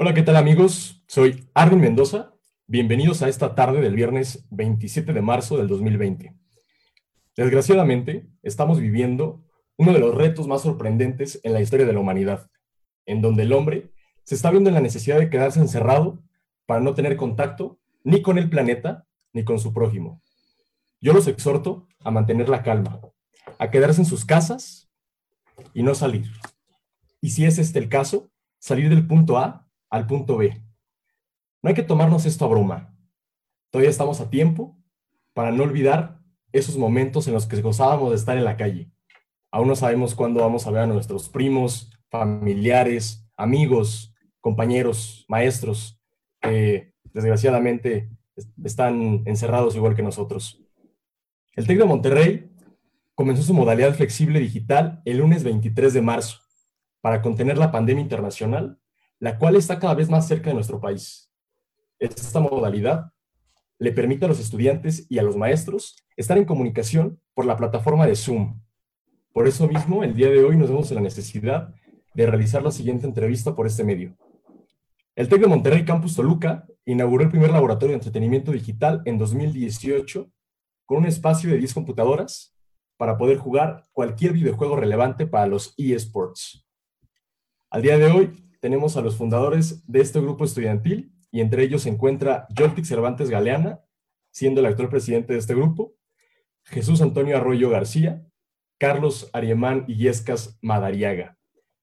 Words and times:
Hola, 0.00 0.14
¿qué 0.14 0.22
tal 0.22 0.36
amigos? 0.36 1.02
Soy 1.08 1.48
Arvin 1.54 1.80
Mendoza. 1.80 2.32
Bienvenidos 2.68 3.20
a 3.22 3.28
esta 3.28 3.56
tarde 3.56 3.80
del 3.80 3.96
viernes 3.96 4.46
27 4.50 5.12
de 5.12 5.22
marzo 5.22 5.56
del 5.56 5.66
2020. 5.66 6.36
Desgraciadamente, 7.36 8.28
estamos 8.44 8.78
viviendo 8.78 9.44
uno 9.76 9.92
de 9.92 9.98
los 9.98 10.14
retos 10.14 10.46
más 10.46 10.62
sorprendentes 10.62 11.40
en 11.42 11.52
la 11.52 11.60
historia 11.60 11.84
de 11.84 11.94
la 11.94 11.98
humanidad, 11.98 12.48
en 13.06 13.20
donde 13.20 13.42
el 13.42 13.52
hombre 13.52 13.90
se 14.22 14.36
está 14.36 14.52
viendo 14.52 14.70
en 14.70 14.74
la 14.74 14.80
necesidad 14.80 15.18
de 15.18 15.30
quedarse 15.30 15.58
encerrado 15.58 16.22
para 16.64 16.80
no 16.80 16.94
tener 16.94 17.16
contacto 17.16 17.80
ni 18.04 18.22
con 18.22 18.38
el 18.38 18.48
planeta 18.48 19.04
ni 19.32 19.42
con 19.42 19.58
su 19.58 19.72
prójimo. 19.72 20.22
Yo 21.00 21.12
los 21.12 21.26
exhorto 21.26 21.88
a 22.04 22.12
mantener 22.12 22.48
la 22.48 22.62
calma, 22.62 23.00
a 23.58 23.68
quedarse 23.72 24.02
en 24.02 24.06
sus 24.06 24.24
casas 24.24 24.88
y 25.74 25.82
no 25.82 25.96
salir. 25.96 26.30
Y 27.20 27.30
si 27.30 27.46
es 27.46 27.58
este 27.58 27.80
el 27.80 27.88
caso, 27.88 28.30
salir 28.60 28.90
del 28.90 29.04
punto 29.04 29.38
A 29.38 29.67
al 29.90 30.06
punto 30.06 30.36
B. 30.36 30.62
No 31.62 31.68
hay 31.68 31.74
que 31.74 31.82
tomarnos 31.82 32.26
esto 32.26 32.44
a 32.44 32.48
broma. 32.48 32.94
Todavía 33.70 33.90
estamos 33.90 34.20
a 34.20 34.30
tiempo 34.30 34.76
para 35.34 35.50
no 35.52 35.64
olvidar 35.64 36.20
esos 36.52 36.76
momentos 36.76 37.26
en 37.28 37.34
los 37.34 37.46
que 37.46 37.60
gozábamos 37.60 38.10
de 38.10 38.16
estar 38.16 38.36
en 38.36 38.44
la 38.44 38.56
calle. 38.56 38.90
Aún 39.50 39.68
no 39.68 39.76
sabemos 39.76 40.14
cuándo 40.14 40.40
vamos 40.40 40.66
a 40.66 40.70
ver 40.70 40.82
a 40.82 40.86
nuestros 40.86 41.28
primos, 41.28 41.90
familiares, 42.10 43.28
amigos, 43.36 44.14
compañeros, 44.40 45.24
maestros, 45.28 46.00
que 46.40 46.94
desgraciadamente 47.12 48.10
están 48.64 49.22
encerrados 49.26 49.74
igual 49.74 49.94
que 49.94 50.02
nosotros. 50.02 50.62
El 51.54 51.66
TEC 51.66 51.78
de 51.78 51.84
Monterrey 51.84 52.52
comenzó 53.14 53.42
su 53.42 53.54
modalidad 53.54 53.94
flexible 53.94 54.38
digital 54.38 55.02
el 55.04 55.18
lunes 55.18 55.42
23 55.42 55.92
de 55.92 56.02
marzo 56.02 56.38
para 57.00 57.20
contener 57.20 57.58
la 57.58 57.72
pandemia 57.72 58.02
internacional 58.02 58.78
la 59.20 59.38
cual 59.38 59.56
está 59.56 59.78
cada 59.78 59.94
vez 59.94 60.08
más 60.08 60.26
cerca 60.28 60.50
de 60.50 60.54
nuestro 60.54 60.80
país. 60.80 61.30
Esta 61.98 62.40
modalidad 62.40 63.12
le 63.78 63.92
permite 63.92 64.24
a 64.24 64.28
los 64.28 64.40
estudiantes 64.40 65.06
y 65.08 65.18
a 65.18 65.22
los 65.22 65.36
maestros 65.36 65.96
estar 66.16 66.36
en 66.38 66.44
comunicación 66.44 67.20
por 67.34 67.46
la 67.46 67.56
plataforma 67.56 68.06
de 68.06 68.16
Zoom. 68.16 68.60
Por 69.32 69.46
eso 69.46 69.68
mismo, 69.68 70.02
el 70.02 70.14
día 70.14 70.28
de 70.28 70.42
hoy 70.44 70.56
nos 70.56 70.68
vemos 70.68 70.90
en 70.90 70.96
la 70.96 71.02
necesidad 71.02 71.74
de 72.14 72.26
realizar 72.26 72.62
la 72.62 72.72
siguiente 72.72 73.06
entrevista 73.06 73.54
por 73.54 73.66
este 73.66 73.84
medio. 73.84 74.16
El 75.14 75.28
TEC 75.28 75.40
de 75.40 75.46
Monterrey 75.46 75.84
Campus 75.84 76.14
Toluca 76.16 76.66
inauguró 76.84 77.24
el 77.24 77.30
primer 77.30 77.50
laboratorio 77.50 77.92
de 77.92 77.98
entretenimiento 77.98 78.52
digital 78.52 79.02
en 79.04 79.18
2018 79.18 80.30
con 80.86 80.98
un 80.98 81.06
espacio 81.06 81.50
de 81.50 81.58
10 81.58 81.74
computadoras 81.74 82.56
para 82.96 83.16
poder 83.16 83.36
jugar 83.38 83.84
cualquier 83.92 84.32
videojuego 84.32 84.76
relevante 84.76 85.26
para 85.26 85.46
los 85.46 85.74
eSports. 85.76 86.66
Al 87.70 87.82
día 87.82 87.98
de 87.98 88.06
hoy, 88.06 88.47
tenemos 88.60 88.96
a 88.96 89.00
los 89.00 89.16
fundadores 89.16 89.86
de 89.86 90.00
este 90.00 90.20
grupo 90.20 90.44
estudiantil 90.44 91.12
y 91.30 91.40
entre 91.40 91.62
ellos 91.62 91.82
se 91.82 91.90
encuentra 91.90 92.46
Joltic 92.56 92.84
Cervantes 92.84 93.30
Galeana, 93.30 93.80
siendo 94.30 94.60
el 94.60 94.66
actual 94.66 94.88
presidente 94.88 95.32
de 95.32 95.38
este 95.38 95.54
grupo, 95.54 95.94
Jesús 96.64 97.00
Antonio 97.00 97.36
Arroyo 97.36 97.70
García, 97.70 98.24
Carlos 98.78 99.30
Ariemán 99.32 99.84
Illescas 99.88 100.58
Madariaga. 100.60 101.36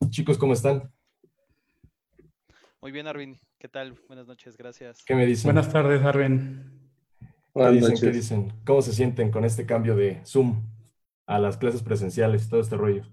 Chicos, 0.10 0.38
¿cómo 0.38 0.54
están? 0.54 0.92
Muy 2.82 2.92
bien, 2.92 3.08
Arvin. 3.08 3.40
¿Qué 3.58 3.68
tal? 3.68 3.98
Buenas 4.08 4.28
noches, 4.28 4.56
gracias. 4.58 5.04
¿Qué 5.06 5.16
me 5.16 5.26
dicen? 5.26 5.46
Buenas 5.46 5.72
tardes, 5.72 6.04
Arvin. 6.04 6.92
¿Qué 7.54 7.70
dicen? 7.72 7.96
¿Qué 8.00 8.12
dicen? 8.12 8.54
¿Cómo 8.66 8.82
se 8.82 8.94
sienten 8.94 9.32
con 9.32 9.44
este 9.44 9.66
cambio 9.66 9.96
de 9.96 10.22
Zoom 10.26 10.62
a 11.26 11.40
las 11.40 11.58
clases 11.58 11.82
presenciales, 11.82 12.48
todo 12.48 12.60
este 12.60 12.78
rollo? 12.78 13.04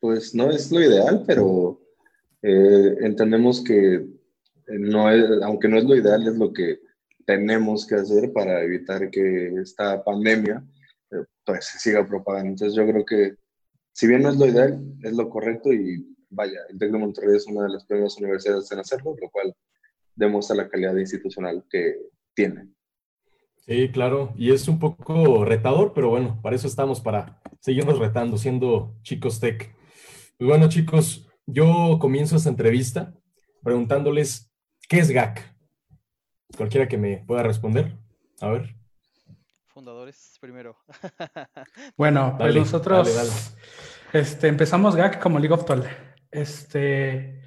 Pues 0.00 0.34
no 0.34 0.50
es 0.50 0.70
lo 0.70 0.80
ideal, 0.80 1.24
pero 1.26 1.80
eh, 2.42 2.96
entendemos 3.00 3.62
que 3.62 4.06
no 4.66 5.10
es, 5.10 5.42
aunque 5.42 5.68
no 5.68 5.78
es 5.78 5.84
lo 5.84 5.96
ideal, 5.96 6.26
es 6.26 6.36
lo 6.36 6.52
que 6.52 6.80
tenemos 7.24 7.86
que 7.86 7.96
hacer 7.96 8.32
para 8.32 8.62
evitar 8.62 9.10
que 9.10 9.54
esta 9.60 10.02
pandemia 10.02 10.62
eh, 11.10 11.24
pues 11.44 11.66
se 11.66 11.78
siga 11.78 12.06
propagando. 12.06 12.50
Entonces 12.50 12.74
yo 12.74 12.86
creo 12.86 13.04
que 13.04 13.36
si 13.92 14.06
bien 14.06 14.22
no 14.22 14.30
es 14.30 14.36
lo 14.36 14.46
ideal, 14.46 14.80
es 15.02 15.12
lo 15.12 15.28
correcto 15.28 15.72
y 15.72 16.16
vaya, 16.30 16.60
el 16.68 16.78
TEC 16.78 16.92
de 16.92 16.98
Monterrey 16.98 17.36
es 17.36 17.46
una 17.46 17.64
de 17.64 17.70
las 17.70 17.84
primeras 17.84 18.16
universidades 18.18 18.70
en 18.70 18.78
hacerlo, 18.78 19.16
lo 19.20 19.30
cual 19.30 19.54
demuestra 20.14 20.56
la 20.56 20.68
calidad 20.68 20.96
institucional 20.96 21.64
que 21.70 21.96
tiene. 22.34 22.68
Sí, 23.56 23.90
claro, 23.90 24.32
y 24.36 24.52
es 24.52 24.66
un 24.68 24.78
poco 24.78 25.44
retador, 25.44 25.92
pero 25.94 26.10
bueno, 26.10 26.40
para 26.42 26.56
eso 26.56 26.66
estamos, 26.66 27.00
para 27.00 27.40
seguirnos 27.60 27.98
retando, 27.98 28.38
siendo 28.38 28.94
chicos 29.02 29.40
tech. 29.40 29.74
Pues 30.38 30.48
bueno, 30.48 30.68
chicos, 30.68 31.27
yo 31.50 31.98
comienzo 31.98 32.36
esta 32.36 32.50
entrevista 32.50 33.14
preguntándoles, 33.62 34.52
¿qué 34.86 34.98
es 34.98 35.10
GAC? 35.10 35.56
Cualquiera 36.56 36.88
que 36.88 36.98
me 36.98 37.24
pueda 37.26 37.42
responder. 37.42 37.98
A 38.40 38.50
ver. 38.50 38.76
Fundadores 39.66 40.36
primero. 40.40 40.76
bueno, 41.96 42.36
pues 42.38 42.54
nosotros 42.54 43.56
Este, 44.12 44.48
empezamos 44.48 44.94
GAC 44.94 45.22
como 45.22 45.38
League 45.38 45.54
of 45.54 45.64
Toll. 45.64 45.84
Este, 46.30 47.40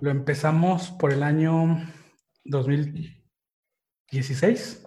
lo 0.00 0.10
empezamos 0.10 0.90
por 0.92 1.12
el 1.12 1.22
año 1.22 1.86
2016. 2.44 4.86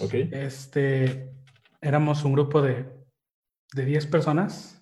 Ok. 0.00 0.12
Este, 0.32 1.32
éramos 1.80 2.24
un 2.24 2.34
grupo 2.34 2.60
de, 2.60 2.92
de 3.72 3.86
10 3.86 4.06
personas 4.06 4.79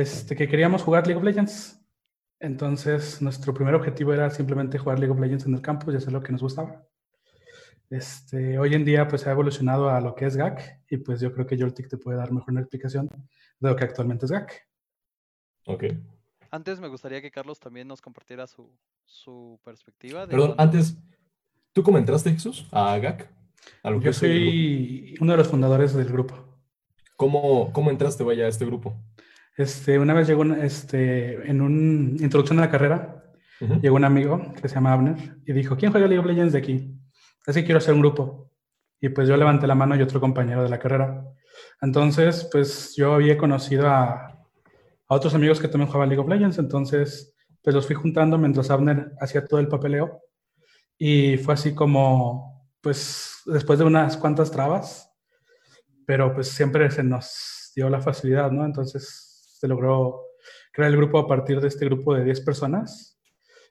este, 0.00 0.36
que 0.36 0.48
queríamos 0.48 0.82
jugar 0.82 1.06
League 1.06 1.18
of 1.18 1.24
Legends. 1.24 1.80
Entonces, 2.40 3.20
nuestro 3.20 3.52
primer 3.52 3.74
objetivo 3.74 4.12
era 4.12 4.30
simplemente 4.30 4.78
jugar 4.78 4.98
League 4.98 5.12
of 5.12 5.18
Legends 5.18 5.46
en 5.46 5.54
el 5.54 5.62
campus 5.62 5.94
y 5.94 5.96
hacer 5.96 6.12
lo 6.12 6.22
que 6.22 6.32
nos 6.32 6.42
gustaba. 6.42 6.84
Este, 7.90 8.58
hoy 8.58 8.74
en 8.74 8.84
día, 8.84 9.08
pues, 9.08 9.26
ha 9.26 9.32
evolucionado 9.32 9.90
a 9.90 10.00
lo 10.00 10.14
que 10.14 10.26
es 10.26 10.36
GAC 10.36 10.82
y 10.90 10.98
pues 10.98 11.20
yo 11.20 11.32
creo 11.32 11.46
que 11.46 11.58
Joltik 11.58 11.88
te 11.88 11.96
puede 11.96 12.18
dar 12.18 12.32
mejor 12.32 12.50
una 12.50 12.60
explicación 12.60 13.08
de 13.08 13.68
lo 13.68 13.74
que 13.74 13.84
actualmente 13.84 14.26
es 14.26 14.30
GAC. 14.30 14.68
Ok. 15.66 15.84
Antes 16.50 16.80
me 16.80 16.88
gustaría 16.88 17.20
que 17.20 17.30
Carlos 17.30 17.58
también 17.58 17.88
nos 17.88 18.00
compartiera 18.00 18.46
su, 18.46 18.70
su 19.04 19.58
perspectiva. 19.64 20.26
Perdón, 20.26 20.54
antes, 20.58 20.96
¿tú 21.72 21.82
cómo 21.82 21.98
entraste, 21.98 22.30
Jesús, 22.30 22.68
a 22.70 22.96
GAC? 22.98 23.28
yo 24.00 24.12
soy 24.12 25.14
uno 25.20 25.32
de 25.32 25.38
los 25.38 25.48
fundadores 25.48 25.92
del 25.94 26.08
grupo. 26.08 26.36
¿Cómo, 27.16 27.72
cómo 27.72 27.90
entraste, 27.90 28.22
vaya, 28.22 28.44
a 28.44 28.48
este 28.48 28.64
grupo? 28.64 28.94
Este, 29.58 29.98
una 29.98 30.14
vez 30.14 30.28
llegó, 30.28 30.44
este, 30.44 31.50
en 31.50 31.60
una 31.60 32.22
introducción 32.22 32.60
a 32.60 32.62
la 32.62 32.70
carrera, 32.70 33.24
llegó 33.82 33.96
un 33.96 34.04
amigo 34.04 34.52
que 34.54 34.68
se 34.68 34.76
llama 34.76 34.92
Abner 34.92 35.16
y 35.44 35.52
dijo, 35.52 35.76
¿quién 35.76 35.90
juega 35.90 36.06
League 36.06 36.20
of 36.20 36.26
Legends 36.26 36.52
de 36.52 36.60
aquí? 36.60 36.96
Así 37.44 37.64
quiero 37.64 37.78
hacer 37.78 37.92
un 37.92 37.98
grupo. 37.98 38.52
Y 39.00 39.08
pues 39.08 39.28
yo 39.28 39.36
levanté 39.36 39.66
la 39.66 39.74
mano 39.74 39.96
y 39.96 40.02
otro 40.02 40.20
compañero 40.20 40.62
de 40.62 40.68
la 40.68 40.78
carrera. 40.78 41.24
Entonces, 41.82 42.48
pues 42.52 42.94
yo 42.96 43.14
había 43.14 43.36
conocido 43.36 43.88
a, 43.88 44.26
a 45.08 45.14
otros 45.14 45.34
amigos 45.34 45.60
que 45.60 45.66
también 45.66 45.88
jugaban 45.88 46.08
League 46.08 46.22
of 46.22 46.28
Legends, 46.28 46.58
entonces 46.58 47.34
pues 47.60 47.74
los 47.74 47.84
fui 47.84 47.96
juntando 47.96 48.38
mientras 48.38 48.70
Abner 48.70 49.10
hacía 49.20 49.44
todo 49.44 49.58
el 49.58 49.66
papeleo. 49.66 50.22
Y 50.96 51.36
fue 51.38 51.54
así 51.54 51.74
como, 51.74 52.70
pues 52.80 53.42
después 53.44 53.80
de 53.80 53.86
unas 53.86 54.16
cuantas 54.16 54.52
trabas, 54.52 55.10
pero 56.06 56.32
pues 56.32 56.46
siempre 56.46 56.88
se 56.92 57.02
nos 57.02 57.72
dio 57.74 57.90
la 57.90 58.00
facilidad, 58.00 58.52
¿no? 58.52 58.64
Entonces 58.64 59.27
se 59.58 59.66
logró 59.66 60.22
crear 60.72 60.90
el 60.90 60.96
grupo 60.96 61.18
a 61.18 61.26
partir 61.26 61.60
de 61.60 61.66
este 61.66 61.84
grupo 61.84 62.14
de 62.14 62.24
10 62.24 62.42
personas, 62.42 63.18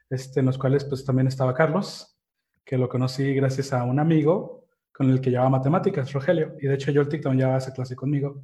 este, 0.09 0.41
en 0.41 0.47
los 0.47 0.57
cuales 0.57 0.83
pues 0.83 1.05
también 1.05 1.27
estaba 1.27 1.53
Carlos, 1.53 2.19
que 2.65 2.77
lo 2.77 2.89
conocí 2.89 3.33
gracias 3.33 3.71
a 3.71 3.83
un 3.85 3.99
amigo 3.99 4.65
con 4.91 5.09
el 5.09 5.21
que 5.21 5.29
llevaba 5.29 5.49
matemáticas, 5.49 6.11
Rogelio, 6.11 6.57
y 6.59 6.67
de 6.67 6.73
hecho 6.73 6.91
Joltik 6.93 7.21
también 7.21 7.39
llevaba 7.39 7.59
esa 7.59 7.73
clase 7.73 7.95
conmigo. 7.95 8.43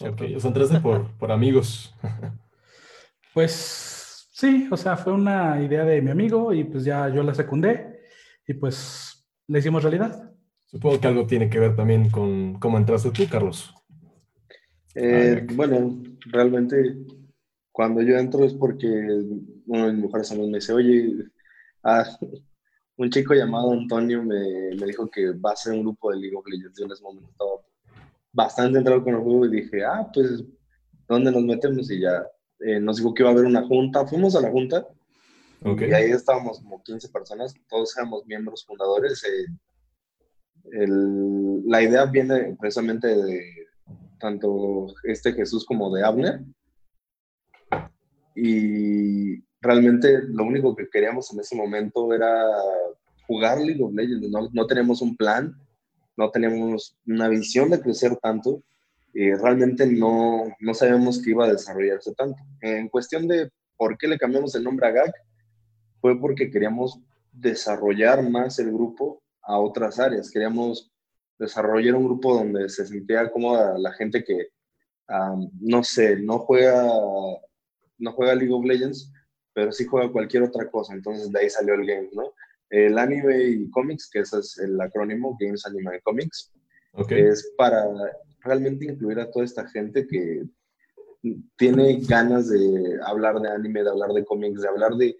Ok, 0.00 0.22
o 0.34 0.40
sea, 0.40 0.48
entraste 0.48 0.80
por, 0.80 1.08
por 1.12 1.30
amigos. 1.30 1.94
pues 3.32 4.28
sí, 4.32 4.68
o 4.70 4.76
sea, 4.76 4.96
fue 4.96 5.12
una 5.12 5.62
idea 5.62 5.84
de 5.84 6.02
mi 6.02 6.10
amigo 6.10 6.52
y 6.52 6.64
pues 6.64 6.84
ya 6.84 7.08
yo 7.08 7.22
la 7.22 7.34
secundé 7.34 8.00
y 8.48 8.54
pues 8.54 9.24
le 9.46 9.60
hicimos 9.60 9.84
realidad. 9.84 10.32
Supongo 10.64 10.98
que 10.98 11.06
algo 11.06 11.26
tiene 11.26 11.48
que 11.48 11.60
ver 11.60 11.76
también 11.76 12.10
con 12.10 12.58
cómo 12.58 12.78
entraste 12.78 13.10
tú, 13.12 13.28
Carlos. 13.30 13.72
Eh, 14.96 15.46
bueno, 15.52 16.02
realmente 16.30 16.96
cuando 17.72 18.02
yo 18.02 18.16
entro 18.16 18.44
es 18.44 18.54
porque 18.54 18.86
uno 19.66 19.86
de 19.86 19.92
mis 19.92 20.04
mejores 20.04 20.30
amigos 20.30 20.50
me 20.50 20.58
dice, 20.58 20.72
oye, 20.72 21.12
ah, 21.82 22.04
un 22.96 23.10
chico 23.10 23.34
llamado 23.34 23.72
Antonio 23.72 24.22
me, 24.22 24.74
me, 24.78 24.86
dijo 24.86 25.10
que 25.10 25.32
va 25.32 25.52
a 25.52 25.56
ser 25.56 25.74
un 25.74 25.82
grupo 25.82 26.10
de 26.10 26.18
League 26.18 26.36
of 26.36 26.46
Legends. 26.46 26.80
En 26.80 26.90
ese 26.90 27.02
momento 27.02 27.30
estaba 27.30 27.50
bastante 28.32 28.78
entrado 28.78 29.04
con 29.04 29.14
el 29.14 29.20
juego 29.20 29.46
y 29.46 29.60
dije, 29.60 29.84
ah, 29.84 30.08
pues, 30.12 30.42
¿dónde 31.06 31.30
nos 31.30 31.42
metemos? 31.42 31.90
Y 31.90 32.00
ya 32.00 32.26
eh, 32.60 32.80
nos 32.80 32.96
dijo 32.96 33.12
que 33.12 33.22
iba 33.22 33.30
a 33.30 33.32
haber 33.32 33.44
una 33.44 33.66
junta. 33.66 34.06
Fuimos 34.06 34.34
a 34.36 34.40
la 34.40 34.50
junta 34.50 34.86
y 35.64 35.92
ahí 35.92 36.10
estábamos 36.10 36.60
como 36.60 36.82
15 36.82 37.08
personas, 37.08 37.54
todos 37.68 37.96
éramos 37.96 38.24
miembros 38.26 38.64
fundadores. 38.64 39.22
Eh, 39.24 39.46
el, 40.72 41.68
la 41.68 41.82
idea 41.82 42.04
viene 42.06 42.56
precisamente 42.58 43.08
de 43.08 43.65
tanto 44.18 44.86
este 45.04 45.32
Jesús 45.32 45.64
como 45.64 45.94
de 45.94 46.04
Abner. 46.04 46.40
Y 48.34 49.42
realmente 49.60 50.22
lo 50.28 50.44
único 50.44 50.76
que 50.76 50.88
queríamos 50.88 51.32
en 51.32 51.40
ese 51.40 51.56
momento 51.56 52.12
era 52.12 52.44
jugar 53.26 53.58
League 53.58 53.82
of 53.82 53.94
Legends. 53.94 54.28
No, 54.28 54.48
no 54.52 54.66
tenemos 54.66 55.02
un 55.02 55.16
plan, 55.16 55.56
no 56.16 56.30
tenemos 56.30 56.96
una 57.06 57.28
visión 57.28 57.70
de 57.70 57.80
crecer 57.80 58.16
tanto. 58.16 58.62
y 59.14 59.32
realmente 59.32 59.86
no, 59.86 60.44
no 60.60 60.74
sabemos 60.74 61.22
que 61.22 61.30
iba 61.30 61.46
a 61.46 61.52
desarrollarse 61.52 62.14
tanto. 62.14 62.42
En 62.60 62.88
cuestión 62.88 63.26
de 63.26 63.50
por 63.76 63.96
qué 63.96 64.08
le 64.08 64.18
cambiamos 64.18 64.54
el 64.54 64.64
nombre 64.64 64.86
a 64.86 64.90
GAC, 64.90 65.14
fue 66.00 66.20
porque 66.20 66.50
queríamos 66.50 67.00
desarrollar 67.32 68.28
más 68.28 68.58
el 68.58 68.72
grupo 68.72 69.22
a 69.42 69.58
otras 69.58 69.98
áreas. 69.98 70.30
Queríamos 70.30 70.90
desarrollar 71.38 71.94
un 71.94 72.04
grupo 72.04 72.34
donde 72.34 72.68
se 72.68 72.86
sentía 72.86 73.30
cómoda 73.30 73.78
la 73.78 73.92
gente 73.92 74.24
que, 74.24 74.48
no 75.60 75.84
sé, 75.84 76.20
no 76.20 76.38
juega, 76.40 76.84
no 77.98 78.12
juega 78.12 78.34
League 78.34 78.52
of 78.52 78.64
Legends, 78.64 79.12
pero 79.52 79.72
sí 79.72 79.84
juega 79.84 80.12
cualquier 80.12 80.42
otra 80.42 80.70
cosa. 80.70 80.94
Entonces 80.94 81.30
de 81.30 81.40
ahí 81.40 81.50
salió 81.50 81.74
el 81.74 81.86
game, 81.86 82.10
¿no? 82.12 82.32
El 82.68 82.98
anime 82.98 83.44
y 83.44 83.70
cómics, 83.70 84.10
que 84.10 84.20
ese 84.20 84.40
es 84.40 84.58
el 84.58 84.80
acrónimo, 84.80 85.36
Games, 85.40 85.64
Anime 85.66 85.96
y 85.96 86.00
Comics, 86.00 86.52
es 87.10 87.52
para 87.56 87.84
realmente 88.40 88.86
incluir 88.86 89.20
a 89.20 89.30
toda 89.30 89.44
esta 89.44 89.68
gente 89.68 90.06
que 90.06 90.44
tiene 91.56 92.00
ganas 92.00 92.48
de 92.48 92.98
hablar 93.04 93.40
de 93.40 93.50
anime, 93.50 93.82
de 93.82 93.90
hablar 93.90 94.10
de 94.12 94.24
cómics, 94.24 94.62
de 94.62 94.68
hablar 94.68 94.94
de 94.94 95.16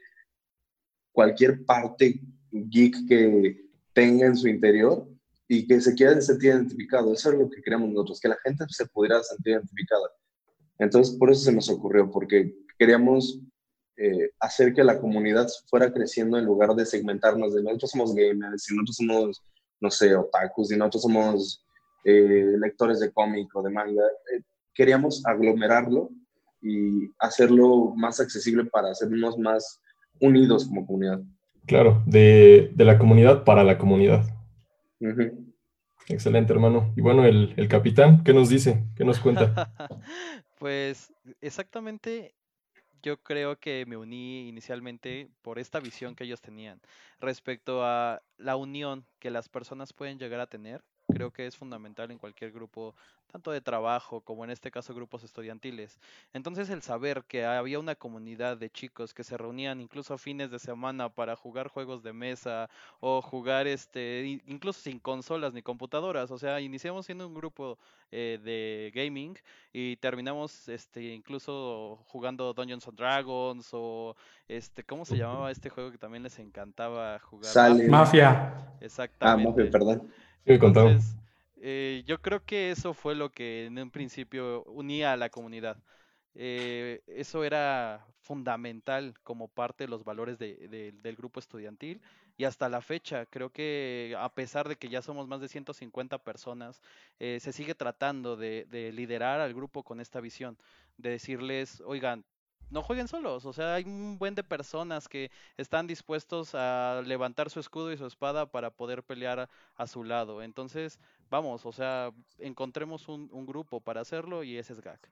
cualquier 1.12 1.64
parte 1.64 2.20
geek 2.50 3.08
que 3.08 3.64
tenga 3.92 4.26
en 4.26 4.36
su 4.36 4.48
interior 4.48 5.08
y 5.48 5.66
que 5.66 5.80
se 5.80 5.94
quiera 5.94 6.20
sentir 6.20 6.50
identificado. 6.50 7.12
Eso 7.12 7.32
es 7.32 7.38
lo 7.38 7.48
que 7.48 7.62
queremos 7.62 7.88
nosotros, 7.90 8.20
que 8.20 8.28
la 8.28 8.38
gente 8.44 8.64
se 8.68 8.86
pudiera 8.86 9.22
sentir 9.22 9.52
identificada. 9.52 10.08
Entonces, 10.78 11.16
por 11.16 11.30
eso 11.30 11.42
se 11.42 11.52
nos 11.52 11.70
ocurrió, 11.70 12.10
porque 12.10 12.54
queríamos 12.78 13.40
eh, 13.96 14.30
hacer 14.40 14.74
que 14.74 14.84
la 14.84 15.00
comunidad 15.00 15.48
fuera 15.68 15.92
creciendo 15.92 16.38
en 16.38 16.44
lugar 16.44 16.74
de 16.74 16.84
segmentarnos 16.84 17.54
de 17.54 17.62
nosotros 17.62 17.90
somos 17.92 18.14
gamers, 18.14 18.70
y 18.70 18.74
nosotros 18.74 18.96
somos, 18.96 19.44
no 19.80 19.90
sé, 19.90 20.14
otakus, 20.14 20.70
y 20.72 20.76
nosotros 20.76 21.02
somos 21.02 21.64
eh, 22.04 22.56
lectores 22.58 23.00
de 23.00 23.10
cómic 23.12 23.48
o 23.54 23.62
de 23.62 23.70
manga. 23.70 24.02
Eh, 24.34 24.42
queríamos 24.74 25.24
aglomerarlo 25.24 26.10
y 26.60 27.10
hacerlo 27.18 27.94
más 27.96 28.20
accesible 28.20 28.64
para 28.64 28.90
hacernos 28.90 29.38
más 29.38 29.80
unidos 30.20 30.66
como 30.66 30.86
comunidad. 30.86 31.22
Claro, 31.66 32.02
de, 32.06 32.70
de 32.74 32.84
la 32.84 32.98
comunidad 32.98 33.44
para 33.44 33.64
la 33.64 33.78
comunidad. 33.78 34.24
Excelente, 36.08 36.52
hermano. 36.52 36.92
Y 36.96 37.00
bueno, 37.00 37.24
el, 37.24 37.54
el, 37.56 37.68
capitán, 37.68 38.22
¿qué 38.24 38.32
nos 38.32 38.48
dice? 38.48 38.84
¿Qué 38.96 39.04
nos 39.04 39.18
cuenta? 39.18 39.54
pues 40.58 41.12
exactamente 41.40 42.34
yo 43.02 43.22
creo 43.22 43.58
que 43.58 43.84
me 43.86 43.96
uní 43.96 44.48
inicialmente 44.48 45.30
por 45.42 45.58
esta 45.58 45.80
visión 45.80 46.14
que 46.14 46.24
ellos 46.24 46.40
tenían 46.40 46.80
respecto 47.20 47.84
a 47.84 48.22
la 48.36 48.56
unión 48.56 49.06
que 49.18 49.30
las 49.30 49.48
personas 49.48 49.92
pueden 49.92 50.18
llegar 50.18 50.40
a 50.40 50.46
tener 50.46 50.82
creo 51.16 51.32
que 51.32 51.46
es 51.46 51.56
fundamental 51.56 52.10
en 52.10 52.18
cualquier 52.18 52.52
grupo, 52.52 52.94
tanto 53.30 53.50
de 53.50 53.60
trabajo 53.60 54.20
como 54.20 54.44
en 54.44 54.50
este 54.50 54.70
caso 54.70 54.94
grupos 54.94 55.24
estudiantiles. 55.24 55.98
Entonces 56.32 56.70
el 56.70 56.82
saber 56.82 57.24
que 57.26 57.44
había 57.44 57.78
una 57.78 57.94
comunidad 57.94 58.56
de 58.56 58.70
chicos 58.70 59.14
que 59.14 59.24
se 59.24 59.36
reunían 59.36 59.80
incluso 59.80 60.14
a 60.14 60.18
fines 60.18 60.50
de 60.50 60.58
semana 60.58 61.08
para 61.08 61.36
jugar 61.36 61.68
juegos 61.68 62.02
de 62.02 62.12
mesa 62.12 62.68
o 63.00 63.22
jugar 63.22 63.66
este 63.66 64.40
incluso 64.46 64.80
sin 64.80 64.98
consolas 64.98 65.52
ni 65.52 65.62
computadoras, 65.62 66.30
o 66.30 66.38
sea, 66.38 66.60
iniciamos 66.60 67.06
siendo 67.06 67.26
un 67.26 67.34
grupo 67.34 67.78
eh, 68.12 68.38
de 68.42 68.92
gaming 68.94 69.36
y 69.72 69.96
terminamos 69.96 70.68
este 70.68 71.02
incluso 71.02 71.98
jugando 72.06 72.52
Dungeons 72.54 72.86
and 72.86 72.96
Dragons 72.96 73.68
o 73.72 74.16
este 74.48 74.84
cómo 74.84 75.04
se 75.04 75.16
llamaba 75.16 75.50
este 75.50 75.70
juego 75.70 75.90
que 75.90 75.98
también 75.98 76.22
les 76.22 76.38
encantaba 76.38 77.18
jugar 77.18 77.52
Mafia. 77.88 78.54
Exactamente. 78.80 79.42
Ah, 79.42 79.50
Mafia, 79.50 79.70
perdón. 79.70 80.10
Entonces, 80.46 81.16
eh, 81.56 82.02
yo 82.06 82.20
creo 82.20 82.44
que 82.44 82.70
eso 82.70 82.94
fue 82.94 83.14
lo 83.14 83.30
que 83.30 83.66
en 83.66 83.78
un 83.78 83.90
principio 83.90 84.64
unía 84.64 85.12
a 85.12 85.16
la 85.16 85.30
comunidad. 85.30 85.78
Eh, 86.34 87.02
eso 87.06 87.44
era 87.44 88.06
fundamental 88.20 89.14
como 89.22 89.48
parte 89.48 89.84
de 89.84 89.88
los 89.88 90.04
valores 90.04 90.38
del 90.38 91.16
grupo 91.16 91.40
estudiantil 91.40 92.02
y 92.36 92.44
hasta 92.44 92.68
la 92.68 92.82
fecha 92.82 93.24
creo 93.26 93.50
que 93.50 94.14
a 94.18 94.28
pesar 94.34 94.68
de 94.68 94.76
que 94.76 94.90
ya 94.90 95.00
somos 95.00 95.28
más 95.28 95.40
de 95.40 95.48
150 95.48 96.18
personas, 96.18 96.82
eh, 97.18 97.38
se 97.40 97.52
sigue 97.52 97.74
tratando 97.74 98.36
de, 98.36 98.66
de 98.66 98.92
liderar 98.92 99.40
al 99.40 99.54
grupo 99.54 99.82
con 99.82 100.00
esta 100.00 100.20
visión, 100.20 100.58
de 100.98 101.10
decirles, 101.10 101.80
oigan, 101.86 102.24
no 102.70 102.82
jueguen 102.82 103.08
solos, 103.08 103.44
o 103.46 103.52
sea, 103.52 103.74
hay 103.74 103.84
un 103.84 104.18
buen 104.18 104.34
de 104.34 104.42
personas 104.42 105.08
que 105.08 105.30
están 105.56 105.86
dispuestos 105.86 106.54
a 106.54 107.02
levantar 107.06 107.50
su 107.50 107.60
escudo 107.60 107.92
y 107.92 107.96
su 107.96 108.06
espada 108.06 108.46
para 108.46 108.70
poder 108.70 109.02
pelear 109.02 109.48
a, 109.76 109.86
su 109.86 110.04
lado. 110.04 110.42
Entonces, 110.42 110.98
vamos, 111.30 111.64
o 111.64 111.72
sea, 111.72 112.12
encontremos 112.38 113.08
un, 113.08 113.46
grupo 113.46 113.80
para 113.80 114.00
hacerlo 114.00 114.42
y 114.42 114.56
ese 114.56 114.72
es 114.72 114.80
GAC. 114.80 115.08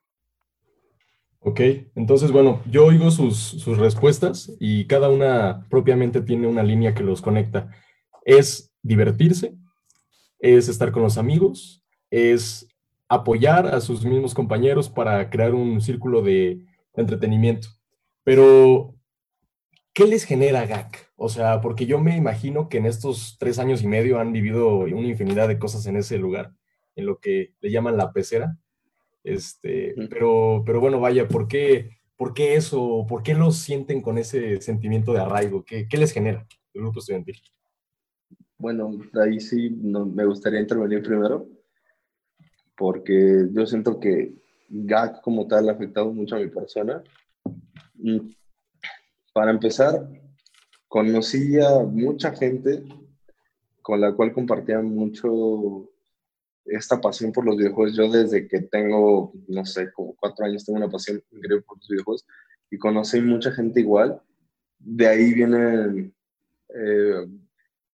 Ok, 1.41 1.61
entonces, 1.95 2.33
bueno, 2.33 2.63
yo 2.71 2.87
oigo 2.87 3.11
sus, 3.11 3.37
sus 3.37 3.79
respuestas 3.79 4.51
y 4.59 4.87
cada 4.87 5.11
una 5.11 5.67
propiamente 5.69 6.23
tiene 6.23 6.47
una 6.47 6.63
línea 6.63 6.95
que 6.95 7.03
los 7.03 7.21
conecta. 7.21 7.71
Es 8.25 8.73
divertirse, 8.83 9.55
es 10.39 10.69
estar 10.69 10.91
con 10.91 11.03
los 11.03 11.19
amigos, 11.19 11.83
es 12.11 12.67
apoyar 13.09 13.67
a 13.67 13.81
sus 13.81 14.05
mismos 14.05 14.35
compañeros 14.35 14.89
para 14.89 15.31
crear 15.31 15.55
un 15.55 15.81
círculo 15.81 16.23
de 16.23 16.65
entretenimiento. 16.97 17.69
Pero, 18.23 18.95
¿qué 19.93 20.07
les 20.07 20.25
genera 20.25 20.67
GAC? 20.67 21.13
O 21.17 21.29
sea, 21.29 21.61
porque 21.61 21.87
yo 21.87 22.01
me 22.01 22.17
imagino 22.17 22.69
que 22.69 22.79
en 22.79 22.87
estos 22.87 23.37
tres 23.39 23.59
años 23.59 23.83
y 23.83 23.87
medio 23.87 24.19
han 24.19 24.33
vivido 24.33 24.79
una 24.79 25.09
infinidad 25.09 25.49
de 25.49 25.59
cosas 25.59 25.87
en 25.87 25.97
ese 25.97 26.19
lugar, 26.19 26.53
en 26.97 27.07
lo 27.07 27.19
que 27.19 27.55
le 27.61 27.71
llaman 27.71 27.97
la 27.97 28.13
pecera. 28.13 28.57
Este, 29.23 29.95
pero, 30.11 30.63
pero 30.67 30.81
bueno, 30.81 31.01
vaya, 31.01 31.29
¿por 31.29 31.49
qué, 31.49 31.91
¿por 32.17 32.35
qué 32.35 32.57
eso? 32.57 33.07
¿Por 33.09 33.23
qué 33.23 33.35
lo 33.35 33.51
sienten 33.53 34.03
con 34.03 34.19
ese 34.19 34.61
sentimiento 34.61 35.13
de 35.13 35.21
arraigo? 35.21 35.65
¿Qué, 35.65 35.89
qué 35.89 35.97
les 35.97 36.13
genera 36.13 36.47
el 36.75 36.83
grupo 36.83 36.99
estudiantil? 36.99 37.41
Bueno, 38.59 38.99
ahí 39.23 39.41
sí 39.41 39.71
me 39.71 40.25
gustaría 40.25 40.61
intervenir 40.61 41.03
primero, 41.03 41.49
porque 42.77 43.49
yo 43.53 43.67
siento 43.67 43.99
que 43.99 44.35
GAC 44.69 45.21
como 45.23 45.47
tal 45.47 45.69
ha 45.69 45.73
afectado 45.73 46.13
mucho 46.13 46.37
a 46.37 46.41
mi 46.41 46.49
persona. 46.49 47.03
Para 49.33 49.51
empezar, 49.51 50.09
conocí 50.89 51.59
a 51.61 51.81
mucha 51.81 52.33
gente 52.33 52.85
con 53.83 54.01
la 54.01 54.13
cual 54.13 54.33
compartía 54.33 54.81
mucho 54.81 55.91
esta 56.65 57.01
pasión 57.01 57.33
por 57.33 57.45
los 57.45 57.57
videojuegos. 57.57 57.97
Yo 57.97 58.11
desde 58.11 58.49
que 58.49 58.63
tengo, 58.63 59.33
no 59.49 59.65
sé, 59.65 59.93
como 59.93 60.15
cuatro 60.17 60.47
años 60.47 60.65
tengo 60.65 60.79
una 60.79 60.91
pasión 60.91 61.23
increíble 61.31 61.63
por 61.63 61.79
los 61.79 61.89
videojuegos 61.89 62.27
y 62.71 62.79
conocí 62.79 63.21
mucha 63.21 63.53
gente 63.53 63.81
igual. 63.81 64.21
De 64.79 65.07
ahí 65.07 65.35
vienen 65.35 66.15
eh, 66.69 67.27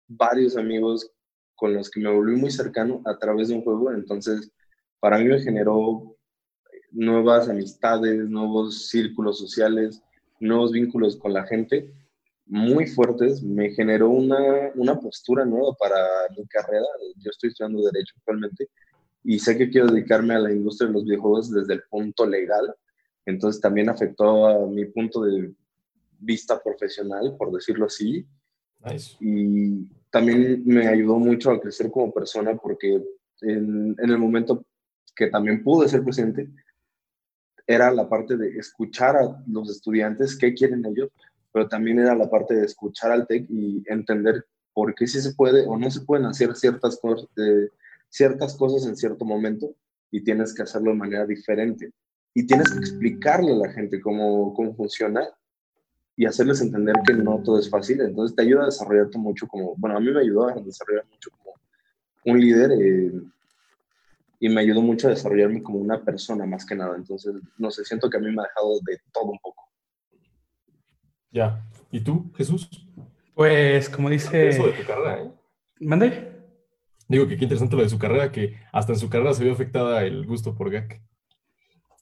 varios 0.06 0.56
amigos 0.56 1.10
con 1.54 1.74
los 1.74 1.90
que 1.90 2.00
me 2.00 2.10
volví 2.10 2.36
muy 2.36 2.50
cercano 2.50 3.02
a 3.04 3.18
través 3.18 3.48
de 3.48 3.54
un 3.54 3.62
juego. 3.62 3.92
Entonces, 3.92 4.50
para 4.98 5.18
mí 5.18 5.24
me 5.24 5.40
generó 5.40 6.16
nuevas 6.92 7.48
amistades, 7.48 8.28
nuevos 8.28 8.88
círculos 8.88 9.38
sociales, 9.38 10.02
nuevos 10.38 10.72
vínculos 10.72 11.16
con 11.16 11.32
la 11.32 11.44
gente 11.44 11.92
muy 12.50 12.88
fuertes, 12.88 13.42
me 13.44 13.70
generó 13.70 14.10
una, 14.10 14.72
una 14.74 14.98
postura 14.98 15.44
nueva 15.44 15.72
para 15.78 15.96
mi 16.36 16.44
carrera. 16.46 16.84
Yo 17.18 17.30
estoy 17.30 17.50
estudiando 17.50 17.80
Derecho 17.80 18.14
actualmente 18.18 18.68
y 19.22 19.38
sé 19.38 19.56
que 19.56 19.70
quiero 19.70 19.86
dedicarme 19.86 20.34
a 20.34 20.40
la 20.40 20.52
industria 20.52 20.88
de 20.88 20.94
los 20.94 21.04
videojuegos 21.04 21.52
desde 21.52 21.74
el 21.74 21.82
punto 21.88 22.26
legal. 22.26 22.74
Entonces 23.24 23.60
también 23.60 23.88
afectó 23.88 24.46
a 24.46 24.66
mi 24.66 24.84
punto 24.86 25.22
de 25.22 25.52
vista 26.18 26.60
profesional, 26.60 27.36
por 27.38 27.52
decirlo 27.52 27.86
así. 27.86 28.26
Y 29.20 29.84
también 30.10 30.62
me 30.64 30.88
ayudó 30.88 31.20
mucho 31.20 31.52
a 31.52 31.60
crecer 31.60 31.88
como 31.88 32.12
persona 32.12 32.56
porque 32.56 33.00
en, 33.42 33.94
en 33.96 34.10
el 34.10 34.18
momento 34.18 34.66
que 35.14 35.28
también 35.28 35.62
pude 35.62 35.88
ser 35.88 36.02
presidente, 36.02 36.48
era 37.72 37.92
la 37.92 38.08
parte 38.08 38.36
de 38.36 38.58
escuchar 38.58 39.16
a 39.16 39.42
los 39.46 39.70
estudiantes 39.70 40.36
qué 40.36 40.52
quieren 40.54 40.84
ellos, 40.84 41.08
pero 41.52 41.68
también 41.68 42.00
era 42.00 42.16
la 42.16 42.28
parte 42.28 42.54
de 42.54 42.66
escuchar 42.66 43.12
al 43.12 43.28
TEC 43.28 43.46
y 43.48 43.84
entender 43.86 44.44
por 44.74 44.92
qué 44.92 45.06
sí 45.06 45.20
se 45.20 45.34
puede 45.34 45.64
o 45.68 45.78
no 45.78 45.88
se 45.88 46.00
pueden 46.00 46.26
hacer 46.26 46.56
ciertas, 46.56 46.98
cosas, 47.00 47.28
ciertas 48.08 48.56
cosas 48.56 48.88
en 48.88 48.96
cierto 48.96 49.24
momento 49.24 49.72
y 50.10 50.24
tienes 50.24 50.52
que 50.52 50.62
hacerlo 50.62 50.90
de 50.90 50.96
manera 50.96 51.24
diferente. 51.26 51.92
Y 52.34 52.44
tienes 52.44 52.72
que 52.72 52.80
explicarle 52.80 53.52
a 53.52 53.66
la 53.66 53.72
gente 53.72 54.00
cómo, 54.00 54.52
cómo 54.52 54.74
funciona 54.74 55.28
y 56.16 56.26
hacerles 56.26 56.60
entender 56.60 56.96
que 57.06 57.14
no 57.14 57.40
todo 57.44 57.60
es 57.60 57.70
fácil. 57.70 58.00
Entonces 58.00 58.34
te 58.34 58.42
ayuda 58.42 58.62
a 58.62 58.66
desarrollarte 58.66 59.16
mucho 59.16 59.46
como, 59.46 59.76
bueno, 59.76 59.96
a 59.96 60.00
mí 60.00 60.10
me 60.10 60.20
ayudó 60.20 60.48
a 60.48 60.54
desarrollar 60.54 61.06
mucho 61.08 61.30
como 61.38 61.54
un 62.24 62.40
líder. 62.40 62.72
Y 64.40 64.48
me 64.48 64.62
ayudó 64.62 64.80
mucho 64.80 65.06
a 65.06 65.10
desarrollarme 65.10 65.62
como 65.62 65.78
una 65.78 66.02
persona 66.02 66.46
más 66.46 66.64
que 66.64 66.74
nada. 66.74 66.96
Entonces, 66.96 67.34
no 67.58 67.70
sé, 67.70 67.84
siento 67.84 68.08
que 68.08 68.16
a 68.16 68.20
mí 68.20 68.32
me 68.32 68.40
ha 68.40 68.46
dejado 68.46 68.80
de 68.86 68.98
todo 69.12 69.24
un 69.24 69.38
poco. 69.38 69.64
Ya. 71.30 71.62
¿Y 71.92 72.00
tú, 72.00 72.32
Jesús? 72.34 72.68
Pues, 73.34 73.90
como 73.90 74.08
dice... 74.08 74.48
Eso 74.48 74.66
de 74.66 74.72
tu 74.72 74.86
carrera, 74.86 75.22
¿eh? 75.22 75.30
¿Mande? 75.80 76.32
Digo 77.06 77.28
que 77.28 77.36
qué 77.36 77.44
interesante 77.44 77.76
lo 77.76 77.82
de 77.82 77.90
su 77.90 77.98
carrera, 77.98 78.32
que 78.32 78.56
hasta 78.72 78.94
en 78.94 78.98
su 78.98 79.10
carrera 79.10 79.34
se 79.34 79.44
vio 79.44 79.52
afectada 79.52 80.04
el 80.04 80.26
gusto 80.26 80.54
por 80.54 80.70
GAC. 80.70 81.02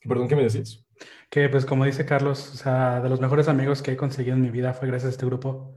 Perdón, 0.06 0.28
¿qué 0.28 0.36
me 0.36 0.44
decías? 0.44 0.86
Que 1.30 1.48
pues 1.48 1.66
como 1.66 1.84
dice 1.84 2.06
Carlos, 2.06 2.52
o 2.52 2.56
sea, 2.56 3.00
de 3.00 3.08
los 3.08 3.20
mejores 3.20 3.48
amigos 3.48 3.82
que 3.82 3.92
he 3.92 3.96
conseguido 3.96 4.36
en 4.36 4.42
mi 4.42 4.50
vida 4.50 4.74
fue 4.74 4.88
gracias 4.88 5.08
a 5.08 5.12
este 5.12 5.26
grupo. 5.26 5.74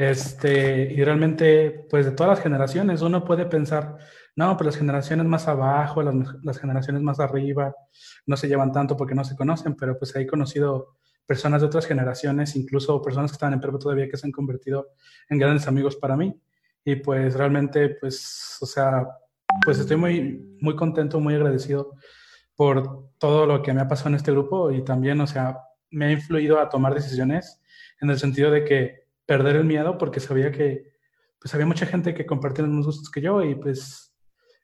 Este, 0.00 0.90
y 0.94 1.04
realmente, 1.04 1.86
pues 1.90 2.06
de 2.06 2.12
todas 2.12 2.30
las 2.30 2.42
generaciones, 2.42 3.02
uno 3.02 3.22
puede 3.22 3.44
pensar, 3.44 3.98
no, 4.34 4.56
pero 4.56 4.70
las 4.70 4.78
generaciones 4.78 5.26
más 5.26 5.46
abajo, 5.46 6.02
las, 6.02 6.14
las 6.42 6.58
generaciones 6.58 7.02
más 7.02 7.20
arriba, 7.20 7.74
no 8.24 8.34
se 8.38 8.48
llevan 8.48 8.72
tanto 8.72 8.96
porque 8.96 9.14
no 9.14 9.24
se 9.24 9.36
conocen, 9.36 9.76
pero 9.76 9.98
pues 9.98 10.16
he 10.16 10.26
conocido 10.26 10.96
personas 11.26 11.60
de 11.60 11.66
otras 11.66 11.84
generaciones, 11.84 12.56
incluso 12.56 13.02
personas 13.02 13.30
que 13.30 13.34
estaban 13.34 13.52
en 13.52 13.60
prepa 13.60 13.78
todavía 13.78 14.08
que 14.08 14.16
se 14.16 14.26
han 14.26 14.32
convertido 14.32 14.88
en 15.28 15.38
grandes 15.38 15.68
amigos 15.68 15.96
para 15.96 16.16
mí. 16.16 16.34
Y 16.82 16.96
pues 16.96 17.34
realmente, 17.34 17.90
pues, 17.90 18.56
o 18.62 18.64
sea, 18.64 19.06
pues 19.62 19.80
estoy 19.80 19.98
muy, 19.98 20.56
muy 20.62 20.76
contento, 20.76 21.20
muy 21.20 21.34
agradecido 21.34 21.92
por 22.56 23.10
todo 23.18 23.44
lo 23.44 23.60
que 23.60 23.74
me 23.74 23.82
ha 23.82 23.88
pasado 23.88 24.08
en 24.08 24.14
este 24.14 24.32
grupo 24.32 24.70
y 24.70 24.82
también, 24.82 25.20
o 25.20 25.26
sea, 25.26 25.58
me 25.90 26.06
ha 26.06 26.10
influido 26.10 26.58
a 26.58 26.70
tomar 26.70 26.94
decisiones 26.94 27.60
en 28.00 28.08
el 28.08 28.18
sentido 28.18 28.50
de 28.50 28.64
que 28.64 28.99
perder 29.30 29.54
el 29.54 29.64
miedo 29.64 29.96
porque 29.96 30.18
sabía 30.18 30.50
que 30.50 30.90
pues 31.38 31.54
había 31.54 31.64
mucha 31.64 31.86
gente 31.86 32.14
que 32.14 32.26
compartía 32.26 32.64
los 32.64 32.70
mismos 32.70 32.86
gustos 32.86 33.10
que 33.12 33.20
yo 33.20 33.44
y 33.44 33.54
pues 33.54 34.12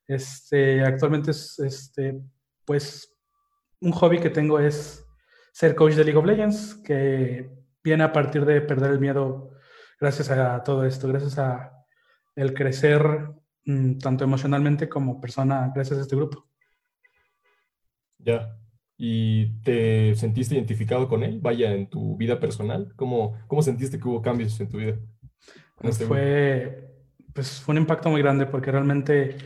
este 0.08 0.82
actualmente 0.84 1.30
es 1.30 1.56
este 1.60 2.20
pues 2.64 3.16
un 3.80 3.92
hobby 3.92 4.18
que 4.18 4.28
tengo 4.28 4.58
es 4.58 5.06
ser 5.52 5.76
coach 5.76 5.94
de 5.94 6.02
League 6.02 6.18
of 6.18 6.26
Legends, 6.26 6.82
que 6.84 7.48
viene 7.84 8.02
a 8.02 8.12
partir 8.12 8.44
de 8.44 8.60
perder 8.60 8.90
el 8.90 8.98
miedo 8.98 9.52
gracias 10.00 10.30
a 10.30 10.60
todo 10.64 10.84
esto, 10.84 11.06
gracias 11.06 11.38
a 11.38 11.72
el 12.34 12.52
crecer 12.52 13.02
mm, 13.66 13.98
tanto 13.98 14.24
emocionalmente 14.24 14.88
como 14.88 15.20
persona 15.20 15.70
gracias 15.72 16.00
a 16.00 16.02
este 16.02 16.16
grupo. 16.16 16.44
Ya. 18.18 18.58
¿Y 18.98 19.60
te 19.60 20.14
sentiste 20.14 20.54
identificado 20.54 21.08
con 21.08 21.22
él? 21.22 21.40
Vaya, 21.40 21.72
en 21.72 21.88
tu 21.88 22.16
vida 22.16 22.40
personal. 22.40 22.92
¿Cómo, 22.96 23.36
cómo 23.46 23.62
sentiste 23.62 23.98
que 23.98 24.08
hubo 24.08 24.22
cambios 24.22 24.58
en 24.60 24.68
tu 24.68 24.78
vida? 24.78 24.98
Este 25.82 26.06
fue, 26.06 26.94
pues, 27.34 27.60
fue 27.60 27.74
un 27.74 27.82
impacto 27.82 28.08
muy 28.08 28.22
grande 28.22 28.46
porque 28.46 28.72
realmente, 28.72 29.36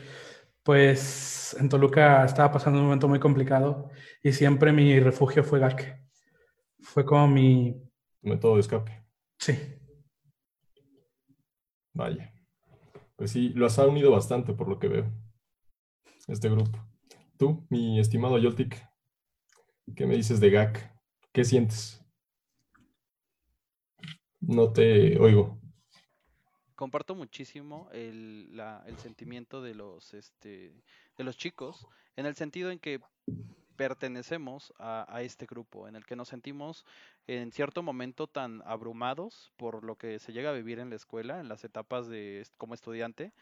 pues, 0.62 1.56
en 1.58 1.68
Toluca 1.68 2.24
estaba 2.24 2.52
pasando 2.52 2.78
un 2.78 2.84
momento 2.84 3.08
muy 3.08 3.18
complicado 3.18 3.90
y 4.22 4.32
siempre 4.32 4.72
mi 4.72 5.00
refugio 5.00 5.42
fue 5.42 5.58
GAC. 5.58 6.00
Fue 6.78 7.04
como 7.04 7.26
mi... 7.26 7.82
Método 8.22 8.54
de 8.54 8.60
escape. 8.60 9.04
Sí. 9.38 9.58
Vaya. 11.92 12.32
Pues 13.16 13.32
sí, 13.32 13.50
lo 13.50 13.66
has 13.66 13.76
unido 13.78 14.12
bastante 14.12 14.54
por 14.54 14.68
lo 14.68 14.78
que 14.78 14.88
veo. 14.88 15.12
Este 16.28 16.48
grupo. 16.48 16.78
Tú, 17.36 17.66
mi 17.68 17.98
estimado 17.98 18.38
Yoltik, 18.38 18.76
¿qué 19.94 20.06
me 20.06 20.16
dices 20.16 20.40
de 20.40 20.50
GAC? 20.50 20.92
¿Qué 21.32 21.44
sientes? 21.44 22.02
No 24.40 24.72
te 24.72 25.18
oigo. 25.18 25.58
Comparto 26.74 27.14
muchísimo 27.14 27.88
el, 27.92 28.60
sentimiento 28.96 29.62
de 29.62 29.74
los, 29.74 30.14
este, 30.14 30.72
de 31.16 31.24
los 31.24 31.36
chicos, 31.36 31.86
en 32.16 32.26
el 32.26 32.34
sentido 32.34 32.70
en 32.70 32.78
que 32.78 33.00
pertenecemos 33.76 34.72
a, 34.78 35.22
este 35.22 35.46
grupo, 35.46 35.88
en 35.88 35.96
el 35.96 36.04
que 36.04 36.16
nos 36.16 36.28
sentimos 36.28 36.84
en 37.26 37.50
cierto 37.52 37.82
momento 37.82 38.26
tan 38.26 38.62
abrumados 38.66 39.52
por 39.56 39.84
lo 39.84 39.96
que 39.96 40.18
se 40.18 40.32
llega 40.32 40.50
a 40.50 40.54
vivir 40.54 40.78
en 40.78 40.90
la 40.90 40.96
escuela, 40.96 41.40
en 41.40 41.48
las 41.48 41.64
etapas 41.64 42.06
de 42.08 42.46
como 42.58 42.74
estudiante, 42.74 43.32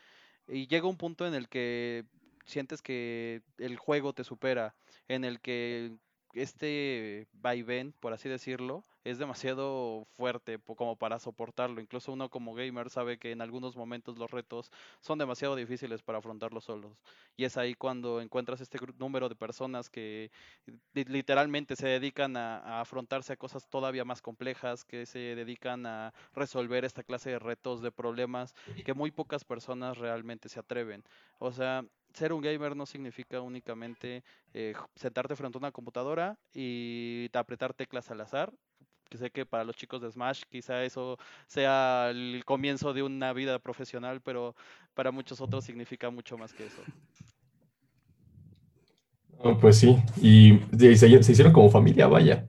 y 0.47 0.67
llega 0.67 0.87
un 0.87 0.97
punto 0.97 1.27
en 1.27 1.35
el 1.35 1.49
que 1.49 2.05
sientes 2.45 2.83
que 2.83 3.43
el 3.59 3.77
juego 3.77 4.13
te 4.13 4.25
supera, 4.25 4.75
en 5.09 5.25
el 5.25 5.41
que 5.41 5.97
este 6.35 7.27
vaivén, 7.33 7.93
por 8.01 8.13
así 8.13 8.29
decirlo, 8.29 8.85
es 9.05 9.19
demasiado 9.19 10.07
fuerte 10.13 10.59
como 10.59 10.97
para 10.97 11.19
soportarlo. 11.19 11.81
Incluso 11.81 12.13
uno 12.13 12.29
como 12.29 12.55
gamer 12.55 12.91
sabe 12.91 13.19
que 13.19 13.33
en 13.33 13.41
algunos 13.41 13.77
momentos 13.77 14.19
los 14.19 14.31
retos 14.31 14.71
son 15.01 15.19
demasiado 15.19 15.57
difíciles 15.57 16.03
para 16.03 16.19
afrontarlos 16.19 16.65
solos. 16.65 17.03
Y 17.37 17.45
es 17.45 17.57
ahí 17.57 17.75
cuando 17.75 18.21
encuentras 18.21 18.61
este 18.61 18.79
número 18.99 19.29
de 19.29 19.37
personas 19.37 19.89
que 19.89 20.31
literalmente 20.93 21.77
se 21.77 21.89
dedican 21.89 22.37
a, 22.37 22.81
afrontarse 22.81 23.33
a 23.33 23.37
cosas 23.37 23.69
todavía 23.69 24.05
más 24.05 24.21
complejas, 24.21 24.85
que 24.85 25.07
se 25.07 25.19
dedican 25.19 25.87
a 25.87 26.13
resolver 26.35 26.85
esta 26.85 27.03
clase 27.03 27.31
de 27.31 27.39
retos, 27.39 27.81
de 27.81 27.93
problemas, 27.93 28.55
que 28.85 28.95
muy 28.95 29.11
pocas 29.11 29.45
personas 29.45 29.99
realmente 29.99 30.49
se 30.49 30.61
atreven. 30.61 31.05
O 31.39 31.53
sea, 31.53 31.85
ser 32.13 32.33
un 32.33 32.41
gamer 32.41 32.75
no 32.75 32.87
significa 32.87 33.41
únicamente 33.41 34.23
eh, 34.55 34.75
sentarte 34.95 35.37
frente 35.37 35.59
a 35.59 35.61
una 35.61 35.73
computadora 35.73 36.39
y 36.55 37.29
apretar 37.33 37.75
teclas 37.75 38.11
al 38.11 38.21
azar. 38.21 38.53
Que 39.09 39.17
sé 39.17 39.31
que 39.31 39.47
para 39.47 39.65
los 39.65 39.75
chicos 39.75 40.03
de 40.03 40.11
Smash 40.11 40.43
quizá 40.51 40.85
eso 40.85 41.17
sea 41.47 42.11
el 42.11 42.43
comienzo 42.45 42.93
de 42.93 43.03
una 43.03 43.33
vida 43.33 43.59
profesional, 43.59 44.21
pero 44.21 44.55
para 44.93 45.11
muchos 45.11 45.41
otros 45.41 45.65
significa 45.65 46.11
mucho 46.11 46.37
más 46.37 46.53
que 46.53 46.67
eso. 46.67 46.83
pues 49.61 49.79
sí, 49.79 49.97
y 50.21 50.61
se, 50.77 51.33
hicieron 51.33 51.53
como 51.55 51.71
familia, 51.71 52.07
vaya. 52.07 52.47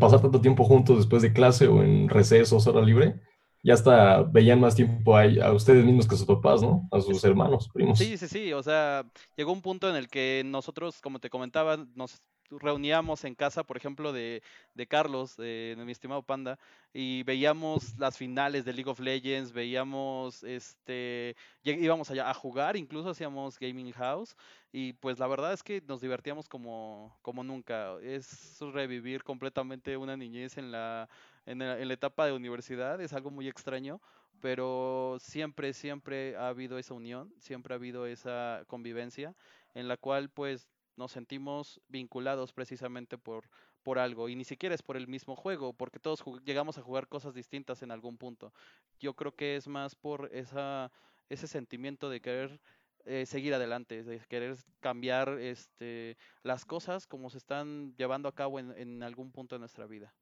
Pasar 0.00 0.20
tanto 0.20 0.40
tiempo 0.40 0.64
juntos 0.64 0.98
después 0.98 1.22
de 1.22 1.32
clase 1.32 1.68
o 1.68 1.82
en 1.82 2.08
recesos, 2.08 2.66
hora 2.66 2.80
libre, 2.82 3.20
ya 3.62 3.74
hasta 3.74 4.22
veían 4.22 4.60
más 4.60 4.74
tiempo 4.74 5.16
a, 5.16 5.24
a, 5.42 5.52
ustedes 5.52 5.84
mismos 5.84 6.08
que 6.08 6.14
a 6.14 6.18
sus 6.18 6.26
papás, 6.26 6.62
¿no? 6.62 6.88
A 6.90 7.00
sus 7.00 7.22
hermanos, 7.24 7.68
primos. 7.72 7.98
Sí, 7.98 8.16
sí, 8.16 8.28
sí, 8.28 8.52
o 8.52 8.62
sea, 8.62 9.04
llegó 9.36 9.52
un 9.52 9.62
punto 9.62 9.88
en 9.90 9.96
el 9.96 10.08
que 10.08 10.42
nosotros, 10.46 11.00
como 11.00 11.18
te 11.18 11.30
comentaba, 11.30 11.76
nos 11.94 12.22
reuníamos 12.50 13.24
en 13.24 13.34
casa, 13.34 13.64
por 13.64 13.76
ejemplo, 13.76 14.12
de, 14.12 14.42
de 14.74 14.86
Carlos, 14.86 15.36
de, 15.36 15.76
mi 15.78 15.92
estimado 15.92 16.22
Panda, 16.22 16.58
y 16.92 17.22
veíamos 17.22 17.96
las 17.98 18.16
finales 18.16 18.64
de 18.64 18.72
League 18.72 18.90
of 18.90 19.00
Legends, 19.00 19.52
veíamos, 19.52 20.42
este, 20.42 21.36
íbamos 21.62 22.10
allá 22.10 22.28
a 22.28 22.34
jugar, 22.34 22.76
incluso 22.76 23.10
hacíamos 23.10 23.58
Gaming 23.58 23.92
House, 23.92 24.36
y 24.72 24.94
pues 24.94 25.18
la 25.18 25.26
verdad 25.26 25.52
es 25.52 25.62
que 25.62 25.82
nos 25.86 26.00
divertíamos 26.00 26.48
como, 26.48 27.16
como 27.22 27.44
nunca. 27.44 27.94
Es 28.02 28.58
revivir 28.60 29.22
completamente 29.24 29.96
una 29.96 30.16
niñez 30.16 30.58
en 30.58 30.72
la 30.72 31.08
en 31.50 31.88
la, 31.88 31.94
etapa 31.94 32.26
de 32.26 32.32
universidad, 32.32 33.00
es 33.00 33.12
algo 33.12 33.30
muy 33.32 33.48
extraño, 33.48 34.00
pero 34.40 35.16
siempre, 35.18 35.72
siempre 35.72 36.36
ha 36.36 36.48
habido 36.48 36.78
esa 36.78 36.94
unión, 36.94 37.34
siempre 37.40 37.74
ha 37.74 37.76
habido 37.76 38.06
esa 38.06 38.62
convivencia 38.68 39.34
en 39.74 39.88
la 39.88 39.96
cual 39.96 40.30
pues 40.30 40.68
nos 40.96 41.10
sentimos 41.10 41.80
vinculados 41.88 42.52
precisamente 42.52 43.18
por, 43.18 43.50
por 43.82 43.98
algo 43.98 44.28
y 44.28 44.36
ni 44.36 44.44
siquiera 44.44 44.76
es 44.76 44.82
por 44.82 44.96
el 44.96 45.08
mismo 45.08 45.34
juego, 45.34 45.72
porque 45.72 45.98
todos 45.98 46.22
llegamos 46.44 46.78
a 46.78 46.82
jugar 46.82 47.08
cosas 47.08 47.34
distintas 47.34 47.82
en 47.82 47.90
algún 47.90 48.16
punto. 48.16 48.52
Yo 49.00 49.14
creo 49.14 49.34
que 49.34 49.56
es 49.56 49.66
más 49.66 49.96
por 49.96 50.30
esa, 50.32 50.92
ese 51.28 51.48
sentimiento 51.48 52.08
de 52.10 52.20
querer 52.20 52.60
eh, 53.06 53.26
seguir 53.26 53.54
adelante, 53.54 54.04
de 54.04 54.20
querer 54.20 54.56
cambiar 54.78 55.30
este, 55.40 56.16
las 56.44 56.64
cosas 56.64 57.08
como 57.08 57.28
se 57.28 57.38
están 57.38 57.92
llevando 57.96 58.28
a 58.28 58.34
cabo 58.34 58.60
en, 58.60 58.70
en 58.78 59.02
algún 59.02 59.32
punto 59.32 59.56
de 59.56 59.60
nuestra 59.60 59.86
vida. 59.86 60.14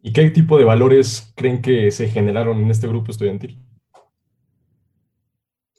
¿Y 0.00 0.12
qué 0.12 0.30
tipo 0.30 0.58
de 0.58 0.64
valores 0.64 1.32
creen 1.36 1.60
que 1.60 1.90
se 1.90 2.08
generaron 2.08 2.60
en 2.60 2.70
este 2.70 2.86
grupo 2.86 3.10
estudiantil? 3.10 3.58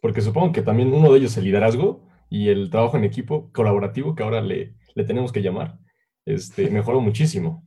Porque 0.02 0.22
supongo 0.22 0.52
que 0.52 0.62
también 0.62 0.94
uno 0.94 1.12
de 1.12 1.20
ellos 1.20 1.36
el 1.38 1.46
liderazgo 1.46 2.08
y 2.30 2.50
el 2.50 2.70
trabajo 2.70 2.98
en 2.98 3.06
equipo 3.06 3.52
colaborativo, 3.54 4.16
que 4.16 4.24
ahora 4.24 4.42
le, 4.42 4.76
le 4.94 5.04
tenemos 5.04 5.32
que 5.32 5.42
llamar, 5.42 5.78
este, 6.26 6.70
mejoró 6.70 7.02
muchísimo. 7.02 7.66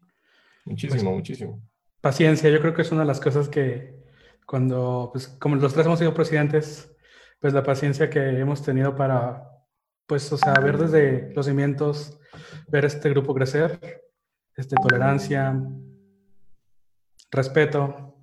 Muchísimo, 0.64 1.02
pues, 1.02 1.16
muchísimo. 1.16 1.62
Paciencia, 2.00 2.50
yo 2.50 2.60
creo 2.60 2.74
que 2.74 2.82
es 2.82 2.92
una 2.92 3.02
de 3.02 3.06
las 3.06 3.20
cosas 3.20 3.48
que 3.48 3.96
cuando, 4.46 5.10
pues 5.12 5.28
como 5.28 5.56
los 5.56 5.72
tres 5.72 5.86
hemos 5.86 5.98
sido 5.98 6.14
presidentes, 6.14 6.94
pues 7.40 7.52
la 7.52 7.62
paciencia 7.62 8.08
que 8.10 8.20
hemos 8.38 8.62
tenido 8.62 8.94
para, 8.94 9.48
pues, 10.06 10.32
o 10.32 10.36
sea, 10.36 10.52
ver 10.54 10.78
desde 10.78 11.32
los 11.34 11.46
cimientos, 11.46 12.20
ver 12.68 12.84
este 12.84 13.10
grupo 13.10 13.34
crecer, 13.34 13.80
este, 14.56 14.76
tolerancia, 14.76 15.60
respeto, 17.32 18.14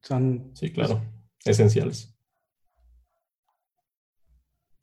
son... 0.00 0.52
Sí, 0.54 0.72
claro, 0.72 1.02
esenciales. 1.44 2.16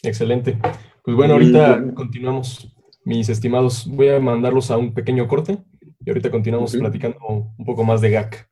Excelente. 0.03 0.59
Pues 1.03 1.15
bueno, 1.15 1.33
ahorita 1.33 1.93
continuamos, 1.95 2.75
mis 3.05 3.29
estimados. 3.29 3.87
Voy 3.87 4.09
a 4.09 4.19
mandarlos 4.19 4.69
a 4.69 4.77
un 4.77 4.93
pequeño 4.93 5.27
corte 5.27 5.57
y 6.03 6.09
ahorita 6.09 6.29
continuamos 6.29 6.75
platicando 6.75 7.19
un 7.57 7.65
poco 7.65 7.83
más 7.83 8.01
de 8.01 8.11
GAC. 8.11 8.49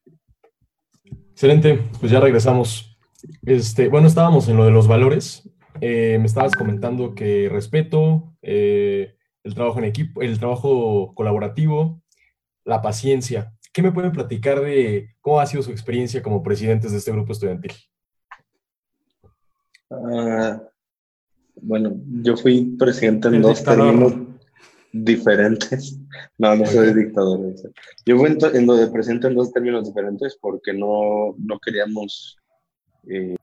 Excelente, 1.31 1.79
pues 1.99 2.11
ya 2.11 2.19
regresamos. 2.19 2.97
Este, 3.45 3.87
bueno, 3.87 4.07
estábamos 4.07 4.47
en 4.47 4.57
lo 4.57 4.65
de 4.65 4.71
los 4.71 4.87
valores. 4.87 5.49
Eh, 5.81 6.17
me 6.19 6.25
estabas 6.25 6.55
comentando 6.55 7.15
que 7.15 7.49
respeto, 7.49 8.35
eh, 8.41 9.15
el 9.43 9.53
trabajo 9.53 9.79
en 9.79 9.85
equipo, 9.85 10.21
el 10.21 10.39
trabajo 10.39 11.13
colaborativo, 11.15 12.01
la 12.65 12.81
paciencia. 12.81 13.53
¿Qué 13.71 13.81
me 13.81 13.91
pueden 13.91 14.11
platicar 14.11 14.61
de 14.61 15.15
cómo 15.21 15.39
ha 15.39 15.45
sido 15.45 15.63
su 15.63 15.71
experiencia 15.71 16.21
como 16.21 16.43
presidentes 16.43 16.91
de 16.91 16.97
este 16.97 17.11
grupo 17.11 17.33
estudiantil? 17.33 17.73
Ah, 19.89 20.61
bueno, 21.55 21.95
yo 22.21 22.37
fui 22.37 22.75
presidente 22.77 23.27
en 23.27 23.41
dos 23.41 23.63
términos 23.63 24.13
diferentes. 24.91 25.97
No, 26.37 26.55
no 26.55 26.65
soy 26.65 26.93
dictador. 26.93 27.53
Yo 28.05 28.17
fui 28.17 28.37
en, 28.53 28.65
lo 28.65 28.75
de 28.75 28.87
presidente 28.87 29.27
en 29.27 29.35
dos 29.35 29.51
términos 29.51 29.85
diferentes 29.85 30.37
porque 30.39 30.73
no, 30.73 31.35
no 31.37 31.59
queríamos 31.59 32.37
eh, 33.07 33.35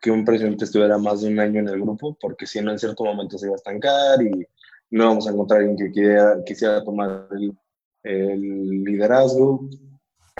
que 0.00 0.10
un 0.10 0.24
presidente 0.24 0.64
estuviera 0.64 0.98
más 0.98 1.22
de 1.22 1.28
un 1.28 1.38
año 1.38 1.60
en 1.60 1.68
el 1.68 1.80
grupo, 1.80 2.16
porque 2.20 2.46
si 2.46 2.60
no, 2.60 2.72
en 2.72 2.78
cierto 2.78 3.04
momento 3.04 3.38
se 3.38 3.46
iba 3.46 3.54
a 3.54 3.56
estancar 3.56 4.22
y 4.22 4.46
no 4.90 5.06
vamos 5.06 5.26
a 5.26 5.30
encontrar 5.30 5.60
alguien 5.60 5.76
que 5.76 5.92
quisiera, 5.92 6.36
quisiera 6.44 6.84
tomar 6.84 7.28
el, 7.32 7.56
el 8.02 8.84
liderazgo. 8.84 9.68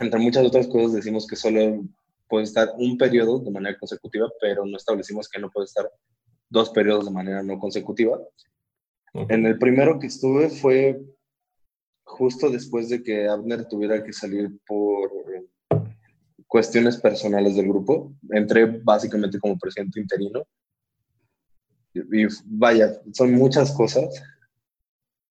Entre 0.00 0.20
muchas 0.20 0.46
otras 0.46 0.66
cosas, 0.68 0.94
decimos 0.94 1.26
que 1.26 1.36
solo 1.36 1.84
puede 2.28 2.44
estar 2.44 2.72
un 2.78 2.96
periodo 2.96 3.40
de 3.40 3.50
manera 3.50 3.78
consecutiva, 3.78 4.30
pero 4.40 4.64
no 4.64 4.76
establecimos 4.76 5.28
que 5.28 5.40
no 5.40 5.50
puede 5.50 5.66
estar 5.66 5.90
dos 6.48 6.70
periodos 6.70 7.04
de 7.06 7.10
manera 7.10 7.42
no 7.42 7.58
consecutiva. 7.58 8.18
En 9.14 9.44
el 9.46 9.58
primero 9.58 9.98
que 9.98 10.06
estuve 10.06 10.48
fue 10.48 11.02
justo 12.04 12.50
después 12.50 12.88
de 12.88 13.02
que 13.02 13.28
Abner 13.28 13.66
tuviera 13.66 14.02
que 14.02 14.12
salir 14.12 14.50
por 14.66 15.10
cuestiones 16.46 16.98
personales 16.98 17.56
del 17.56 17.68
grupo. 17.68 18.14
Entré 18.30 18.66
básicamente 18.66 19.38
como 19.38 19.58
presidente 19.58 20.00
interino. 20.00 20.42
Y, 21.94 22.26
vaya, 22.44 23.00
son 23.12 23.32
muchas 23.32 23.72
cosas. 23.72 24.22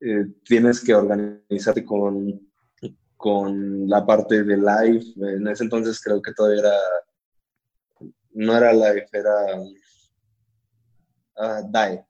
Eh, 0.02 0.26
tienes 0.44 0.82
que 0.82 0.96
organizarte 0.96 1.86
con, 1.86 2.42
con 3.16 3.88
la 3.88 4.04
parte 4.04 4.44
de 4.44 4.58
live. 4.58 5.04
En 5.16 5.48
ese 5.48 5.64
entonces 5.64 6.02
creo 6.02 6.22
que 6.22 6.34
todavía 6.34 6.62
era, 6.62 6.78
no 8.32 8.58
era 8.58 8.74
live, 8.74 9.06
era 9.14 9.62
uh, 11.38 11.72
DAE. 11.72 12.04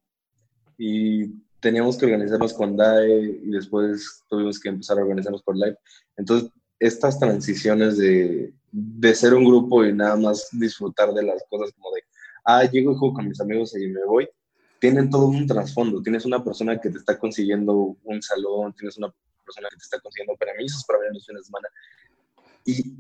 Y 0.77 1.27
teníamos 1.60 1.98
que 1.98 2.05
organizarnos 2.05 2.53
con 2.53 2.77
DAE 2.77 3.41
y 3.43 3.50
después 3.51 4.24
tuvimos 4.29 4.57
que 4.57 4.69
empezar 4.69 4.98
a 4.98 5.01
organizarnos 5.01 5.43
por 5.43 5.57
live. 5.57 5.77
Entonces, 6.15 6.50
estas 6.79 7.19
transiciones 7.19 7.98
de, 7.98 8.53
de 8.71 9.15
ser 9.15 9.33
un 9.33 9.45
grupo 9.45 9.86
y 9.86 9.93
nada 9.93 10.15
más 10.15 10.48
disfrutar 10.53 11.13
de 11.13 11.24
las 11.24 11.43
cosas 11.50 11.74
como 11.74 11.93
de, 11.93 12.01
ah, 12.45 12.63
llego 12.63 12.93
y 12.93 12.95
juego 12.95 13.15
con 13.15 13.27
mis 13.27 13.41
amigos 13.41 13.75
y 13.75 13.88
me 13.88 14.03
voy, 14.05 14.29
tienen 14.82 15.12
todo 15.12 15.28
un 15.28 15.46
trasfondo. 15.46 16.02
Tienes 16.02 16.26
una 16.26 16.44
persona 16.44 16.82
que 16.82 16.90
te 16.90 16.98
está 16.98 17.18
consiguiendo 17.20 17.96
un 18.04 18.22
salón, 18.24 18.74
tienes 18.74 18.98
una 18.98 19.14
persona 19.46 19.70
que 19.70 19.78
te 19.78 19.84
está 19.84 20.00
consiguiendo 20.00 20.36
permisos 20.36 20.84
para 20.86 21.00
venir 21.00 21.14
los 21.14 21.26
fines 21.28 21.44
de 21.44 21.46
semana. 21.46 21.68
Y 22.66 22.96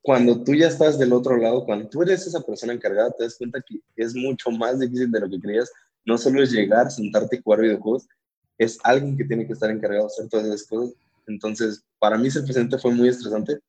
cuando 0.00 0.42
tú 0.42 0.54
ya 0.54 0.68
estás 0.68 0.98
del 0.98 1.12
otro 1.12 1.36
lado, 1.36 1.66
cuando 1.66 1.86
tú 1.86 2.00
eres 2.00 2.26
esa 2.26 2.40
persona 2.40 2.72
encargada, 2.72 3.10
te 3.10 3.24
das 3.24 3.36
cuenta 3.36 3.60
que 3.60 3.78
es 3.94 4.14
mucho 4.14 4.50
más 4.50 4.80
difícil 4.80 5.12
de 5.12 5.20
lo 5.20 5.28
que 5.28 5.38
creías. 5.38 5.70
No 6.06 6.16
solo 6.16 6.42
es 6.42 6.50
llegar, 6.50 6.90
sentarte 6.90 7.36
y 7.36 7.42
jugar 7.42 7.60
videojuegos, 7.60 8.08
es 8.56 8.78
alguien 8.82 9.14
que 9.14 9.24
tiene 9.24 9.46
que 9.46 9.52
estar 9.52 9.70
encargado 9.70 10.04
de 10.04 10.06
hacer 10.06 10.28
todas 10.30 10.46
esas 10.46 10.66
cosas. 10.66 10.94
Entonces, 11.26 11.84
para 11.98 12.16
mí 12.16 12.30
ser 12.30 12.44
presidente 12.44 12.78
fue 12.78 12.90
muy 12.94 13.10
estresante, 13.10 13.60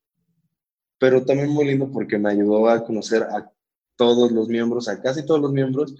pero 0.98 1.26
también 1.26 1.50
muy 1.50 1.66
lindo 1.66 1.92
porque 1.92 2.18
me 2.18 2.30
ayudó 2.30 2.70
a 2.70 2.86
conocer 2.86 3.24
a 3.24 3.52
todos 3.98 4.32
los 4.32 4.48
miembros, 4.48 4.88
a 4.88 5.02
casi 5.02 5.26
todos 5.26 5.42
los 5.42 5.52
miembros. 5.52 5.94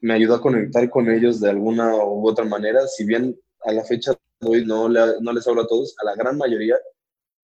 Me 0.00 0.14
ayudó 0.14 0.36
a 0.36 0.40
conectar 0.40 0.88
con 0.88 1.10
ellos 1.10 1.40
de 1.40 1.50
alguna 1.50 1.94
u 1.96 2.26
otra 2.28 2.44
manera. 2.44 2.86
Si 2.86 3.04
bien 3.04 3.38
a 3.64 3.72
la 3.72 3.84
fecha 3.84 4.12
de 4.12 4.48
hoy 4.48 4.64
no, 4.64 4.88
no 4.88 5.32
les 5.32 5.46
hablo 5.46 5.62
a 5.62 5.66
todos, 5.66 5.94
a 6.00 6.04
la 6.04 6.14
gran 6.14 6.38
mayoría 6.38 6.76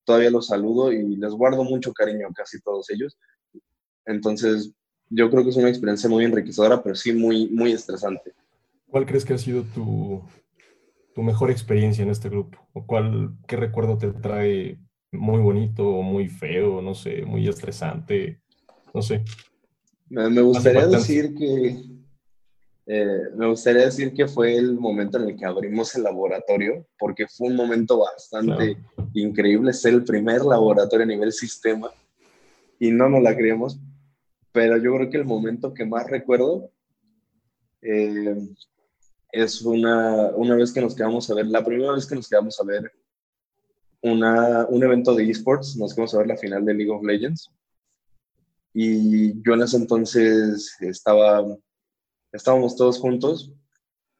todavía 0.06 0.30
los 0.30 0.46
saludo 0.46 0.90
y 0.92 1.16
les 1.16 1.32
guardo 1.32 1.64
mucho 1.64 1.92
cariño 1.92 2.28
a 2.28 2.32
casi 2.32 2.60
todos 2.62 2.88
ellos. 2.90 3.18
Entonces, 4.06 4.72
yo 5.10 5.28
creo 5.30 5.42
que 5.42 5.50
es 5.50 5.56
una 5.56 5.68
experiencia 5.68 6.08
muy 6.08 6.24
enriquecedora, 6.24 6.82
pero 6.82 6.94
sí 6.94 7.12
muy, 7.12 7.48
muy 7.48 7.72
estresante. 7.72 8.32
¿Cuál 8.88 9.04
crees 9.04 9.24
que 9.24 9.34
ha 9.34 9.38
sido 9.38 9.64
tu, 9.74 10.22
tu 11.14 11.22
mejor 11.22 11.50
experiencia 11.50 12.02
en 12.02 12.10
este 12.10 12.30
grupo? 12.30 12.66
¿O 12.72 12.86
cuál, 12.86 13.36
qué 13.46 13.56
recuerdo 13.56 13.98
te 13.98 14.12
trae 14.12 14.78
muy 15.10 15.40
bonito 15.40 15.88
o 15.88 16.02
muy 16.02 16.28
feo, 16.28 16.80
no 16.80 16.94
sé, 16.94 17.22
muy 17.26 17.46
estresante? 17.48 18.40
No 18.94 19.02
sé. 19.02 19.24
Me, 20.08 20.40
gustaría 20.40 20.86
decir 20.86 21.34
que 21.34 21.82
eh, 22.86 23.30
me 23.34 23.48
gustaría 23.48 23.86
decir 23.86 24.14
que 24.14 24.28
fue 24.28 24.56
el 24.56 24.78
momento 24.78 25.18
en 25.18 25.28
el 25.28 25.36
que 25.36 25.44
abrimos 25.44 25.94
el 25.96 26.04
laboratorio, 26.04 26.86
porque 26.98 27.26
fue 27.26 27.48
un 27.48 27.56
momento 27.56 27.98
bastante 27.98 28.76
increíble, 29.14 29.72
ser 29.72 29.94
el 29.94 30.04
primer 30.04 30.42
laboratorio 30.42 31.04
a 31.04 31.08
nivel 31.08 31.32
sistema, 31.32 31.90
y 32.78 32.90
no 32.90 33.08
nos 33.08 33.22
la 33.22 33.36
creemos, 33.36 33.78
pero 34.52 34.76
yo 34.76 34.94
creo 34.94 35.10
que 35.10 35.16
el 35.16 35.24
momento 35.24 35.74
que 35.74 35.84
más 35.84 36.08
recuerdo 36.08 36.70
eh, 37.82 38.36
es 39.32 39.62
una, 39.62 40.30
una 40.36 40.54
vez 40.54 40.72
que 40.72 40.80
nos 40.80 40.94
quedamos 40.94 41.28
a 41.28 41.34
ver, 41.34 41.46
la 41.46 41.64
primera 41.64 41.92
vez 41.92 42.06
que 42.06 42.14
nos 42.14 42.28
quedamos 42.28 42.58
a 42.60 42.64
ver 42.64 42.90
una, 44.02 44.66
un 44.66 44.82
evento 44.82 45.14
de 45.14 45.28
esports, 45.28 45.76
nos 45.76 45.92
quedamos 45.92 46.14
a 46.14 46.18
ver 46.18 46.26
la 46.28 46.36
final 46.36 46.64
de 46.64 46.74
League 46.74 46.92
of 46.92 47.04
Legends. 47.04 47.50
Y 48.72 49.42
yo 49.42 49.54
en 49.54 49.62
ese 49.62 49.76
entonces 49.78 50.76
estaba, 50.80 51.44
estábamos 52.32 52.76
todos 52.76 52.98
juntos 52.98 53.52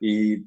y 0.00 0.46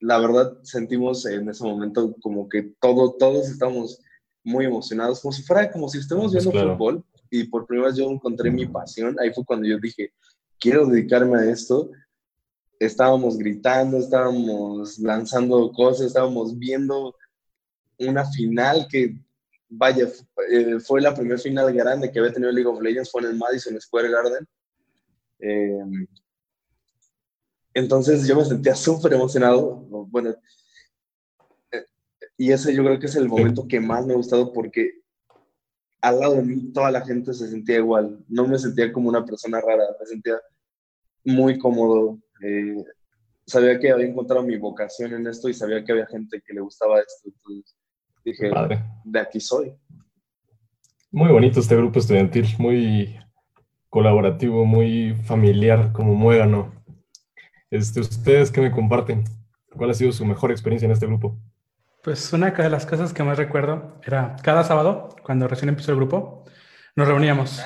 la 0.00 0.18
verdad 0.18 0.58
sentimos 0.62 1.24
en 1.26 1.48
ese 1.48 1.64
momento 1.64 2.14
como 2.20 2.48
que 2.48 2.74
todo, 2.80 3.14
todos 3.14 3.48
estamos 3.48 4.00
muy 4.42 4.66
emocionados, 4.66 5.20
como 5.20 5.32
si 5.32 5.42
fuera, 5.42 5.70
como 5.70 5.88
si 5.88 5.98
estemos 5.98 6.32
viendo 6.32 6.52
fútbol. 6.52 7.04
Y 7.30 7.44
por 7.44 7.66
primera 7.66 7.88
vez 7.88 7.96
yo 7.96 8.10
encontré 8.10 8.50
mi 8.50 8.66
pasión. 8.66 9.16
Ahí 9.18 9.32
fue 9.32 9.44
cuando 9.44 9.66
yo 9.66 9.78
dije, 9.78 10.12
quiero 10.58 10.86
dedicarme 10.86 11.38
a 11.38 11.50
esto 11.50 11.90
estábamos 12.78 13.38
gritando, 13.38 13.98
estábamos 13.98 14.98
lanzando 14.98 15.72
cosas, 15.72 16.08
estábamos 16.08 16.58
viendo 16.58 17.16
una 17.98 18.24
final 18.24 18.86
que, 18.90 19.16
vaya, 19.68 20.08
eh, 20.50 20.80
fue 20.80 21.00
la 21.00 21.14
primera 21.14 21.38
final 21.38 21.72
grande 21.72 22.10
que 22.10 22.18
había 22.18 22.32
tenido 22.32 22.52
League 22.52 22.68
of 22.68 22.80
Legends, 22.80 23.10
fue 23.10 23.22
en 23.22 23.28
el 23.28 23.36
Madison 23.36 23.80
Square 23.80 24.10
Garden. 24.10 24.48
Em, 25.38 26.06
entonces 27.74 28.26
yo 28.26 28.36
me 28.36 28.44
sentía 28.44 28.74
súper 28.74 29.12
emocionado. 29.12 29.76
Bueno, 30.08 30.34
eh, 31.72 31.84
y 32.38 32.52
ese 32.52 32.74
yo 32.74 32.84
creo 32.84 32.98
que 32.98 33.06
es 33.06 33.16
el 33.16 33.28
momento 33.28 33.66
que 33.68 33.80
más 33.80 34.06
me 34.06 34.14
ha 34.14 34.16
gustado 34.16 34.52
porque 34.52 35.02
al 36.00 36.20
lado 36.20 36.34
de 36.36 36.42
mí 36.42 36.72
toda 36.72 36.90
la 36.90 37.00
gente 37.00 37.34
se 37.34 37.48
sentía 37.48 37.76
igual. 37.76 38.18
No 38.28 38.46
me 38.46 38.58
sentía 38.58 38.92
como 38.92 39.08
una 39.08 39.24
persona 39.24 39.60
rara, 39.60 39.84
me 39.98 40.06
sentía 40.06 40.38
muy 41.24 41.58
cómodo, 41.58 42.18
eh, 42.42 42.84
sabía 43.46 43.78
que 43.78 43.90
había 43.90 44.06
encontrado 44.06 44.42
mi 44.42 44.56
vocación 44.56 45.14
en 45.14 45.26
esto 45.26 45.48
y 45.48 45.54
sabía 45.54 45.82
que 45.82 45.92
había 45.92 46.06
gente 46.06 46.42
que 46.46 46.52
le 46.52 46.60
gustaba 46.60 47.00
esto. 47.00 47.28
Entonces 47.28 47.74
dije, 48.24 48.50
de 49.04 49.18
aquí 49.18 49.40
soy. 49.40 49.74
Muy 51.10 51.32
bonito 51.32 51.60
este 51.60 51.76
grupo 51.76 51.98
estudiantil, 51.98 52.46
muy 52.58 53.16
colaborativo, 53.88 54.64
muy 54.64 55.14
familiar, 55.24 55.92
como 55.92 56.14
muégano. 56.14 56.73
Este, 57.74 57.98
¿Ustedes 57.98 58.52
qué 58.52 58.60
me 58.60 58.70
comparten? 58.70 59.24
¿Cuál 59.76 59.90
ha 59.90 59.94
sido 59.94 60.12
su 60.12 60.24
mejor 60.24 60.52
experiencia 60.52 60.86
en 60.86 60.92
este 60.92 61.06
grupo? 61.06 61.36
Pues 62.04 62.32
una 62.32 62.52
de 62.52 62.70
las 62.70 62.86
cosas 62.86 63.12
que 63.12 63.24
más 63.24 63.36
recuerdo 63.36 63.96
era 64.04 64.36
cada 64.44 64.62
sábado, 64.62 65.08
cuando 65.24 65.48
recién 65.48 65.70
empezó 65.70 65.90
el 65.90 65.96
grupo, 65.96 66.44
nos 66.94 67.08
reuníamos. 67.08 67.60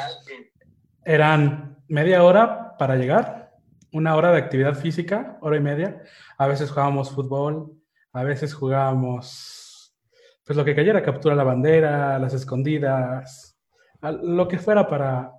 Eran 1.04 1.76
media 1.88 2.22
hora 2.22 2.74
para 2.78 2.96
llegar 2.96 3.54
una 3.92 4.16
hora 4.16 4.32
de 4.32 4.38
actividad 4.38 4.76
física, 4.76 5.36
hora 5.42 5.58
y 5.58 5.60
media. 5.60 6.02
A 6.38 6.46
veces 6.46 6.70
jugábamos 6.70 7.10
fútbol, 7.10 7.74
a 8.14 8.22
veces 8.22 8.54
jugábamos, 8.54 9.94
pues 10.42 10.56
lo 10.56 10.64
que 10.64 10.74
cayera, 10.74 11.02
captura 11.02 11.34
la 11.34 11.44
bandera, 11.44 12.18
las 12.18 12.32
escondidas, 12.32 13.58
lo 14.00 14.48
que 14.48 14.56
fuera 14.56 14.88
para, 14.88 15.32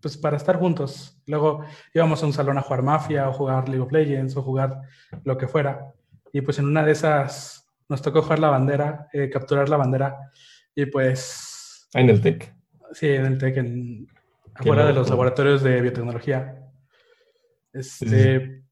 pues 0.00 0.16
para 0.16 0.36
estar 0.36 0.58
juntos. 0.58 1.20
Luego 1.26 1.64
íbamos 1.94 2.22
a 2.22 2.26
un 2.26 2.32
salón 2.32 2.58
a 2.58 2.62
jugar 2.62 2.82
Mafia 2.82 3.28
o 3.28 3.32
jugar 3.32 3.68
League 3.68 3.82
of 3.82 3.92
Legends 3.92 4.36
o 4.36 4.42
jugar 4.42 4.80
lo 5.24 5.36
que 5.36 5.48
fuera. 5.48 5.92
Y 6.32 6.40
pues 6.40 6.58
en 6.58 6.66
una 6.66 6.84
de 6.84 6.92
esas 6.92 7.66
nos 7.88 8.02
tocó 8.02 8.22
jugar 8.22 8.38
la 8.38 8.50
bandera, 8.50 9.08
eh, 9.12 9.28
capturar 9.30 9.68
la 9.68 9.76
bandera 9.76 10.16
y 10.74 10.86
pues... 10.86 11.88
¿En 11.92 12.08
el 12.08 12.20
TEC? 12.20 12.54
Sí, 12.92 13.08
en 13.08 13.26
el 13.26 13.38
TEC, 13.38 13.56
en, 13.58 14.08
afuera 14.54 14.86
de 14.86 14.92
los 14.92 15.10
laboratorios 15.10 15.62
de 15.62 15.80
biotecnología. 15.80 16.56
Este, 17.72 18.62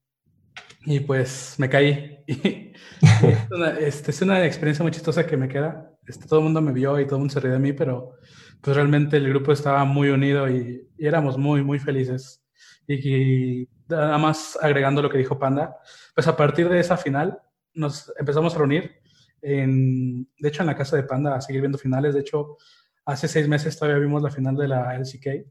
y 0.84 1.00
pues 1.00 1.56
me 1.58 1.68
caí. 1.68 2.18
es, 2.26 3.50
una, 3.50 3.70
este, 3.78 4.10
es 4.10 4.22
una 4.22 4.44
experiencia 4.44 4.82
muy 4.82 4.92
chistosa 4.92 5.26
que 5.26 5.36
me 5.36 5.48
queda. 5.48 5.92
Este, 6.06 6.26
todo 6.26 6.40
el 6.40 6.44
mundo 6.44 6.60
me 6.60 6.72
vio 6.72 6.98
y 6.98 7.04
todo 7.04 7.16
el 7.16 7.20
mundo 7.20 7.34
se 7.34 7.40
ríe 7.40 7.52
de 7.52 7.58
mí, 7.58 7.72
pero 7.72 8.14
pues 8.60 8.76
realmente 8.76 9.16
el 9.16 9.28
grupo 9.28 9.52
estaba 9.52 9.84
muy 9.84 10.08
unido 10.08 10.48
y, 10.48 10.86
éramos 10.98 11.38
muy, 11.38 11.62
muy 11.62 11.78
felices. 11.78 12.44
Y, 12.86 13.68
nada 13.88 14.18
más 14.18 14.58
agregando 14.60 15.00
lo 15.00 15.08
que 15.08 15.18
dijo 15.18 15.38
Panda, 15.38 15.76
pues 16.14 16.26
a 16.26 16.36
partir 16.36 16.68
de 16.68 16.78
esa 16.78 16.96
final 16.96 17.38
nos 17.72 18.12
empezamos 18.18 18.54
a 18.54 18.58
reunir 18.58 19.00
en, 19.40 20.24
de 20.38 20.48
hecho, 20.48 20.62
en 20.62 20.66
la 20.66 20.76
casa 20.76 20.96
de 20.96 21.04
Panda 21.04 21.34
a 21.34 21.40
seguir 21.40 21.62
viendo 21.62 21.78
finales. 21.78 22.14
De 22.14 22.20
hecho, 22.20 22.56
hace 23.04 23.28
seis 23.28 23.48
meses 23.48 23.78
todavía 23.78 24.00
vimos 24.00 24.22
la 24.22 24.30
final 24.30 24.56
de 24.56 24.68
la 24.68 24.94
LCK. 24.94 25.46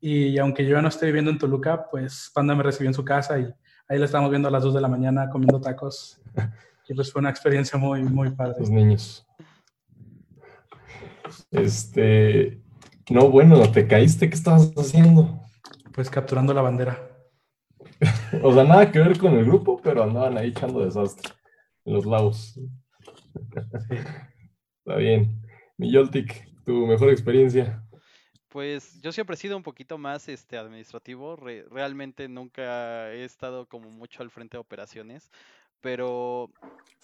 Y 0.00 0.36
aunque 0.38 0.64
yo 0.64 0.72
ya 0.72 0.82
no 0.82 0.88
estoy 0.88 1.08
viviendo 1.08 1.30
en 1.30 1.38
Toluca, 1.38 1.88
pues 1.88 2.30
Panda 2.34 2.54
me 2.54 2.62
recibió 2.62 2.90
en 2.90 2.94
su 2.94 3.04
casa 3.04 3.38
y 3.38 3.44
ahí 3.88 3.98
la 3.98 4.04
estábamos 4.04 4.30
viendo 4.30 4.48
a 4.48 4.50
las 4.50 4.64
2 4.64 4.74
de 4.74 4.80
la 4.80 4.88
mañana 4.88 5.30
comiendo 5.30 5.60
tacos. 5.60 6.20
Y 6.88 6.94
pues 6.94 7.12
fue 7.12 7.20
una 7.20 7.30
experiencia 7.30 7.78
muy, 7.78 8.02
muy 8.02 8.32
padre. 8.32 8.56
Los 8.58 8.68
niños. 8.68 9.24
Este, 11.50 12.60
no, 13.10 13.30
bueno, 13.30 13.70
te 13.70 13.86
caíste, 13.86 14.28
¿qué 14.28 14.34
estabas 14.34 14.72
haciendo? 14.76 15.40
Pues 15.92 16.10
capturando 16.10 16.54
la 16.54 16.62
bandera. 16.62 17.08
o 18.42 18.52
sea, 18.52 18.64
nada 18.64 18.90
que 18.90 18.98
ver 18.98 19.18
con 19.18 19.34
el 19.34 19.44
grupo, 19.44 19.80
pero 19.82 20.02
andaban 20.02 20.38
ahí 20.38 20.48
echando 20.48 20.84
desastre 20.84 21.32
en 21.84 21.94
los 21.94 22.06
lagos. 22.06 22.58
Está 24.84 24.96
bien. 24.96 25.40
Yoltik, 25.78 26.64
tu 26.64 26.86
mejor 26.86 27.10
experiencia. 27.10 27.82
Pues 28.48 29.00
yo 29.00 29.12
siempre 29.12 29.34
he 29.34 29.38
sido 29.38 29.56
un 29.56 29.62
poquito 29.62 29.96
más 29.96 30.28
este 30.28 30.58
administrativo, 30.58 31.36
realmente 31.36 32.28
nunca 32.28 33.10
he 33.10 33.24
estado 33.24 33.66
como 33.66 33.90
mucho 33.90 34.22
al 34.22 34.30
frente 34.30 34.56
de 34.56 34.60
operaciones, 34.60 35.30
pero... 35.80 36.50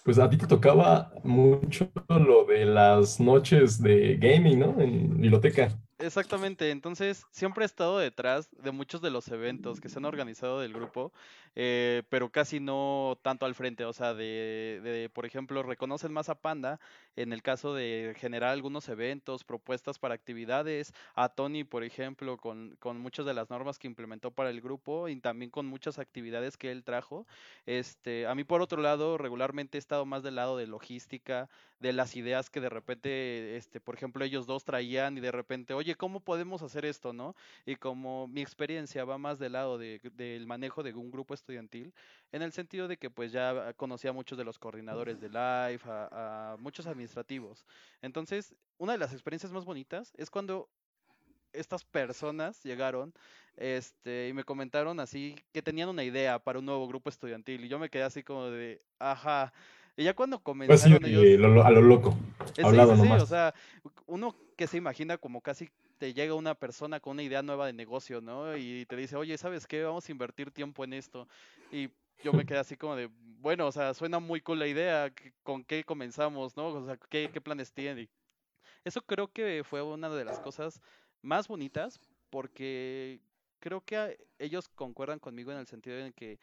Pues 0.03 0.17
a 0.19 0.29
ti 0.29 0.37
te 0.37 0.47
tocaba 0.47 1.11
mucho 1.23 1.91
lo 2.09 2.45
de 2.45 2.65
las 2.65 3.19
noches 3.19 3.81
de 3.81 4.17
gaming, 4.17 4.59
¿no? 4.59 4.79
En 4.81 5.19
biblioteca. 5.21 5.69
Exactamente, 6.01 6.71
entonces 6.71 7.27
siempre 7.29 7.63
he 7.63 7.67
estado 7.67 7.97
detrás 7.97 8.49
de 8.51 8.71
muchos 8.71 9.01
de 9.01 9.11
los 9.11 9.27
eventos 9.27 9.81
que 9.81 9.89
se 9.89 9.99
han 9.99 10.05
organizado 10.05 10.61
del 10.61 10.71
grupo, 10.71 11.11
eh, 11.55 12.03
pero 12.07 12.31
casi 12.31 12.61
no 12.61 13.19
tanto 13.21 13.45
al 13.45 13.53
frente, 13.53 13.83
o 13.83 13.91
sea, 13.91 14.13
de, 14.13 14.79
de, 14.81 15.09
por 15.09 15.25
ejemplo, 15.25 15.61
reconocen 15.61 16.13
más 16.13 16.29
a 16.29 16.35
Panda 16.39 16.79
en 17.17 17.33
el 17.33 17.41
caso 17.41 17.73
de 17.73 18.13
generar 18.17 18.51
algunos 18.51 18.87
eventos, 18.87 19.43
propuestas 19.43 19.99
para 19.99 20.13
actividades, 20.15 20.93
a 21.15 21.27
Tony, 21.27 21.65
por 21.65 21.83
ejemplo, 21.83 22.37
con, 22.37 22.77
con 22.79 22.97
muchas 22.97 23.25
de 23.25 23.33
las 23.33 23.49
normas 23.49 23.77
que 23.77 23.87
implementó 23.87 24.31
para 24.31 24.51
el 24.51 24.61
grupo 24.61 25.09
y 25.09 25.19
también 25.19 25.51
con 25.51 25.65
muchas 25.65 25.99
actividades 25.99 26.55
que 26.55 26.71
él 26.71 26.85
trajo. 26.85 27.27
Este, 27.65 28.25
a 28.25 28.35
mí, 28.35 28.45
por 28.45 28.61
otro 28.61 28.81
lado, 28.81 29.17
regularmente 29.17 29.77
he 29.77 29.79
estado 29.79 30.05
más 30.05 30.23
del 30.23 30.35
lado 30.35 30.55
de 30.55 30.65
logística, 30.67 31.49
de 31.79 31.93
las 31.93 32.15
ideas 32.15 32.49
que 32.49 32.59
de 32.61 32.69
repente, 32.69 33.55
este, 33.57 33.79
por 33.79 33.95
ejemplo, 33.95 34.23
ellos 34.25 34.45
dos 34.45 34.63
traían 34.65 35.17
y 35.17 35.21
de 35.21 35.31
repente, 35.31 35.73
oye, 35.73 35.95
¿cómo 35.95 36.19
podemos 36.19 36.61
hacer 36.61 36.85
esto, 36.85 37.13
no? 37.13 37.35
Y 37.65 37.75
como 37.75 38.27
mi 38.27 38.41
experiencia 38.41 39.05
va 39.05 39.17
más 39.17 39.39
del 39.39 39.53
lado 39.53 39.77
de, 39.77 39.99
del 40.13 40.45
manejo 40.47 40.83
de 40.83 40.93
un 40.93 41.11
grupo 41.11 41.33
estudiantil, 41.33 41.93
en 42.31 42.41
el 42.41 42.51
sentido 42.51 42.87
de 42.87 42.97
que 42.97 43.09
pues 43.09 43.31
ya 43.31 43.73
conocía 43.73 44.11
a 44.11 44.13
muchos 44.13 44.37
de 44.37 44.43
los 44.43 44.59
coordinadores 44.59 45.19
de 45.19 45.27
Life, 45.29 45.89
a, 45.89 46.53
a 46.53 46.57
muchos 46.57 46.85
administrativos. 46.87 47.65
Entonces, 48.01 48.55
una 48.77 48.93
de 48.93 48.99
las 48.99 49.13
experiencias 49.13 49.51
más 49.51 49.65
bonitas 49.65 50.13
es 50.17 50.29
cuando 50.29 50.69
estas 51.53 51.83
personas 51.83 52.63
llegaron 52.63 53.13
este, 53.57 54.29
y 54.29 54.33
me 54.33 54.43
comentaron 54.43 54.99
así 54.99 55.35
que 55.51 55.61
tenían 55.61 55.89
una 55.89 56.03
idea 56.03 56.39
para 56.39 56.59
un 56.59 56.65
nuevo 56.65 56.87
grupo 56.87 57.09
estudiantil 57.09 57.65
y 57.65 57.67
yo 57.67 57.79
me 57.79 57.89
quedé 57.89 58.03
así 58.03 58.23
como 58.23 58.45
de, 58.45 58.81
ajá, 58.99 59.53
y 59.99 60.05
ya 60.05 60.13
cuando 60.13 60.37
pues 60.37 60.45
comenzaron 60.45 61.05
ellos... 61.05 61.65
a 61.65 61.71
lo 61.71 61.81
loco, 61.81 62.17
hablado 62.63 62.95
nomás. 62.95 63.21
o 63.21 63.25
sea, 63.25 63.53
uno 64.05 64.33
que 64.55 64.65
se 64.65 64.77
imagina 64.77 65.17
como 65.17 65.41
casi 65.41 65.69
te 65.97 66.13
llega 66.13 66.33
una 66.35 66.55
persona 66.55 67.01
con 67.01 67.11
una 67.11 67.23
idea 67.23 67.41
nueva 67.41 67.65
de 67.65 67.73
negocio, 67.73 68.21
¿no? 68.21 68.55
Y 68.55 68.85
te 68.85 68.95
dice, 68.95 69.17
oye, 69.17 69.37
¿sabes 69.37 69.67
qué? 69.67 69.83
Vamos 69.83 70.07
a 70.07 70.11
invertir 70.13 70.51
tiempo 70.51 70.85
en 70.85 70.93
esto. 70.93 71.27
Y 71.69 71.89
yo 72.23 72.31
me 72.31 72.45
quedé 72.45 72.59
así 72.59 72.77
como 72.77 72.95
de, 72.95 73.09
bueno, 73.41 73.67
o 73.67 73.73
sea, 73.73 73.93
suena 73.93 74.19
muy 74.19 74.39
cool 74.39 74.59
la 74.59 74.67
idea, 74.67 75.11
¿con 75.43 75.65
qué 75.65 75.83
comenzamos, 75.83 76.55
no? 76.55 76.67
O 76.67 76.85
sea, 76.85 76.97
¿qué, 77.09 77.29
qué 77.33 77.41
planes 77.41 77.73
tiene? 77.73 78.07
Eso 78.85 79.01
creo 79.01 79.27
que 79.27 79.65
fue 79.65 79.81
una 79.81 80.09
de 80.09 80.23
las 80.23 80.39
cosas 80.39 80.79
más 81.21 81.49
bonitas 81.49 81.99
porque 82.29 83.19
creo 83.59 83.81
que 83.81 84.17
ellos 84.37 84.69
concuerdan 84.69 85.19
conmigo 85.19 85.51
en 85.51 85.57
el 85.57 85.67
sentido 85.67 85.97
en 85.97 86.13
que 86.13 86.39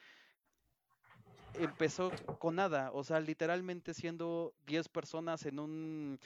empezó 1.58 2.10
con 2.38 2.56
nada, 2.56 2.90
o 2.92 3.04
sea, 3.04 3.20
literalmente 3.20 3.94
siendo 3.94 4.52
10 4.66 4.88
personas 4.88 5.46
en 5.46 5.58
un, 5.58 6.18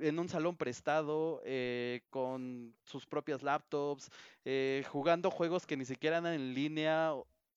en 0.00 0.18
un 0.18 0.28
salón 0.28 0.56
prestado, 0.56 1.42
eh, 1.44 2.02
con 2.10 2.74
sus 2.84 3.06
propias 3.06 3.42
laptops, 3.42 4.10
eh, 4.44 4.84
jugando 4.90 5.30
juegos 5.30 5.66
que 5.66 5.76
ni 5.76 5.84
siquiera 5.84 6.18
eran 6.18 6.34
en 6.34 6.54
línea. 6.54 7.12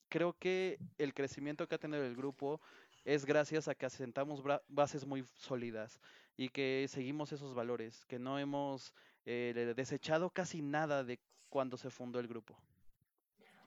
Creo 0.10 0.36
que 0.38 0.78
el 0.98 1.14
crecimiento 1.14 1.68
que 1.68 1.76
ha 1.76 1.80
tenido 1.80 2.04
el 2.04 2.16
grupo 2.16 2.60
es 3.06 3.26
gracias 3.26 3.68
a 3.68 3.76
que 3.76 3.86
asentamos 3.86 4.44
bases 4.68 5.06
muy 5.06 5.24
sólidas 5.36 6.00
y 6.38 6.50
que 6.50 6.86
seguimos 6.90 7.32
esos 7.32 7.54
valores, 7.54 8.06
que 8.06 8.20
no 8.20 8.40
hemos 8.40 8.94
eh, 9.26 9.74
desechado 9.76 10.30
casi 10.30 10.62
nada 10.62 11.04
de 11.04 11.20
cuando 11.50 11.78
se 11.78 11.90
fundó 11.90 12.20
el 12.20 12.28
grupo. 12.28 12.56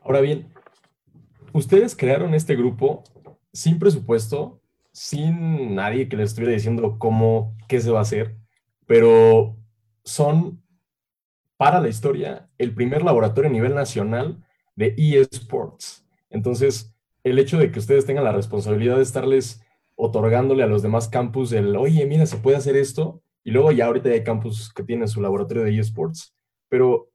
Ahora 0.01 0.21
bien, 0.21 0.53
ustedes 1.53 1.97
crearon 1.97 2.35
este 2.35 2.57
grupo 2.57 3.05
sin 3.55 3.79
presupuesto, 3.79 4.61
sin 4.93 5.75
nadie 5.75 6.09
que 6.09 6.17
les 6.17 6.31
estuviera 6.31 6.53
diciendo 6.53 6.99
cómo, 6.99 7.57
qué 7.69 7.81
se 7.81 7.91
va 7.91 8.01
a 8.01 8.03
hacer, 8.03 8.37
pero 8.87 9.57
son 10.05 10.63
para 11.57 11.81
la 11.81 11.89
historia 11.89 12.51
el 12.59 12.75
primer 12.75 13.03
laboratorio 13.03 13.49
a 13.49 13.53
nivel 13.53 13.75
nacional 13.75 14.45
de 14.77 14.95
eSports. 14.99 16.05
Entonces, 16.29 16.93
el 17.23 17.39
hecho 17.39 17.59
de 17.59 17.71
que 17.71 17.79
ustedes 17.79 18.05
tengan 18.05 18.25
la 18.25 18.33
responsabilidad 18.33 18.97
de 18.97 19.03
estarles 19.03 19.63
otorgándole 19.95 20.65
a 20.65 20.67
los 20.67 20.83
demás 20.83 21.09
campus 21.09 21.53
el, 21.53 21.77
oye, 21.77 22.05
mira, 22.07 22.27
se 22.27 22.37
puede 22.37 22.57
hacer 22.57 22.77
esto, 22.77 23.23
y 23.45 23.53
luego 23.53 23.71
ya 23.71 23.87
ahorita 23.87 24.09
hay 24.09 24.25
campus 24.25 24.73
que 24.73 24.83
tienen 24.83 25.07
su 25.07 25.21
laboratorio 25.21 25.63
de 25.63 25.79
eSports, 25.79 26.35
pero 26.69 27.11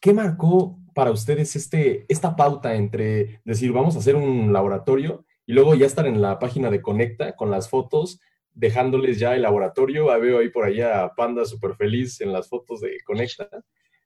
¿qué 0.00 0.12
marcó 0.12 0.78
para 0.94 1.10
ustedes 1.10 1.56
este, 1.56 2.04
esta 2.08 2.36
pauta 2.36 2.74
entre 2.74 3.40
decir, 3.44 3.72
vamos 3.72 3.96
a 3.96 3.98
hacer 3.98 4.14
un 4.14 4.52
laboratorio 4.52 5.24
y 5.46 5.52
luego 5.52 5.74
ya 5.74 5.86
estar 5.86 6.06
en 6.06 6.22
la 6.22 6.38
página 6.38 6.70
de 6.70 6.80
Conecta 6.80 7.34
con 7.34 7.50
las 7.50 7.68
fotos, 7.68 8.20
dejándoles 8.54 9.18
ya 9.18 9.34
el 9.34 9.42
laboratorio. 9.42 10.10
Ah, 10.10 10.18
veo 10.18 10.38
ahí 10.38 10.50
por 10.50 10.64
allá 10.64 11.02
a 11.02 11.14
Panda 11.14 11.44
súper 11.44 11.74
feliz 11.74 12.20
en 12.20 12.32
las 12.32 12.48
fotos 12.48 12.80
de 12.80 12.98
Conecta, 13.04 13.48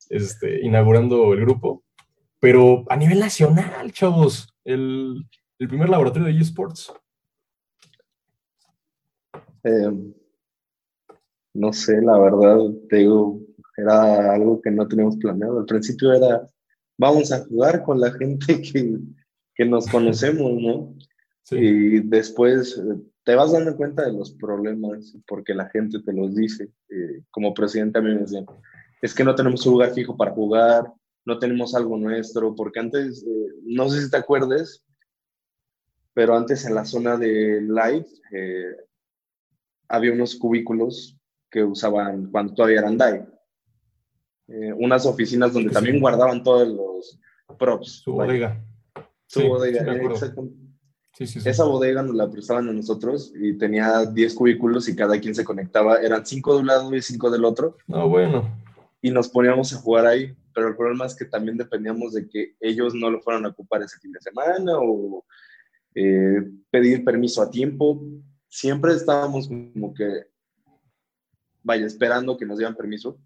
este, 0.08 0.64
inaugurando 0.64 1.32
el 1.32 1.40
grupo. 1.40 1.82
Pero 2.40 2.84
a 2.88 2.96
nivel 2.96 3.18
nacional, 3.18 3.92
chavos, 3.92 4.54
el, 4.64 5.24
primer 5.58 5.88
laboratorio 5.88 6.28
de 6.28 6.40
eSports. 6.40 6.92
Eh, 9.64 9.92
no 11.54 11.72
sé, 11.72 12.00
la 12.02 12.18
verdad, 12.18 12.58
te 12.88 12.96
digo, 12.96 13.40
era 13.76 14.34
algo 14.34 14.60
que 14.60 14.70
no 14.70 14.86
teníamos 14.86 15.16
planeado. 15.16 15.60
Al 15.60 15.66
principio 15.66 16.12
era, 16.12 16.46
vamos 16.98 17.32
a 17.32 17.44
jugar 17.44 17.82
con 17.82 18.00
la 18.00 18.12
gente 18.12 18.60
que, 18.60 18.98
que 19.54 19.64
nos 19.64 19.86
conocemos, 19.86 20.52
¿no? 20.60 20.94
Y 21.50 22.00
después 22.00 22.76
eh, 22.78 23.00
te 23.24 23.34
vas 23.34 23.52
dando 23.52 23.76
cuenta 23.76 24.04
de 24.04 24.12
los 24.12 24.32
problemas 24.32 25.16
porque 25.26 25.54
la 25.54 25.68
gente 25.68 26.00
te 26.00 26.12
los 26.12 26.34
dice. 26.34 26.70
Eh, 26.88 27.22
como 27.30 27.54
presidente 27.54 27.98
a 27.98 28.02
mí 28.02 28.12
me 28.14 28.20
decían, 28.20 28.46
es 29.00 29.14
que 29.14 29.24
no 29.24 29.34
tenemos 29.34 29.64
un 29.66 29.74
lugar 29.74 29.92
fijo 29.92 30.16
para 30.16 30.32
jugar, 30.32 30.92
no 31.24 31.38
tenemos 31.38 31.74
algo 31.74 31.96
nuestro, 31.96 32.54
porque 32.54 32.80
antes, 32.80 33.22
eh, 33.22 33.46
no 33.64 33.88
sé 33.88 34.02
si 34.02 34.10
te 34.10 34.16
acuerdes, 34.16 34.84
pero 36.14 36.36
antes 36.36 36.64
en 36.64 36.74
la 36.74 36.84
zona 36.84 37.16
de 37.16 37.60
live 37.60 38.06
había 39.88 40.12
unos 40.12 40.34
cubículos 40.34 41.16
que 41.50 41.62
usaban 41.62 42.30
cuando 42.30 42.54
todavía 42.54 42.80
eran 42.80 42.96
DAI. 42.96 43.26
unas 44.78 45.04
oficinas 45.04 45.52
donde 45.52 45.70
también 45.70 46.00
guardaban 46.00 46.42
todos 46.42 46.66
los 46.68 47.20
props. 47.58 48.00
Su 48.02 48.12
bodega. 48.14 48.64
Su 49.26 49.46
bodega, 49.46 49.84
Esa 51.18 51.64
bodega 51.64 52.02
nos 52.02 52.14
la 52.14 52.30
prestaban 52.30 52.68
a 52.68 52.72
nosotros 52.72 53.32
y 53.34 53.54
tenía 53.54 54.04
10 54.04 54.34
cubículos 54.34 54.88
y 54.88 54.96
cada 54.96 55.18
quien 55.18 55.34
se 55.34 55.44
conectaba. 55.44 55.96
Eran 55.96 56.26
5 56.26 56.54
de 56.54 56.60
un 56.60 56.66
lado 56.66 56.94
y 56.94 57.00
5 57.00 57.30
del 57.30 57.44
otro. 57.44 57.76
Ah, 57.90 58.04
bueno. 58.04 58.50
Y 59.00 59.10
nos 59.10 59.28
poníamos 59.28 59.72
a 59.72 59.78
jugar 59.78 60.06
ahí. 60.06 60.36
Pero 60.54 60.68
el 60.68 60.76
problema 60.76 61.06
es 61.06 61.14
que 61.14 61.26
también 61.26 61.56
dependíamos 61.56 62.14
de 62.14 62.28
que 62.28 62.56
ellos 62.60 62.94
no 62.94 63.10
lo 63.10 63.20
fueran 63.20 63.44
a 63.44 63.48
ocupar 63.48 63.82
ese 63.82 63.98
fin 63.98 64.12
de 64.12 64.20
semana 64.20 64.72
o 64.78 65.24
eh, 65.94 66.50
pedir 66.70 67.04
permiso 67.04 67.42
a 67.42 67.50
tiempo. 67.50 68.02
Siempre 68.48 68.92
estábamos 68.92 69.48
como 69.48 69.92
que, 69.94 70.26
vaya, 71.62 71.86
esperando 71.86 72.36
que 72.36 72.46
nos 72.46 72.58
dieran 72.58 72.76
permiso. 72.76 73.18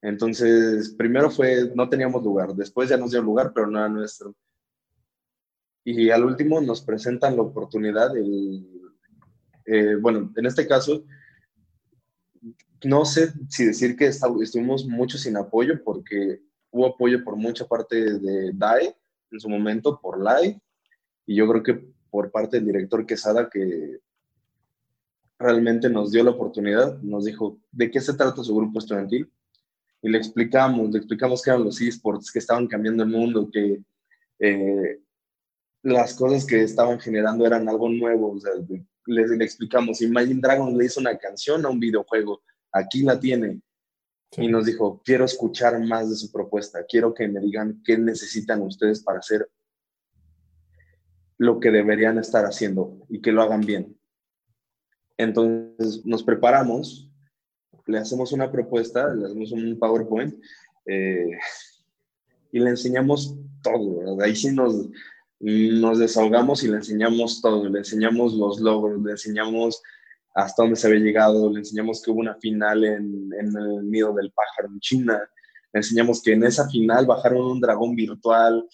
Entonces, 0.00 0.90
primero 0.90 1.30
fue, 1.30 1.72
no 1.74 1.88
teníamos 1.88 2.22
lugar. 2.22 2.54
Después 2.54 2.88
ya 2.88 2.96
nos 2.96 3.10
dio 3.10 3.22
lugar, 3.22 3.52
pero 3.54 3.66
no 3.66 3.78
era 3.78 3.88
nuestro 3.88 4.34
y 5.90 6.10
al 6.10 6.22
último 6.22 6.60
nos 6.60 6.82
presentan 6.82 7.36
la 7.36 7.42
oportunidad, 7.42 8.14
eh, 8.16 9.96
bueno, 9.98 10.30
en 10.36 10.44
este 10.44 10.66
caso, 10.66 11.02
no 12.84 13.06
sé 13.06 13.32
si 13.48 13.64
decir 13.64 13.96
que 13.96 14.06
estuvimos 14.06 14.86
mucho 14.86 15.16
sin 15.16 15.38
apoyo 15.38 15.82
porque 15.82 16.42
hubo 16.70 16.88
apoyo 16.88 17.24
por 17.24 17.36
mucha 17.36 17.66
parte 17.66 18.18
de 18.18 18.52
DAE 18.52 18.94
en 19.30 19.40
su 19.40 19.48
momento, 19.48 19.98
por 19.98 20.22
LAI, 20.22 20.60
y 21.24 21.34
yo 21.34 21.48
creo 21.48 21.62
que 21.62 21.82
por 22.10 22.30
parte 22.30 22.58
del 22.58 22.66
director 22.66 23.06
Quesada 23.06 23.48
que 23.48 23.98
realmente 25.38 25.88
nos 25.88 26.10
dio 26.12 26.22
la 26.22 26.32
oportunidad, 26.32 27.00
nos 27.00 27.24
dijo, 27.24 27.58
¿de 27.72 27.90
qué 27.90 28.02
se 28.02 28.12
trata 28.12 28.44
su 28.44 28.54
grupo 28.54 28.78
estudiantil? 28.78 29.30
Y 30.02 30.10
le 30.10 30.18
explicamos, 30.18 30.90
le 30.90 30.98
explicamos 30.98 31.42
qué 31.42 31.48
eran 31.48 31.64
los 31.64 31.80
esports, 31.80 32.30
que 32.30 32.40
estaban 32.40 32.66
cambiando 32.66 33.04
el 33.04 33.08
mundo, 33.08 33.48
que 33.50 33.80
eh, 34.38 35.00
las 35.88 36.14
cosas 36.14 36.46
que 36.46 36.62
estaban 36.62 37.00
generando 37.00 37.46
eran 37.46 37.68
algo 37.68 37.88
nuevo. 37.88 38.32
O 38.32 38.40
sea, 38.40 38.52
le, 39.06 39.26
le, 39.26 39.44
explicamos, 39.44 40.00
Imagine 40.02 40.40
Dragons 40.40 40.76
le 40.76 40.84
hizo 40.84 41.00
una 41.00 41.16
canción 41.18 41.64
a 41.64 41.68
un 41.68 41.80
videojuego, 41.80 42.42
aquí 42.72 43.02
la 43.02 43.18
tiene. 43.18 43.60
Y 44.36 44.48
nos 44.48 44.66
dijo, 44.66 45.00
quiero 45.04 45.24
escuchar 45.24 45.80
más 45.80 46.10
de 46.10 46.16
su 46.16 46.30
propuesta, 46.30 46.84
quiero 46.86 47.14
que 47.14 47.26
me 47.26 47.40
digan 47.40 47.82
qué 47.84 47.96
necesitan 47.96 48.60
ustedes 48.60 49.02
para 49.02 49.20
hacer 49.20 49.48
lo 51.38 51.60
que 51.60 51.70
deberían 51.70 52.18
estar 52.18 52.44
haciendo 52.44 52.98
y 53.08 53.22
que 53.22 53.32
lo 53.32 53.42
hagan 53.42 53.62
bien. 53.62 53.96
Entonces 55.16 56.04
nos 56.04 56.22
preparamos, 56.22 57.10
le 57.86 57.98
hacemos 57.98 58.32
una 58.32 58.52
propuesta, 58.52 59.14
le 59.14 59.26
hacemos 59.26 59.52
un 59.52 59.78
PowerPoint 59.78 60.34
eh, 60.84 61.38
y 62.52 62.58
le 62.58 62.70
enseñamos 62.70 63.36
todo. 63.62 64.20
Ahí 64.20 64.36
sí 64.36 64.52
nos, 64.52 64.88
nos 65.40 65.98
desahogamos 65.98 66.64
y 66.64 66.68
le 66.68 66.76
enseñamos 66.76 67.40
todo. 67.40 67.68
Le 67.68 67.78
enseñamos 67.78 68.34
los 68.34 68.60
logros, 68.60 69.02
le 69.02 69.12
enseñamos 69.12 69.82
hasta 70.34 70.62
dónde 70.62 70.76
se 70.76 70.86
había 70.86 71.00
llegado, 71.00 71.50
le 71.50 71.58
enseñamos 71.58 72.02
que 72.02 72.10
hubo 72.10 72.20
una 72.20 72.36
final 72.36 72.84
en, 72.84 73.30
el 73.32 73.90
nido 73.90 74.14
del 74.14 74.30
pájaro 74.30 74.68
en 74.68 74.78
China, 74.78 75.20
le 75.72 75.78
enseñamos 75.78 76.22
que 76.22 76.32
en 76.32 76.44
esa 76.44 76.68
final 76.68 77.06
bajaron 77.06 77.44
un 77.44 77.60
dragón 77.60 77.96
virtual, 77.96 78.64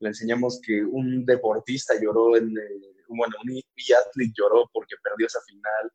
le 0.00 0.08
enseñamos 0.08 0.60
que 0.60 0.82
un 0.82 1.24
deportista 1.24 1.94
lloró 2.00 2.36
en, 2.36 2.50
eh, 2.58 2.92
bueno, 3.08 3.36
un 3.44 3.50
atleta 3.50 4.32
lloró 4.36 4.68
porque 4.72 4.96
perdió 5.02 5.26
esa 5.28 5.40
final, 5.42 5.92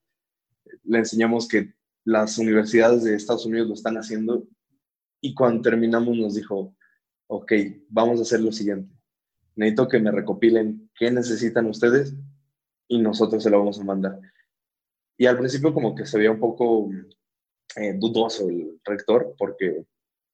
le 0.83 0.99
enseñamos 0.99 1.47
que 1.47 1.73
las 2.05 2.37
universidades 2.37 3.03
de 3.03 3.15
Estados 3.15 3.45
Unidos 3.45 3.67
lo 3.67 3.73
están 3.73 3.97
haciendo 3.97 4.47
y 5.19 5.33
cuando 5.33 5.61
terminamos 5.61 6.15
nos 6.15 6.35
dijo, 6.35 6.73
ok, 7.27 7.51
vamos 7.89 8.19
a 8.19 8.21
hacer 8.21 8.39
lo 8.39 8.53
siguiente, 8.53 8.96
necesito 9.57 9.89
que 9.89 9.99
me 9.99 10.11
recopilen 10.11 10.89
qué 10.95 11.11
necesitan 11.11 11.65
ustedes 11.65 12.15
y 12.87 12.99
nosotros 12.99 13.43
se 13.43 13.49
lo 13.49 13.59
vamos 13.59 13.79
a 13.79 13.83
mandar. 13.83 14.19
Y 15.17 15.25
al 15.25 15.37
principio 15.37 15.73
como 15.73 15.93
que 15.93 16.05
se 16.05 16.17
veía 16.17 16.31
un 16.31 16.39
poco 16.39 16.89
eh, 17.75 17.93
dudoso 17.99 18.47
el 18.47 18.79
rector 18.85 19.35
porque, 19.37 19.85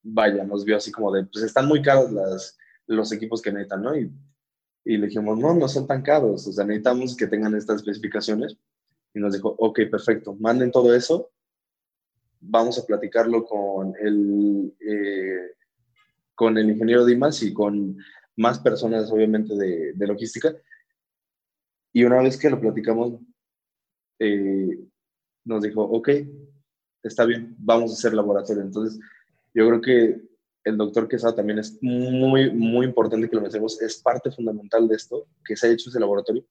vaya, 0.02 0.44
nos 0.44 0.64
vio 0.64 0.76
así 0.76 0.92
como 0.92 1.10
de, 1.10 1.24
pues 1.24 1.44
están 1.44 1.66
muy 1.66 1.82
caros 1.82 2.12
las 2.12 2.56
los 2.86 3.12
equipos 3.12 3.40
que 3.40 3.52
necesitan, 3.52 3.82
¿no? 3.82 3.96
Y, 3.96 4.10
y 4.84 4.96
le 4.98 5.06
dijimos, 5.06 5.38
no, 5.38 5.54
no 5.54 5.68
son 5.68 5.86
tan 5.86 6.02
caros, 6.02 6.46
o 6.46 6.52
sea, 6.52 6.64
necesitamos 6.64 7.16
que 7.16 7.26
tengan 7.26 7.54
estas 7.54 7.76
especificaciones. 7.76 8.56
Y 9.14 9.20
nos 9.20 9.32
dijo, 9.32 9.54
ok, 9.58 9.80
perfecto, 9.90 10.36
manden 10.38 10.70
todo 10.72 10.94
eso, 10.94 11.30
vamos 12.40 12.78
a 12.78 12.84
platicarlo 12.84 13.44
con 13.44 13.94
el, 14.00 14.74
eh, 14.80 15.52
con 16.34 16.58
el 16.58 16.70
ingeniero 16.70 17.06
Dimas 17.06 17.42
y 17.42 17.54
con 17.54 17.96
más 18.36 18.58
personas, 18.58 19.10
obviamente, 19.10 19.54
de, 19.54 19.92
de 19.94 20.06
logística. 20.06 20.54
Y 21.92 22.04
una 22.04 22.22
vez 22.22 22.36
que 22.36 22.50
lo 22.50 22.60
platicamos, 22.60 23.20
eh, 24.18 24.78
nos 25.44 25.62
dijo, 25.62 25.82
ok, 25.82 26.08
está 27.02 27.24
bien, 27.24 27.54
vamos 27.58 27.90
a 27.90 27.94
hacer 27.94 28.14
laboratorio. 28.14 28.62
Entonces, 28.62 28.98
yo 29.54 29.68
creo 29.68 29.80
que 29.80 30.34
el 30.64 30.76
doctor 30.76 31.08
Quesada 31.08 31.36
también 31.36 31.58
es 31.58 31.78
muy, 31.82 32.50
muy 32.50 32.86
importante 32.86 33.28
que 33.28 33.36
lo 33.36 33.42
mencionemos, 33.42 33.80
es 33.82 34.00
parte 34.00 34.30
fundamental 34.30 34.88
de 34.88 34.96
esto, 34.96 35.28
que 35.44 35.56
se 35.56 35.66
ha 35.66 35.70
hecho 35.70 35.90
ese 35.90 36.00
laboratorio, 36.00 36.44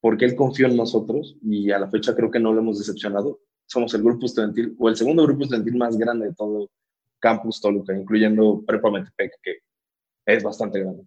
porque 0.00 0.24
él 0.24 0.34
confió 0.34 0.66
en 0.66 0.76
nosotros 0.76 1.36
y 1.42 1.70
a 1.70 1.78
la 1.78 1.90
fecha 1.90 2.16
creo 2.16 2.30
que 2.30 2.40
no 2.40 2.52
lo 2.52 2.60
hemos 2.60 2.78
decepcionado. 2.78 3.40
Somos 3.66 3.92
el 3.94 4.02
grupo 4.02 4.26
estudiantil, 4.26 4.74
o 4.78 4.88
el 4.88 4.96
segundo 4.96 5.22
grupo 5.24 5.42
estudiantil 5.44 5.76
más 5.76 5.96
grande 5.96 6.28
de 6.28 6.34
todo 6.34 6.70
Campus 7.20 7.60
Toluca, 7.60 7.94
incluyendo 7.94 8.64
Prepa 8.66 8.90
Metepec, 8.90 9.32
que 9.42 9.58
es 10.26 10.42
bastante 10.42 10.80
grande. 10.80 11.04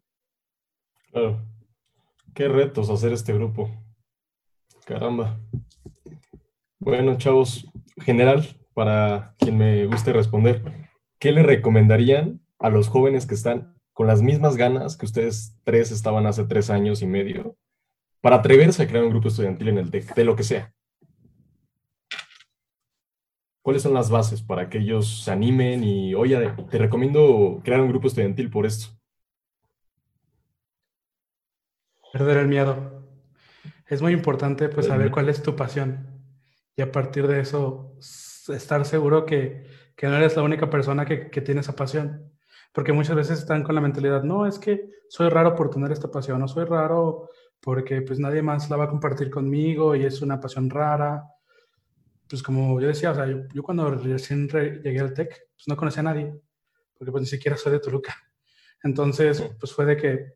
Claro. 1.13 1.45
Qué 2.33 2.47
retos 2.47 2.89
hacer 2.89 3.13
este 3.13 3.33
grupo. 3.33 3.69
Caramba. 4.83 5.39
Bueno, 6.79 7.19
chavos, 7.19 7.67
general, 8.01 8.57
para 8.73 9.35
quien 9.37 9.59
me 9.59 9.85
guste 9.85 10.11
responder, 10.11 10.89
¿qué 11.19 11.31
le 11.31 11.43
recomendarían 11.43 12.41
a 12.57 12.69
los 12.69 12.87
jóvenes 12.87 13.27
que 13.27 13.35
están 13.35 13.79
con 13.93 14.07
las 14.07 14.23
mismas 14.23 14.57
ganas 14.57 14.97
que 14.97 15.05
ustedes 15.05 15.55
tres 15.63 15.91
estaban 15.91 16.25
hace 16.25 16.45
tres 16.45 16.71
años 16.71 17.03
y 17.03 17.05
medio 17.05 17.57
para 18.19 18.37
atreverse 18.37 18.81
a 18.81 18.87
crear 18.87 19.03
un 19.03 19.11
grupo 19.11 19.27
estudiantil 19.27 19.67
en 19.67 19.77
el 19.77 19.91
TEC, 19.91 20.15
de 20.15 20.25
lo 20.25 20.35
que 20.35 20.43
sea? 20.43 20.73
¿Cuáles 23.61 23.83
son 23.83 23.93
las 23.93 24.09
bases 24.09 24.41
para 24.41 24.67
que 24.67 24.79
ellos 24.79 25.23
se 25.23 25.31
animen 25.31 25.83
y, 25.83 26.15
oye, 26.15 26.53
te 26.71 26.77
recomiendo 26.79 27.61
crear 27.63 27.81
un 27.81 27.89
grupo 27.89 28.07
estudiantil 28.07 28.49
por 28.49 28.65
esto? 28.65 28.97
Perder 32.13 32.37
el 32.37 32.47
miedo. 32.47 33.03
Es 33.87 34.01
muy 34.01 34.13
importante 34.13 34.69
pues 34.69 34.85
saber 34.85 35.11
cuál 35.11 35.27
es 35.27 35.43
tu 35.43 35.55
pasión 35.55 36.07
y 36.77 36.81
a 36.81 36.91
partir 36.91 37.27
de 37.27 37.41
eso 37.41 37.97
estar 38.47 38.85
seguro 38.85 39.25
que, 39.25 39.67
que 39.97 40.07
no 40.07 40.15
eres 40.15 40.37
la 40.37 40.43
única 40.43 40.69
persona 40.69 41.05
que, 41.05 41.29
que 41.29 41.41
tiene 41.41 41.59
esa 41.59 41.75
pasión 41.75 42.31
porque 42.73 42.91
muchas 42.91 43.15
veces 43.15 43.39
están 43.39 43.63
con 43.63 43.75
la 43.75 43.81
mentalidad, 43.81 44.23
no, 44.23 44.47
es 44.47 44.57
que 44.57 44.89
soy 45.07 45.29
raro 45.29 45.55
por 45.55 45.69
tener 45.69 45.91
esta 45.91 46.09
pasión, 46.09 46.39
no 46.39 46.47
soy 46.47 46.65
raro 46.65 47.29
porque 47.61 48.01
pues 48.01 48.19
nadie 48.19 48.41
más 48.41 48.69
la 48.69 48.77
va 48.77 48.85
a 48.85 48.89
compartir 48.89 49.29
conmigo 49.29 49.95
y 49.95 50.03
es 50.05 50.21
una 50.21 50.39
pasión 50.39 50.69
rara. 50.69 51.23
Pues 52.27 52.41
como 52.41 52.81
yo 52.81 52.87
decía, 52.87 53.11
o 53.11 53.15
sea, 53.15 53.27
yo, 53.27 53.63
cuando 53.63 53.91
recién 53.91 54.49
llegué 54.49 54.99
al 54.99 55.13
TEC, 55.13 55.29
pues 55.55 55.67
no 55.67 55.77
conocía 55.77 56.01
a 56.01 56.03
nadie, 56.03 56.33
porque 56.97 57.11
pues 57.11 57.21
ni 57.21 57.27
siquiera 57.27 57.55
soy 57.55 57.73
de 57.73 57.79
Toluca. 57.79 58.15
Entonces, 58.81 59.41
pues 59.59 59.71
fue 59.71 59.85
de 59.85 59.95
que 59.95 60.33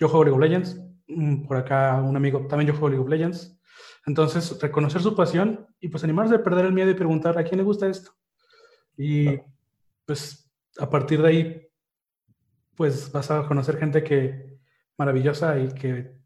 yo 0.00 0.08
juego 0.08 0.24
League 0.24 0.34
of 0.34 0.40
Legends, 0.40 0.82
mm, 1.08 1.46
por 1.46 1.58
acá 1.58 2.02
un 2.02 2.16
amigo, 2.16 2.46
también 2.46 2.68
yo 2.68 2.72
juego 2.72 2.88
League 2.88 3.04
of 3.04 3.10
Legends. 3.10 3.60
Entonces, 4.06 4.58
reconocer 4.60 5.02
su 5.02 5.14
pasión 5.14 5.68
y 5.78 5.88
pues 5.88 6.02
animarse 6.02 6.34
a 6.34 6.42
perder 6.42 6.64
el 6.64 6.72
miedo 6.72 6.90
y 6.90 6.94
preguntar 6.94 7.38
a 7.38 7.44
quién 7.44 7.58
le 7.58 7.64
gusta 7.64 7.86
esto. 7.86 8.12
Y 8.96 9.38
pues 10.06 10.50
a 10.78 10.88
partir 10.88 11.20
de 11.20 11.28
ahí, 11.28 11.68
pues 12.74 13.12
vas 13.12 13.30
a 13.30 13.46
conocer 13.46 13.76
gente 13.76 14.02
que 14.02 14.58
maravillosa 14.96 15.58
y 15.58 15.68
que 15.68 16.16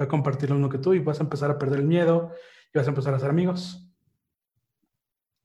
va 0.00 0.06
a 0.06 0.08
compartir 0.08 0.48
lo 0.48 0.56
mismo 0.56 0.70
que 0.70 0.78
tú 0.78 0.94
y 0.94 0.98
vas 0.98 1.20
a 1.20 1.24
empezar 1.24 1.50
a 1.50 1.58
perder 1.58 1.80
el 1.80 1.86
miedo 1.86 2.32
y 2.72 2.78
vas 2.78 2.86
a 2.86 2.90
empezar 2.90 3.12
a 3.12 3.18
ser 3.18 3.28
amigos. 3.28 3.86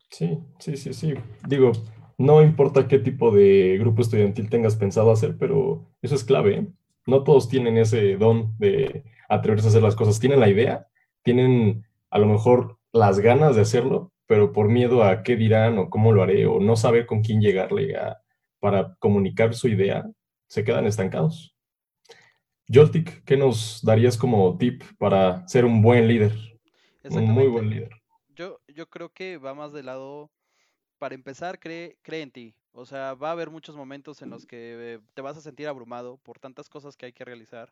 Sí, 0.10 0.40
sí, 0.60 0.78
sí, 0.78 0.94
sí. 0.94 1.14
Digo, 1.48 1.74
no 2.18 2.42
importa 2.42 2.88
qué 2.88 3.00
tipo 3.00 3.32
de 3.32 3.78
grupo 3.80 4.02
estudiantil 4.02 4.50
tengas 4.50 4.76
pensado 4.76 5.12
hacer, 5.12 5.38
pero 5.38 5.90
eso 6.02 6.16
es 6.16 6.24
clave. 6.24 6.58
¿eh? 6.58 6.68
No 7.06 7.24
todos 7.24 7.50
tienen 7.50 7.78
ese 7.78 8.16
don 8.18 8.58
de 8.58 9.04
atreverse 9.30 9.68
a 9.68 9.70
hacer 9.70 9.84
las 9.84 9.96
cosas. 9.96 10.20
Tienen 10.20 10.40
la 10.40 10.50
idea, 10.50 10.88
tienen 11.24 11.86
a 12.10 12.20
lo 12.20 12.28
mejor 12.28 12.80
las 12.92 13.20
ganas 13.20 13.56
de 13.56 13.62
hacerlo, 13.62 14.12
pero 14.26 14.54
por 14.54 14.70
miedo 14.70 15.04
a 15.04 15.24
qué 15.24 15.36
dirán 15.36 15.78
o 15.78 15.90
cómo 15.90 16.12
lo 16.12 16.24
haré 16.24 16.46
o 16.46 16.60
no 16.60 16.76
saber 16.76 17.06
con 17.06 17.22
quién 17.22 17.42
llegarle 17.42 17.96
a, 17.96 18.22
para 18.60 18.96
comunicar 19.00 19.54
su 19.54 19.68
idea, 19.68 20.10
se 20.48 20.64
quedan 20.64 20.86
estancados. 20.86 21.56
Joltik, 22.68 23.24
¿qué 23.26 23.36
nos 23.36 23.82
darías 23.84 24.18
como 24.18 24.58
tip 24.58 24.84
para 24.98 25.46
ser 25.48 25.66
un 25.66 25.82
buen 25.82 26.08
líder? 26.08 26.34
Un 27.10 27.26
muy 27.26 27.48
buen 27.48 27.70
líder. 27.70 27.90
Yo, 28.30 28.60
yo 28.68 28.90
creo 28.90 29.10
que 29.10 29.38
va 29.38 29.54
más 29.54 29.74
del 29.74 29.88
lado, 29.88 30.32
para 30.98 31.16
empezar, 31.16 31.60
cree, 31.60 31.98
cree 32.02 32.22
en 32.22 32.32
ti. 32.32 32.56
O 32.74 32.86
sea, 32.86 33.14
va 33.14 33.30
a 33.30 33.32
haber 33.32 33.50
muchos 33.50 33.76
momentos 33.76 34.22
en 34.22 34.30
los 34.30 34.46
que 34.46 35.00
te 35.14 35.22
vas 35.22 35.38
a 35.38 35.42
sentir 35.42 35.68
abrumado 35.68 36.18
por 36.18 36.40
tantas 36.40 36.70
cosas 36.70 36.98
que 36.98 37.06
hay 37.06 37.14
que 37.14 37.26
realizar, 37.26 37.72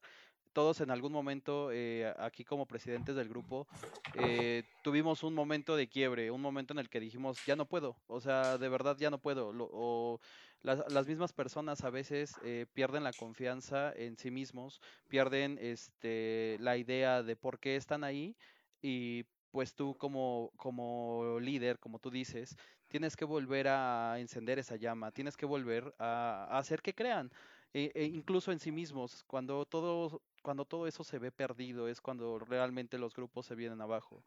todos 0.53 0.81
en 0.81 0.91
algún 0.91 1.11
momento, 1.11 1.71
eh, 1.71 2.13
aquí 2.17 2.43
como 2.43 2.65
presidentes 2.65 3.15
del 3.15 3.29
grupo, 3.29 3.67
eh, 4.13 4.63
tuvimos 4.83 5.23
un 5.23 5.33
momento 5.33 5.75
de 5.75 5.87
quiebre, 5.87 6.31
un 6.31 6.41
momento 6.41 6.73
en 6.73 6.79
el 6.79 6.89
que 6.89 6.99
dijimos, 6.99 7.37
ya 7.45 7.55
no 7.55 7.65
puedo, 7.65 7.95
o 8.07 8.19
sea, 8.19 8.57
de 8.57 8.69
verdad 8.69 8.97
ya 8.97 9.09
no 9.09 9.19
puedo. 9.19 9.51
o 9.55 10.19
las, 10.63 11.07
mismas 11.07 11.33
personas 11.33 11.83
a 11.83 11.89
veces 11.89 12.39
eh, 12.43 12.67
pierden 12.73 13.03
la 13.03 13.13
confianza 13.13 13.91
en 13.95 14.17
sí 14.17 14.29
mismos, 14.29 14.79
pierden 15.07 15.57
este, 15.59 16.57
la 16.59 16.77
idea 16.77 17.23
de 17.23 17.35
por 17.35 17.59
qué 17.59 17.75
están 17.75 18.03
ahí 18.03 18.35
y 18.81 19.23
pues 19.51 19.73
tú 19.73 19.95
como, 19.97 20.51
como 20.57 21.39
líder, 21.39 21.79
como 21.79 21.99
tú 21.99 22.11
dices, 22.11 22.55
tienes 22.91 23.15
que 23.15 23.25
volver 23.25 23.67
a 23.69 24.19
encender 24.19 24.60
esa 24.60 24.75
llama, 24.75 25.12
tienes 25.12 25.38
que 25.38 25.45
volver 25.45 25.95
a, 25.97 26.58
hacer 26.58 26.82
que 26.82 26.93
crean. 26.93 27.32
E, 27.73 27.91
e 27.95 28.04
incluso 28.04 28.51
en 28.51 28.60
sí 28.60 28.71
mismos, 28.71 29.23
cuando 29.23 29.65
todo 29.65 30.21
cuando 30.41 30.65
todo 30.65 30.88
eso 30.88 31.04
se 31.04 31.19
ve 31.19 31.32
perdido 31.32 31.88
es 31.88 32.01
cuando 32.01 32.39
realmente 32.39 32.97
los 32.97 33.15
grupos 33.15 33.45
se 33.45 33.56
vienen 33.56 33.82
abajo. 33.82 34.23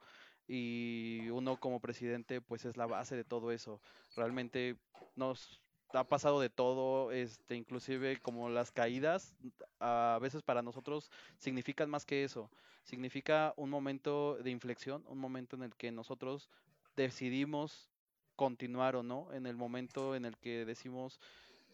Y 0.46 1.28
uno 1.30 1.58
como 1.58 1.80
presidente 1.80 2.40
pues 2.40 2.64
es 2.64 2.76
la 2.76 2.86
base 2.86 3.16
de 3.16 3.24
todo 3.24 3.50
eso. 3.50 3.80
Realmente 4.16 4.76
nos, 5.16 5.60
ha 5.92 6.04
pasado 6.04 6.40
de 6.40 6.50
todo, 6.50 7.12
este, 7.12 7.56
inclusive 7.56 8.20
como 8.20 8.48
las 8.48 8.70
caídas, 8.72 9.34
a 9.80 10.18
veces 10.20 10.42
para 10.42 10.62
nosotros 10.62 11.10
significan 11.38 11.90
más 11.90 12.04
que 12.04 12.24
eso, 12.24 12.50
significa 12.82 13.54
un 13.56 13.70
momento 13.70 14.36
de 14.36 14.50
inflexión, 14.50 15.04
un 15.08 15.18
momento 15.18 15.56
en 15.56 15.62
el 15.62 15.74
que 15.74 15.90
nosotros 15.92 16.48
decidimos 16.96 17.90
continuar 18.36 18.96
o 18.96 19.02
no, 19.02 19.32
en 19.32 19.46
el 19.46 19.56
momento 19.56 20.14
en 20.14 20.24
el 20.24 20.36
que 20.36 20.64
decimos, 20.64 21.20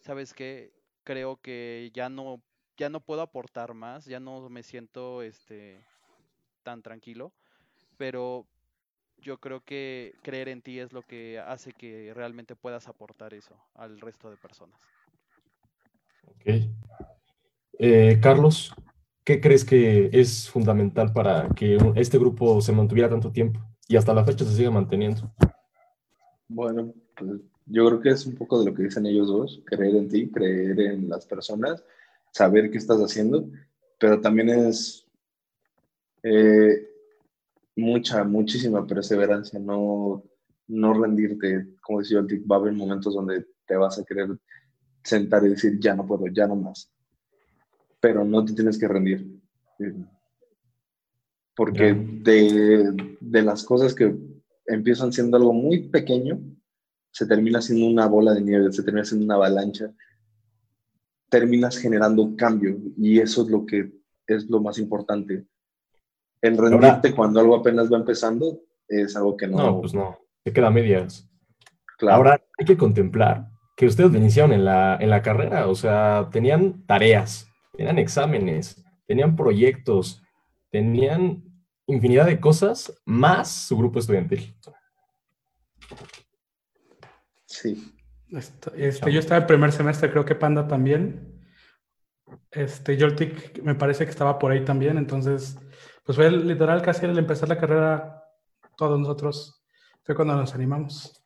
sabes 0.01 0.33
qué, 0.33 0.71
creo 1.03 1.37
que 1.41 1.91
ya 1.93 2.09
no, 2.09 2.41
ya 2.77 2.89
no 2.89 2.99
puedo 2.99 3.21
aportar 3.21 3.73
más, 3.73 4.05
ya 4.05 4.19
no 4.19 4.49
me 4.49 4.63
siento 4.63 5.21
este 5.21 5.83
tan 6.63 6.81
tranquilo, 6.81 7.31
pero 7.97 8.45
yo 9.17 9.37
creo 9.37 9.61
que 9.61 10.13
creer 10.23 10.49
en 10.49 10.61
ti 10.61 10.79
es 10.79 10.93
lo 10.93 11.01
que 11.01 11.39
hace 11.39 11.71
que 11.73 12.11
realmente 12.13 12.55
puedas 12.55 12.87
aportar 12.87 13.33
eso 13.33 13.55
al 13.75 13.99
resto 13.99 14.29
de 14.29 14.37
personas. 14.37 14.79
Ok. 16.25 16.45
Eh, 17.79 18.19
Carlos, 18.21 18.73
¿qué 19.23 19.39
crees 19.41 19.65
que 19.65 20.09
es 20.13 20.49
fundamental 20.49 21.13
para 21.13 21.49
que 21.49 21.77
este 21.95 22.17
grupo 22.17 22.61
se 22.61 22.71
mantuviera 22.71 23.09
tanto 23.09 23.31
tiempo 23.31 23.59
y 23.87 23.95
hasta 23.95 24.13
la 24.13 24.25
fecha 24.25 24.45
se 24.45 24.55
siga 24.55 24.71
manteniendo? 24.71 25.31
Bueno, 26.53 26.93
pues 27.15 27.39
yo 27.65 27.87
creo 27.87 28.01
que 28.01 28.09
es 28.09 28.25
un 28.25 28.35
poco 28.35 28.59
de 28.59 28.69
lo 28.69 28.75
que 28.75 28.83
dicen 28.83 29.05
ellos 29.05 29.29
dos, 29.29 29.61
creer 29.65 29.95
en 29.95 30.09
ti, 30.09 30.29
creer 30.29 30.77
en 30.81 31.07
las 31.07 31.25
personas, 31.25 31.81
saber 32.33 32.69
qué 32.69 32.77
estás 32.77 32.99
haciendo, 32.99 33.49
pero 33.97 34.19
también 34.19 34.49
es 34.49 35.07
eh, 36.23 36.89
mucha, 37.77 38.25
muchísima 38.25 38.85
perseverancia, 38.85 39.59
no, 39.59 40.25
no 40.67 40.93
rendirte, 40.93 41.67
como 41.81 41.99
decía 41.99 42.19
el 42.19 42.51
va 42.51 42.57
a 42.57 42.59
haber 42.59 42.73
momentos 42.73 43.13
donde 43.13 43.45
te 43.65 43.77
vas 43.77 43.97
a 43.97 44.03
querer 44.03 44.37
sentar 45.05 45.45
y 45.45 45.49
decir, 45.49 45.79
ya 45.79 45.95
no 45.95 46.05
puedo, 46.05 46.27
ya 46.27 46.47
no 46.47 46.57
más, 46.57 46.91
pero 48.01 48.25
no 48.25 48.43
te 48.43 48.51
tienes 48.51 48.77
que 48.77 48.89
rendir. 48.89 49.39
Porque 51.55 51.93
de, 51.93 53.17
de 53.21 53.41
las 53.41 53.63
cosas 53.63 53.95
que 53.95 54.30
empiezan 54.65 55.11
siendo 55.11 55.37
algo 55.37 55.53
muy 55.53 55.89
pequeño, 55.89 56.39
se 57.11 57.25
termina 57.25 57.61
siendo 57.61 57.87
una 57.87 58.07
bola 58.07 58.33
de 58.33 58.41
nieve, 58.41 58.71
se 58.71 58.83
termina 58.83 59.05
siendo 59.05 59.25
una 59.25 59.35
avalancha, 59.35 59.91
terminas 61.29 61.77
generando 61.77 62.35
cambio 62.35 62.77
y 62.97 63.19
eso 63.19 63.43
es 63.43 63.49
lo 63.49 63.65
que 63.65 63.91
es 64.27 64.49
lo 64.49 64.61
más 64.61 64.77
importante. 64.77 65.45
El 66.41 66.57
rendirte 66.57 67.13
cuando 67.13 67.39
algo 67.39 67.55
apenas 67.55 67.91
va 67.91 67.97
empezando 67.97 68.61
es 68.87 69.15
algo 69.15 69.37
que 69.37 69.47
no... 69.47 69.57
No, 69.57 69.81
pues 69.81 69.93
no, 69.93 70.17
te 70.43 70.51
queda 70.51 70.69
medias. 70.69 71.29
Claro. 71.97 72.17
Ahora 72.17 72.41
hay 72.57 72.65
que 72.65 72.77
contemplar 72.77 73.49
que 73.75 73.85
ustedes 73.85 74.13
iniciaron 74.13 74.53
en 74.53 74.65
la, 74.65 74.97
en 74.99 75.09
la 75.09 75.21
carrera, 75.21 75.67
o 75.67 75.75
sea, 75.75 76.29
tenían 76.31 76.85
tareas, 76.85 77.47
tenían 77.75 77.99
exámenes, 77.99 78.83
tenían 79.07 79.35
proyectos, 79.35 80.21
tenían 80.71 81.43
infinidad 81.87 82.25
de 82.25 82.39
cosas, 82.39 82.93
más 83.05 83.51
su 83.51 83.77
grupo 83.77 83.99
estudiantil. 83.99 84.55
Sí. 87.45 87.93
Este, 88.31 89.11
yo 89.11 89.19
estaba 89.19 89.41
el 89.41 89.45
primer 89.45 89.71
semestre, 89.71 90.09
creo 90.09 90.23
que 90.23 90.35
Panda 90.35 90.67
también. 90.67 91.41
Este, 92.49 92.97
Joltik 92.99 93.61
me 93.61 93.75
parece 93.75 94.05
que 94.05 94.11
estaba 94.11 94.39
por 94.39 94.51
ahí 94.51 94.63
también, 94.63 94.97
entonces, 94.97 95.57
pues 96.05 96.15
fue 96.15 96.31
literal 96.31 96.81
casi 96.81 97.05
al 97.05 97.17
empezar 97.17 97.49
la 97.49 97.57
carrera, 97.57 98.23
todos 98.77 98.97
nosotros, 98.97 99.61
fue 100.03 100.15
cuando 100.15 100.35
nos 100.35 100.55
animamos. 100.55 101.21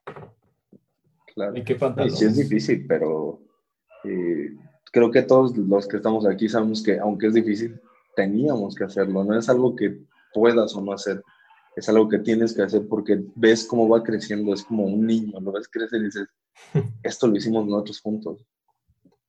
Claro. 1.35 1.55
¿Y 1.55 1.63
qué 1.63 1.77
sí, 2.09 2.25
es 2.25 2.37
difícil, 2.37 2.85
pero 2.87 3.41
eh, 4.03 4.55
creo 4.91 5.11
que 5.11 5.21
todos 5.21 5.55
los 5.57 5.87
que 5.87 5.97
estamos 5.97 6.25
aquí 6.25 6.49
sabemos 6.49 6.81
que 6.81 6.97
aunque 6.97 7.27
es 7.27 7.33
difícil, 7.33 7.79
teníamos 8.15 8.73
que 8.73 8.85
hacerlo, 8.85 9.23
no 9.23 9.37
es 9.37 9.47
algo 9.49 9.75
que 9.75 10.05
puedas 10.35 10.75
o 10.75 10.81
no 10.81 10.91
hacer, 10.91 11.23
es 11.77 11.87
algo 11.87 12.09
que 12.09 12.19
tienes 12.19 12.53
que 12.53 12.61
hacer 12.61 12.85
porque 12.89 13.23
ves 13.35 13.65
cómo 13.65 13.87
va 13.87 14.03
creciendo, 14.03 14.53
es 14.53 14.63
como 14.63 14.83
un 14.83 15.07
niño, 15.07 15.39
lo 15.39 15.53
ves 15.53 15.69
crecer 15.69 16.01
y 16.01 16.05
dices, 16.05 16.27
esto 17.03 17.27
lo 17.27 17.37
hicimos 17.37 17.65
nosotros 17.65 18.01
juntos. 18.01 18.45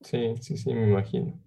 Sí, 0.01 0.35
sí, 0.41 0.57
sí, 0.57 0.75
me 0.75 0.89
imagino. 0.89 1.41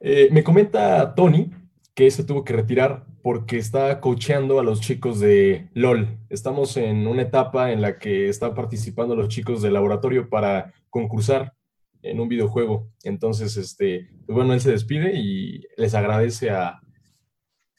Eh, 0.00 0.28
me 0.30 0.44
comenta 0.44 1.14
Tony 1.14 1.50
que 1.94 2.10
se 2.10 2.24
tuvo 2.24 2.44
que 2.44 2.52
retirar 2.52 3.06
porque 3.22 3.58
está 3.58 4.00
coacheando 4.00 4.60
a 4.60 4.62
los 4.62 4.80
chicos 4.80 5.18
de 5.18 5.68
LOL. 5.74 6.18
Estamos 6.30 6.76
en 6.76 7.06
una 7.06 7.22
etapa 7.22 7.72
en 7.72 7.82
la 7.82 7.98
que 7.98 8.28
están 8.28 8.54
participando 8.54 9.16
los 9.16 9.28
chicos 9.28 9.62
del 9.62 9.74
laboratorio 9.74 10.28
para 10.28 10.72
concursar 10.90 11.54
en 12.02 12.20
un 12.20 12.28
videojuego. 12.28 12.88
Entonces, 13.02 13.56
este, 13.56 14.08
pues 14.26 14.36
bueno, 14.36 14.54
él 14.54 14.60
se 14.60 14.70
despide 14.70 15.18
y 15.18 15.64
les 15.76 15.94
agradece 15.94 16.50
a, 16.50 16.80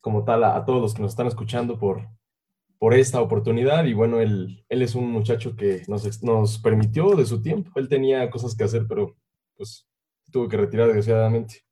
como 0.01 0.23
tal 0.23 0.43
a, 0.43 0.65
todos 0.65 0.81
los 0.81 0.93
que 0.93 1.01
nos 1.01 1.12
están 1.12 1.27
escuchando 1.27 1.77
por, 1.77 2.07
por 2.77 2.93
esta 2.93 3.21
oportunidad. 3.21 3.85
Y 3.85 3.93
bueno, 3.93 4.19
él, 4.19 4.65
él 4.69 4.81
es 4.81 4.95
un 4.95 5.12
muchacho 5.12 5.55
que 5.55 5.83
nos, 5.88 6.23
nos 6.23 6.59
permitió 6.59 7.15
de 7.15 7.25
su 7.25 7.41
tiempo. 7.41 7.71
Él 7.75 7.89
tenía 7.89 8.29
cosas 8.29 8.55
que 8.55 8.63
hacer, 8.63 8.85
pero 8.88 9.15
pues 9.55 9.88
tuvo 10.31 10.47
que 10.47 10.57
retirar 10.57 10.88
desgraciadamente. 10.88 11.63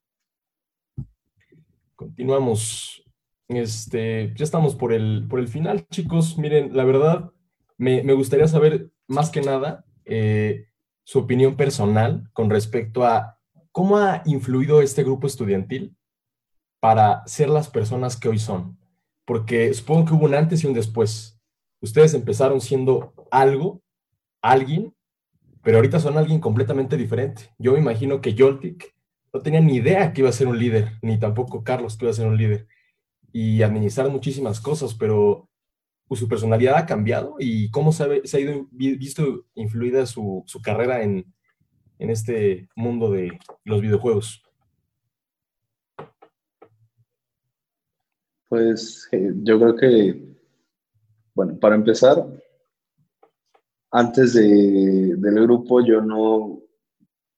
Continuamos. 1.96 3.04
Este, 3.48 4.34
ya 4.36 4.44
estamos 4.44 4.76
por 4.76 4.94
el, 4.94 5.26
por 5.30 5.40
el 5.40 5.48
final, 5.48 5.88
chicos. 5.90 6.38
Miren, 6.38 6.76
la 6.76 6.84
verdad, 6.84 7.32
me, 7.78 8.14
gustaría 8.14 8.48
saber 8.48 8.92
más 9.08 9.30
que 9.30 9.42
nada 9.42 9.86
eh, 10.06 10.68
su 11.04 11.20
opinión 11.20 11.56
personal 11.56 12.30
con 12.34 12.50
respecto 12.50 13.04
a 13.06 13.38
cómo 13.72 13.98
ha 13.98 14.22
influido 14.26 14.82
este 14.82 15.04
grupo 15.04 15.28
estudiantil 15.28 15.97
para 16.80 17.26
ser 17.28 17.50
las 17.50 17.70
personas 17.70 18.18
que 18.18 18.30
hoy 18.30 18.40
son? 18.40 18.78
Porque 19.26 19.74
supongo 19.74 20.06
que 20.06 20.14
hubo 20.14 20.26
un 20.26 20.36
antes 20.36 20.64
y 20.64 20.68
un 20.68 20.74
después. 20.74 21.40
Ustedes 21.82 22.14
empezaron 22.14 22.62
siendo 22.62 23.14
algo, 23.32 23.82
alguien, 24.42 24.94
pero 25.64 25.78
ahorita 25.78 26.00
son 26.00 26.18
alguien 26.18 26.40
completamente 26.40 26.98
diferente. 26.98 27.54
Yo 27.58 27.74
me 27.74 27.80
imagino 27.80 28.22
que 28.22 28.36
Joltik 28.38 28.96
no 29.34 29.42
tenía 29.42 29.60
ni 29.60 29.76
idea 29.76 30.14
que 30.14 30.22
iba 30.22 30.30
a 30.30 30.34
ser 30.34 30.48
un 30.48 30.58
líder, 30.58 30.94
ni 31.02 31.20
tampoco 31.20 31.64
Carlos 31.64 31.98
que 31.98 32.06
iba 32.06 32.12
a 32.12 32.16
ser 32.16 32.28
un 32.28 32.38
líder. 32.38 32.68
Y 33.34 33.62
administrar 33.62 34.10
muchísimas 34.10 34.62
cosas, 34.62 34.94
pero 34.94 35.50
pues, 36.08 36.20
su 36.20 36.28
personalidad 36.28 36.78
ha 36.78 36.86
cambiado 36.86 37.36
y 37.38 37.70
cómo 37.70 37.92
se 37.92 38.04
ha, 38.04 38.40
ido, 38.40 38.68
visto 38.72 39.46
influida 39.56 40.06
su, 40.06 40.46
carrera 40.64 41.04
en 41.04 41.26
este 42.00 42.70
mundo 42.76 43.12
de 43.12 43.38
los 43.66 43.82
videojuegos. 43.82 44.47
Pues 48.50 49.10
eh, 49.12 49.34
yo 49.44 49.60
creo 49.60 49.76
que, 49.76 50.36
bueno, 51.36 51.60
para 51.60 51.76
empezar, 51.76 52.26
antes 53.92 54.34
de, 54.34 55.16
del 55.18 55.42
grupo 55.44 55.86
yo 55.86 56.02
no, 56.02 56.62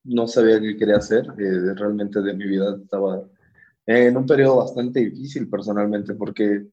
no 0.04 0.26
sabía 0.28 0.60
qué 0.60 0.76
quería 0.76 0.96
hacer. 0.96 1.26
Eh, 1.38 1.74
realmente 1.74 2.20
de 2.20 2.34
mi 2.34 2.46
vida 2.46 2.76
estaba 2.80 3.22
en 3.86 4.16
un 4.16 4.26
periodo 4.26 4.58
bastante 4.58 5.00
difícil 5.00 5.48
personalmente 5.48 6.14
porque 6.14 6.66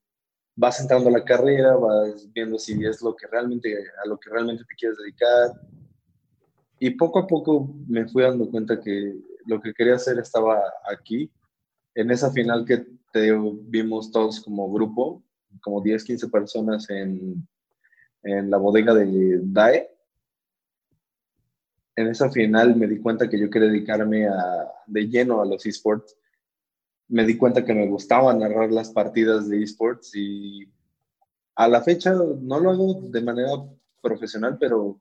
vas 0.55 0.79
entrando 0.81 1.09
a 1.09 1.13
la 1.13 1.23
carrera, 1.23 1.75
vas 1.75 2.31
viendo 2.33 2.59
si 2.59 2.83
es 2.85 3.01
lo 3.01 3.15
que 3.15 3.27
realmente, 3.27 3.75
a 4.03 4.07
lo 4.07 4.19
que 4.19 4.29
realmente 4.29 4.63
te 4.65 4.75
quieres 4.75 4.97
dedicar. 4.97 5.51
Y 6.79 6.91
poco 6.91 7.19
a 7.19 7.27
poco 7.27 7.73
me 7.87 8.07
fui 8.07 8.21
dando 8.21 8.49
cuenta 8.49 8.79
que 8.79 9.17
lo 9.47 9.59
que 9.59 9.73
quería 9.73 9.95
hacer 9.95 10.19
estaba 10.19 10.61
aquí, 10.91 11.31
en 11.95 12.11
esa 12.11 12.31
final 12.31 12.65
que 12.65 12.85
vimos 13.63 14.11
todos 14.11 14.39
como 14.41 14.71
grupo, 14.71 15.23
como 15.61 15.81
10, 15.81 16.03
15 16.03 16.27
personas 16.29 16.89
en, 16.89 17.47
en 18.23 18.49
la 18.49 18.57
bodega 18.57 18.93
de 18.93 19.39
DAE. 19.43 19.89
En 21.95 22.07
esa 22.07 22.29
final 22.29 22.75
me 22.75 22.87
di 22.87 22.99
cuenta 22.99 23.29
que 23.29 23.39
yo 23.39 23.49
quería 23.49 23.69
dedicarme 23.69 24.27
a, 24.27 24.71
de 24.85 25.07
lleno 25.07 25.41
a 25.41 25.45
los 25.45 25.65
esports. 25.65 26.15
Me 27.07 27.25
di 27.25 27.37
cuenta 27.37 27.65
que 27.65 27.73
me 27.73 27.87
gustaba 27.87 28.33
narrar 28.33 28.71
las 28.71 28.91
partidas 28.91 29.49
de 29.49 29.63
esports 29.63 30.15
y 30.15 30.67
a 31.55 31.67
la 31.67 31.81
fecha 31.81 32.13
no 32.13 32.59
lo 32.59 32.71
hago 32.71 33.01
de 33.01 33.21
manera 33.21 33.51
profesional, 34.01 34.57
pero 34.59 34.99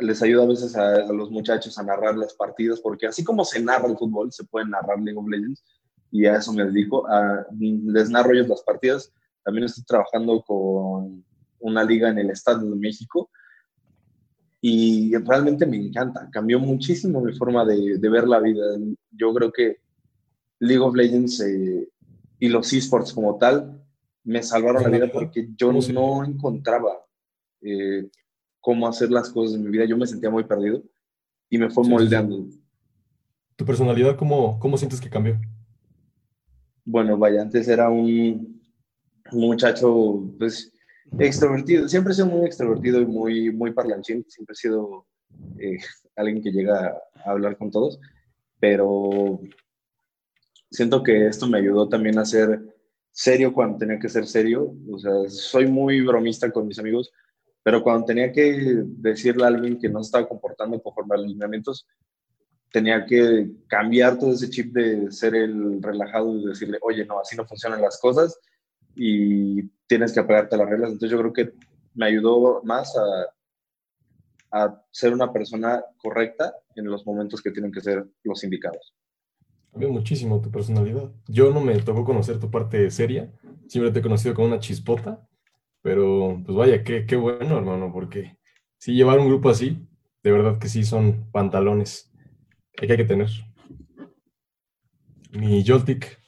les 0.00 0.22
ayuda 0.22 0.44
a 0.44 0.46
veces 0.46 0.76
a, 0.76 0.94
a, 0.94 1.12
los 1.12 1.30
muchachos 1.30 1.76
a 1.76 1.82
narrar 1.82 2.16
las 2.16 2.34
partidas, 2.34 2.80
porque 2.80 3.06
así 3.06 3.24
como 3.24 3.44
se 3.44 3.60
narra 3.60 3.88
el 3.88 3.96
fútbol, 3.96 4.32
se 4.32 4.44
puede 4.44 4.68
narrar 4.68 5.00
League 5.00 5.18
of 5.18 5.28
Legends, 5.28 5.64
y 6.10 6.26
a 6.26 6.36
eso 6.36 6.52
me 6.52 6.64
dedico. 6.64 7.06
A, 7.08 7.46
les 7.58 8.10
narro 8.10 8.34
yo 8.34 8.46
las 8.46 8.62
partidas. 8.62 9.12
También 9.44 9.64
estoy 9.64 9.84
trabajando 9.84 10.42
con 10.42 11.24
una 11.60 11.84
liga 11.84 12.08
en 12.08 12.18
el 12.18 12.30
Estado 12.30 12.68
de 12.68 12.76
México 12.76 13.30
y 14.60 15.14
realmente 15.16 15.66
me 15.66 15.76
encanta. 15.76 16.28
Cambió 16.32 16.58
muchísimo 16.58 17.20
mi 17.20 17.32
forma 17.32 17.64
de, 17.64 17.98
de 17.98 18.08
ver 18.08 18.26
la 18.26 18.40
vida. 18.40 18.64
Yo 19.10 19.32
creo 19.32 19.52
que 19.52 19.78
League 20.60 20.82
of 20.82 20.94
Legends 20.94 21.40
eh, 21.40 21.88
y 22.40 22.48
los 22.48 22.72
esports 22.72 23.12
como 23.12 23.38
tal 23.38 23.82
me 24.24 24.42
salvaron 24.42 24.82
la 24.82 24.90
vida 24.90 25.10
porque 25.10 25.48
yo 25.56 25.72
no 25.72 26.24
encontraba 26.24 26.92
eh, 27.62 28.08
cómo 28.60 28.86
hacer 28.86 29.10
las 29.10 29.30
cosas 29.30 29.54
en 29.54 29.64
mi 29.64 29.70
vida. 29.70 29.84
Yo 29.84 29.96
me 29.96 30.06
sentía 30.06 30.30
muy 30.30 30.44
perdido 30.44 30.82
y 31.48 31.58
me 31.58 31.70
fue 31.70 31.88
moldeando. 31.88 32.46
¿Tu 33.56 33.64
personalidad 33.64 34.16
cómo, 34.16 34.58
cómo 34.58 34.76
sientes 34.76 35.00
que 35.00 35.10
cambió? 35.10 35.40
Bueno, 36.90 37.18
vaya, 37.18 37.42
antes 37.42 37.68
era 37.68 37.90
un 37.90 38.62
muchacho, 39.30 40.24
pues, 40.38 40.72
extrovertido. 41.18 41.86
Siempre 41.86 42.12
he 42.12 42.16
sido 42.16 42.28
muy 42.28 42.46
extrovertido 42.46 43.02
y 43.02 43.04
muy, 43.04 43.52
muy 43.52 43.72
parlanchín. 43.74 44.24
Siempre 44.26 44.54
he 44.54 44.56
sido 44.56 45.06
eh, 45.58 45.76
alguien 46.16 46.42
que 46.42 46.50
llega 46.50 46.98
a 47.14 47.30
hablar 47.30 47.58
con 47.58 47.70
todos. 47.70 48.00
Pero 48.58 49.38
siento 50.70 51.02
que 51.02 51.26
esto 51.26 51.46
me 51.46 51.58
ayudó 51.58 51.90
también 51.90 52.18
a 52.18 52.24
ser 52.24 52.58
serio 53.10 53.52
cuando 53.52 53.76
tenía 53.76 53.98
que 53.98 54.08
ser 54.08 54.26
serio. 54.26 54.74
O 54.90 54.98
sea, 54.98 55.12
soy 55.28 55.66
muy 55.66 56.00
bromista 56.00 56.50
con 56.50 56.66
mis 56.66 56.78
amigos, 56.78 57.12
pero 57.62 57.82
cuando 57.82 58.06
tenía 58.06 58.32
que 58.32 58.82
decirle 58.86 59.44
a 59.44 59.48
alguien 59.48 59.78
que 59.78 59.90
no 59.90 60.00
estaba 60.00 60.26
comportando 60.26 60.80
conforme 60.82 61.16
a 61.16 61.18
los 61.18 61.26
lineamientos, 61.26 61.86
tenía 62.70 63.06
que 63.06 63.50
cambiar 63.66 64.18
todo 64.18 64.32
ese 64.32 64.50
chip 64.50 64.72
de 64.72 65.10
ser 65.10 65.34
el 65.34 65.82
relajado 65.82 66.36
y 66.36 66.46
decirle, 66.46 66.78
oye, 66.82 67.04
no, 67.06 67.20
así 67.20 67.36
no 67.36 67.46
funcionan 67.46 67.80
las 67.80 67.98
cosas 68.00 68.38
y 68.94 69.62
tienes 69.86 70.12
que 70.12 70.20
apegarte 70.20 70.54
a 70.54 70.58
las 70.58 70.68
reglas. 70.68 70.92
Entonces 70.92 71.10
yo 71.10 71.18
creo 71.18 71.32
que 71.32 71.52
me 71.94 72.06
ayudó 72.06 72.62
más 72.64 72.94
a, 72.96 74.62
a 74.62 74.82
ser 74.90 75.12
una 75.12 75.32
persona 75.32 75.84
correcta 75.96 76.54
en 76.74 76.86
los 76.86 77.06
momentos 77.06 77.42
que 77.42 77.50
tienen 77.50 77.72
que 77.72 77.80
ser 77.80 78.06
los 78.22 78.44
indicados. 78.44 78.94
Cambió 79.70 79.90
muchísimo 79.90 80.40
tu 80.40 80.50
personalidad. 80.50 81.10
Yo 81.26 81.52
no 81.52 81.60
me 81.60 81.78
tocó 81.80 82.04
conocer 82.04 82.38
tu 82.38 82.50
parte 82.50 82.90
seria, 82.90 83.32
siempre 83.66 83.92
te 83.92 84.00
he 84.00 84.02
conocido 84.02 84.34
con 84.34 84.46
una 84.46 84.60
chispota, 84.60 85.26
pero 85.82 86.40
pues 86.44 86.56
vaya, 86.56 86.82
qué, 86.82 87.06
qué 87.06 87.16
bueno, 87.16 87.58
hermano, 87.58 87.92
porque 87.92 88.38
si 88.78 88.94
llevar 88.94 89.18
un 89.18 89.28
grupo 89.28 89.50
así, 89.50 89.86
de 90.22 90.32
verdad 90.32 90.58
que 90.58 90.68
sí 90.68 90.84
son 90.84 91.30
pantalones 91.30 92.07
que 92.86 92.92
hay 92.92 92.98
que 92.98 93.04
tener. 93.04 93.28
Mi 95.32 95.64
Joltik, 95.66 96.18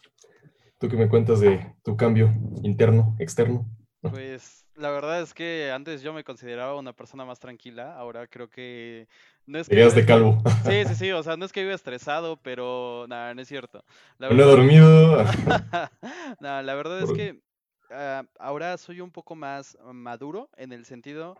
¿tú 0.79 0.89
qué 0.89 0.97
me 0.97 1.09
cuentas 1.09 1.41
de 1.41 1.75
tu 1.83 1.97
cambio 1.97 2.35
interno, 2.63 3.17
externo? 3.19 3.67
Pues 4.03 4.67
la 4.75 4.91
verdad 4.91 5.21
es 5.21 5.35
que 5.35 5.71
antes 5.73 6.03
yo 6.03 6.13
me 6.13 6.25
consideraba 6.25 6.77
una 6.77 6.93
persona 6.93 7.25
más 7.25 7.39
tranquila, 7.39 7.95
ahora 7.95 8.27
creo 8.27 8.49
que 8.49 9.09
no 9.47 9.59
es 9.59 9.69
que 9.69 9.77
de 9.77 10.07
calvo. 10.07 10.43
Sí, 10.65 10.85
sí, 10.87 10.95
sí, 10.95 11.13
o 11.13 11.23
sea, 11.23 11.37
no 11.37 11.45
es 11.45 11.53
que 11.53 11.63
viva 11.63 11.75
estresado, 11.75 12.39
pero 12.43 13.07
nada, 13.09 13.35
no 13.35 13.43
es 13.43 13.49
cierto. 13.49 13.85
no 14.19 14.31
he 14.31 14.35
dormido. 14.35 15.23
no, 16.41 16.63
la 16.63 16.75
verdad 16.75 17.03
es 17.03 17.13
que 17.13 17.43
ah, 17.91 18.25
ahora 18.39 18.77
soy 18.79 19.01
un 19.01 19.11
poco 19.11 19.35
más 19.35 19.77
maduro 19.93 20.49
en 20.57 20.73
el 20.73 20.85
sentido 20.85 21.37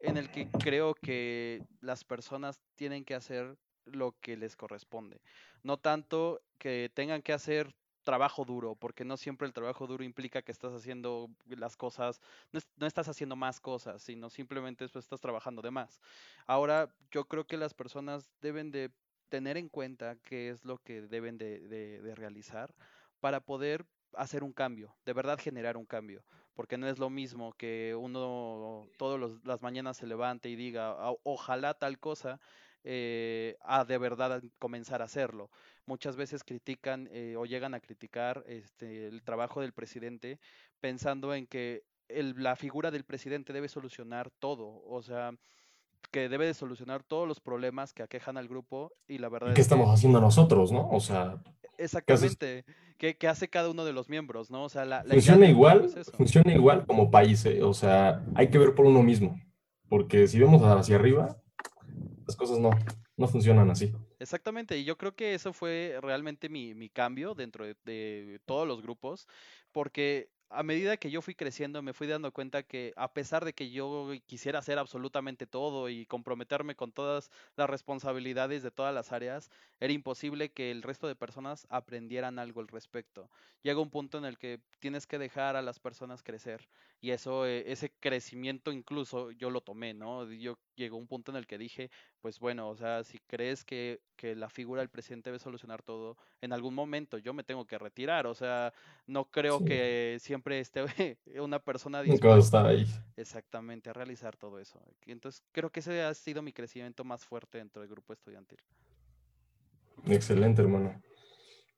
en 0.00 0.16
el 0.16 0.30
que 0.30 0.48
creo 0.50 0.94
que 0.94 1.62
las 1.80 2.04
personas 2.04 2.60
tienen 2.74 3.04
que 3.04 3.14
hacer 3.14 3.56
lo 3.86 4.12
que 4.20 4.36
les 4.36 4.56
corresponde. 4.56 5.20
No 5.62 5.78
tanto 5.78 6.42
que 6.58 6.90
tengan 6.94 7.22
que 7.22 7.32
hacer 7.32 7.74
trabajo 8.02 8.44
duro, 8.44 8.74
porque 8.74 9.04
no 9.04 9.16
siempre 9.16 9.46
el 9.46 9.52
trabajo 9.52 9.86
duro 9.86 10.04
implica 10.04 10.42
que 10.42 10.52
estás 10.52 10.72
haciendo 10.72 11.30
las 11.46 11.76
cosas, 11.76 12.20
no, 12.50 12.86
estás 12.86 13.08
haciendo 13.08 13.36
más 13.36 13.60
cosas, 13.60 14.02
sino 14.02 14.28
simplemente 14.28 14.88
pues, 14.88 15.04
estás 15.04 15.20
trabajando 15.20 15.62
de 15.62 15.70
más. 15.70 16.00
Ahora, 16.46 16.92
yo 17.10 17.26
creo 17.26 17.46
que 17.46 17.56
las 17.56 17.74
personas 17.74 18.32
deben 18.40 18.70
de 18.70 18.90
tener 19.28 19.56
en 19.56 19.68
cuenta 19.68 20.16
qué 20.16 20.50
es 20.50 20.64
lo 20.64 20.78
que 20.78 21.02
deben 21.02 21.38
de, 21.38 21.60
de 21.60 22.14
realizar 22.14 22.74
para 23.20 23.40
poder 23.40 23.86
hacer 24.14 24.44
un 24.44 24.52
cambio, 24.52 24.94
de 25.04 25.12
verdad 25.12 25.38
generar 25.38 25.76
un 25.76 25.86
cambio, 25.86 26.24
porque 26.54 26.76
no 26.76 26.88
es 26.88 26.98
lo 26.98 27.10
mismo 27.10 27.52
que 27.54 27.94
uno 27.98 28.88
todas 28.98 29.40
las 29.44 29.62
mañanas 29.62 29.96
se 29.96 30.06
levante 30.06 30.48
y 30.48 30.56
diga, 30.56 30.96
ojalá 31.22 31.74
tal 31.74 31.98
cosa, 31.98 32.40
eh, 32.84 33.56
a 33.60 33.84
de 33.84 33.98
verdad 33.98 34.42
comenzar 34.58 35.02
a 35.02 35.06
hacerlo. 35.06 35.50
Muchas 35.86 36.16
veces 36.16 36.44
critican 36.44 37.08
eh, 37.12 37.36
o 37.36 37.44
llegan 37.44 37.74
a 37.74 37.80
criticar 37.80 38.44
este, 38.46 39.06
el 39.06 39.22
trabajo 39.22 39.60
del 39.60 39.72
presidente 39.72 40.38
pensando 40.80 41.34
en 41.34 41.46
que 41.46 41.82
la 42.08 42.56
figura 42.56 42.90
del 42.90 43.04
presidente 43.04 43.52
debe 43.52 43.68
solucionar 43.68 44.30
todo, 44.38 44.82
o 44.86 45.02
sea, 45.02 45.32
que 46.10 46.28
debe 46.28 46.46
de 46.46 46.54
solucionar 46.54 47.02
todos 47.02 47.26
los 47.26 47.40
problemas 47.40 47.92
que 47.92 48.02
aquejan 48.02 48.36
al 48.36 48.48
grupo 48.48 48.92
y 49.08 49.18
la 49.18 49.28
verdad... 49.28 49.54
¿Qué 49.54 49.60
estamos 49.60 49.88
haciendo 49.92 50.20
nosotros, 50.20 50.72
no? 50.72 50.88
O 50.90 51.00
sea... 51.00 51.42
Exactamente. 51.78 52.64
¿Qué, 52.98 53.16
hace 53.26 53.48
cada 53.48 53.70
uno 53.70 53.84
de 53.84 53.92
los 53.92 54.08
miembros, 54.08 54.50
no? 54.50 54.62
O 54.64 54.68
sea, 54.68 54.84
la, 54.84 55.02
funciona 55.02 55.48
igual, 55.48 55.88
funciona 56.16 56.52
igual 56.52 56.86
como 56.86 57.10
país, 57.10 57.44
¿eh? 57.46 57.62
o 57.62 57.74
sea, 57.74 58.22
hay 58.36 58.48
que 58.50 58.58
ver 58.58 58.74
por 58.74 58.86
uno 58.86 59.02
mismo, 59.02 59.40
porque 59.88 60.28
si 60.28 60.38
vemos 60.38 60.62
hacia 60.62 60.94
arriba, 60.94 61.42
las 62.26 62.36
cosas 62.36 62.58
no, 62.58 62.70
no 63.16 63.28
funcionan 63.28 63.70
así. 63.70 63.92
Exactamente, 64.18 64.78
y 64.78 64.84
yo 64.84 64.96
creo 64.96 65.14
que 65.14 65.34
eso 65.34 65.52
fue 65.52 65.98
realmente 66.00 66.48
mi, 66.48 66.74
mi 66.74 66.88
cambio 66.88 67.34
dentro 67.34 67.64
de, 67.64 68.40
todos 68.44 68.66
los 68.66 68.82
grupos, 68.82 69.26
porque 69.72 70.30
a 70.54 70.62
medida 70.62 70.98
que 70.98 71.10
yo 71.10 71.22
fui 71.22 71.34
creciendo 71.34 71.82
me 71.82 71.94
fui 71.94 72.06
dando 72.06 72.30
cuenta 72.30 72.62
que 72.62 72.92
a 72.96 73.12
pesar 73.14 73.44
de 73.44 73.54
que 73.54 73.70
yo 73.70 74.10
quisiera 74.26 74.58
hacer 74.58 74.78
absolutamente 74.78 75.46
todo 75.46 75.88
y 75.88 76.04
comprometerme 76.04 76.76
con 76.76 76.92
todas 76.92 77.30
las 77.56 77.70
responsabilidades 77.70 78.62
de 78.62 78.70
todas 78.70 78.94
las 78.94 79.12
áreas, 79.12 79.50
era 79.80 79.92
imposible 79.92 80.52
que 80.52 80.70
el 80.70 80.82
resto 80.82 81.08
de 81.08 81.16
personas 81.16 81.66
aprendieran 81.70 82.38
algo 82.38 82.60
al 82.60 82.68
respecto. 82.68 83.30
Llega 83.62 83.80
un 83.80 83.90
punto 83.90 84.18
en 84.18 84.26
el 84.26 84.36
que 84.36 84.60
tienes 84.78 85.06
que 85.06 85.18
dejar 85.18 85.56
a 85.56 85.62
las 85.62 85.80
personas 85.80 86.22
crecer 86.22 86.68
y 87.00 87.10
eso, 87.10 87.46
eh, 87.46 87.64
ese 87.72 87.90
crecimiento 87.90 88.72
incluso 88.72 89.30
yo 89.30 89.48
lo 89.48 89.62
tomé, 89.62 89.94
¿no? 89.94 90.30
Yo 90.32 90.58
llegó 90.76 90.96
un 90.96 91.06
punto 91.06 91.30
en 91.30 91.36
el 91.36 91.46
que 91.46 91.58
dije, 91.58 91.90
pues 92.20 92.38
bueno, 92.38 92.68
o 92.68 92.76
sea, 92.76 93.04
si 93.04 93.18
crees 93.26 93.64
que, 93.64 94.00
que 94.16 94.34
la 94.34 94.48
figura 94.48 94.80
del 94.80 94.88
presidente 94.88 95.30
debe 95.30 95.38
solucionar 95.38 95.82
todo, 95.82 96.16
en 96.40 96.52
algún 96.52 96.74
momento 96.74 97.18
yo 97.18 97.34
me 97.34 97.44
tengo 97.44 97.66
que 97.66 97.78
retirar, 97.78 98.26
o 98.26 98.34
sea, 98.34 98.72
no 99.06 99.26
creo 99.26 99.64
que 99.64 100.18
siempre 100.20 100.60
esté 100.60 100.84
una 101.40 101.58
persona 101.58 102.02
dispuesta 102.02 102.66
ahí. 102.66 102.86
exactamente 103.16 103.90
a 103.90 103.92
realizar 103.92 104.36
todo 104.36 104.58
eso. 104.58 104.80
Entonces, 105.06 105.42
creo 105.52 105.70
que 105.70 105.80
ese 105.80 106.02
ha 106.02 106.14
sido 106.14 106.42
mi 106.42 106.52
crecimiento 106.52 107.04
más 107.04 107.24
fuerte 107.24 107.58
dentro 107.58 107.82
del 107.82 107.90
grupo 107.90 108.12
estudiantil. 108.12 108.58
Excelente, 110.06 110.62
hermano. 110.62 111.00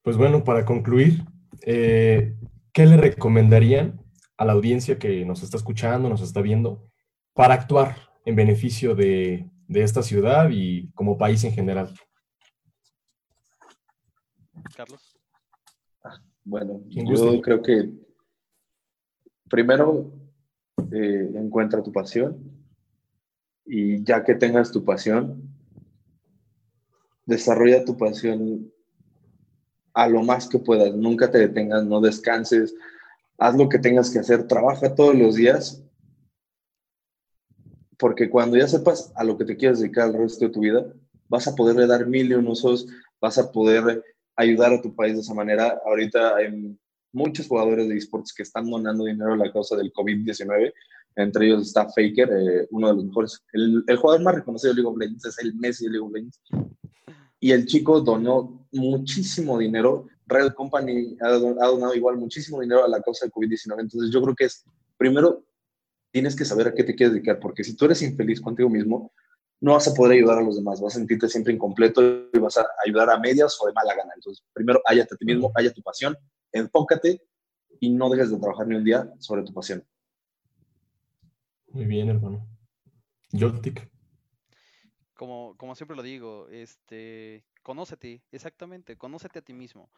Pues 0.03 0.17
bueno, 0.17 0.45
para 0.45 0.65
concluir, 0.65 1.25
eh, 1.63 2.35
¿qué 2.73 2.87
le 2.87 2.97
recomendarían 2.97 4.01
a 4.37 4.45
la 4.45 4.53
audiencia 4.53 4.99
que 4.99 5.25
nos 5.25 5.43
está 5.43 5.57
escuchando, 5.57 6.09
nos 6.09 6.21
está 6.21 6.41
viendo, 6.41 6.91
para 7.33 7.55
actuar 7.55 7.97
en 8.25 8.37
beneficio 8.37 8.95
de, 8.95 9.51
esta 9.69 10.03
ciudad 10.03 10.51
y 10.51 10.91
como 10.93 11.19
país 11.19 11.43
en 11.45 11.53
general? 11.53 11.95
Carlos. 14.77 15.17
Bueno, 16.45 16.83
yo 16.89 17.41
creo 17.41 17.63
que 17.63 17.91
primero 19.49 20.13
eh, 20.93 21.31
encuentra 21.35 21.83
tu 21.83 21.91
pasión 21.91 22.39
y 23.65 24.03
ya 24.05 24.23
que 24.25 24.35
tengas 24.35 24.71
tu 24.71 24.85
pasión, 24.85 25.43
desarrolla 27.25 27.85
tu 27.85 27.97
pasión 27.97 28.71
a 29.95 30.09
lo 30.09 30.23
más 30.23 30.49
que 30.49 30.59
puedas. 30.59 30.95
Nunca 30.95 31.31
te 31.31 31.39
detengas, 31.39 31.85
no 31.85 32.01
descanses, 32.01 32.75
haz 33.39 33.57
lo 33.57 33.69
que 33.69 33.79
tengas 33.79 34.11
que 34.11 34.19
hacer, 34.19 34.47
trabaja 34.47 34.95
todos 34.95 35.15
los 35.15 35.37
días, 35.37 35.84
porque 37.99 38.31
cuando 38.31 38.57
ya 38.57 38.67
sepas 38.67 39.13
a 39.15 39.25
lo 39.25 39.37
que 39.37 39.45
te 39.45 39.57
quieres 39.57 39.81
dedicar 39.81 40.09
el 40.09 40.19
resto 40.19 40.45
de 40.47 40.51
tu 40.51 40.61
vida, 40.61 40.87
vas 41.29 41.47
a 41.49 41.55
poderle 41.55 41.87
dar 41.87 42.07
mil 42.07 42.31
y 42.31 42.35
un 42.35 42.47
usos, 42.49 42.87
vas 43.21 43.39
a 43.39 43.51
poder 43.51 44.03
ayudar 44.37 44.73
a 44.73 44.83
tu 44.83 44.95
país 44.95 45.15
de 45.15 45.21
esa 45.21 45.35
manera. 45.35 45.81
Ahorita 45.87 46.37
hay 46.37 46.77
muchos 47.13 47.47
jugadores 47.47 47.89
de 47.89 47.97
esports 47.97 48.33
que 48.33 48.43
están 48.43 48.69
donando 48.69 49.05
dinero 49.05 49.33
a 49.33 49.37
la 49.37 49.53
causa 49.53 49.77
del 49.77 49.93
COVID-19, 49.93 50.73
entre 51.17 51.47
ellos 51.47 51.69
está 51.69 51.85
Faker, 51.85 52.29
eh, 52.33 52.67
uno 52.71 52.89
de 52.89 52.95
los 52.95 53.05
mejores, 53.05 53.41
el, 53.53 53.85
el, 53.87 53.97
jugador 53.97 54.23
más 54.23 54.35
reconocido 54.35 54.73
de 54.73 54.83
League 54.83 54.91
of 54.91 54.99
Legends 54.99 55.25
es 55.27 55.39
el 55.39 55.55
Messi 55.55 55.85
de 55.85 55.93
League 55.93 56.07
of 56.07 56.13
Legends. 56.13 56.41
Y 57.39 57.53
el 57.53 57.67
chico 57.67 58.01
donó 58.01 58.67
muchísimo 58.73 59.59
dinero 59.59 60.07
Red 60.27 60.55
Company 60.55 61.17
ha, 61.21 61.29
donado 61.31 61.95
igual 61.95 62.17
muchísimo 62.17 62.61
dinero 62.61 62.85
a 62.85 62.89
la 62.89 63.01
causa 63.03 63.27
del 63.27 63.33
COVID-19. 63.33 63.81
Entonces 63.81 64.11
yo 64.11 64.23
creo 64.23 64.35
que 64.35 64.45
es, 64.45 64.65
primero, 64.97 65.45
tienes 66.15 66.37
que 66.37 66.45
saber 66.45 66.69
a 66.69 66.75
qué 66.75 66.85
te 66.85 66.95
quieres 66.95 67.13
dedicar, 67.13 67.41
porque 67.41 67.65
si 67.65 67.75
tú 67.75 67.87
eres 67.87 68.01
infeliz 68.01 68.41
contigo 68.41 68.71
mismo, 68.71 69.13
no 69.61 69.73
vas 69.73 69.89
a 69.89 69.95
poder 69.95 70.13
ayudar 70.13 70.39
a 70.39 70.43
los 70.43 70.55
demás, 70.55 70.81
vas 70.81 70.95
a 70.95 70.99
sentirte 70.99 71.29
siempre 71.29 71.53
incompleto 71.53 72.01
y 72.33 72.39
vas 72.39 72.57
a 72.57 72.65
ayudar 72.87 73.11
a 73.11 73.19
medias 73.19 73.59
o 73.61 73.67
de 73.67 73.73
mala 73.73 73.97
gana. 73.97 74.13
Entonces, 74.15 74.45
primero, 74.53 74.81
hállate 74.87 75.13
a 75.13 75.19
ti 75.19 75.25
mismo, 75.25 75.51
haya 75.57 75.73
tu 75.73 75.83
pasión, 75.83 76.17
enfócate 76.53 77.21
y 77.81 77.91
no 77.91 78.09
dejes 78.11 78.31
de 78.31 78.39
trabajar 78.39 78.69
ni 78.69 78.77
un 78.77 78.85
día 78.85 79.13
sobre 79.19 79.43
tu 79.43 79.53
pasión. 79.53 79.85
Muy 81.73 81.85
bien, 81.85 82.09
hermano. 82.09 82.47
Joltik. 83.33 83.91
Como, 85.15 85.57
como 85.57 85.75
siempre 85.75 85.97
lo 85.97 86.05
digo, 86.05 86.47
este, 86.49 87.45
conócete, 87.65 88.23
exactamente, 88.31 88.97
conócete 88.97 89.41
a 89.41 89.43
ti 89.43 89.53
mismo. 89.53 89.91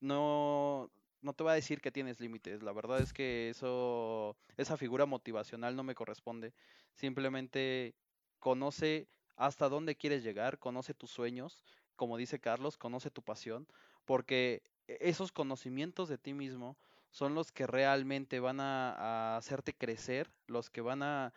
No, 0.00 0.90
no 1.24 1.32
te 1.32 1.42
voy 1.42 1.52
a 1.52 1.56
decir 1.56 1.80
que 1.80 1.90
tienes 1.90 2.20
límites, 2.20 2.62
la 2.62 2.72
verdad 2.72 3.00
es 3.00 3.12
que 3.12 3.48
eso, 3.48 4.36
esa 4.56 4.76
figura 4.76 5.06
motivacional 5.06 5.74
no 5.74 5.82
me 5.82 5.94
corresponde. 5.94 6.52
Simplemente 6.92 7.94
conoce 8.38 9.08
hasta 9.36 9.68
dónde 9.68 9.96
quieres 9.96 10.22
llegar, 10.22 10.58
conoce 10.58 10.92
tus 10.94 11.10
sueños, 11.10 11.64
como 11.96 12.18
dice 12.18 12.40
Carlos, 12.40 12.76
conoce 12.76 13.10
tu 13.10 13.22
pasión, 13.22 13.66
porque 14.04 14.62
e-, 14.86 14.98
esos 15.00 15.32
conocimientos 15.32 16.08
de 16.08 16.18
ti 16.18 16.34
mismo 16.34 16.76
son 17.10 17.34
los 17.34 17.52
que 17.52 17.66
realmente 17.66 18.38
van 18.40 18.60
a, 18.60 19.36
hacerte 19.36 19.72
crecer, 19.72 20.30
los 20.46 20.68
que 20.68 20.82
van 20.82 21.02
a, 21.02 21.32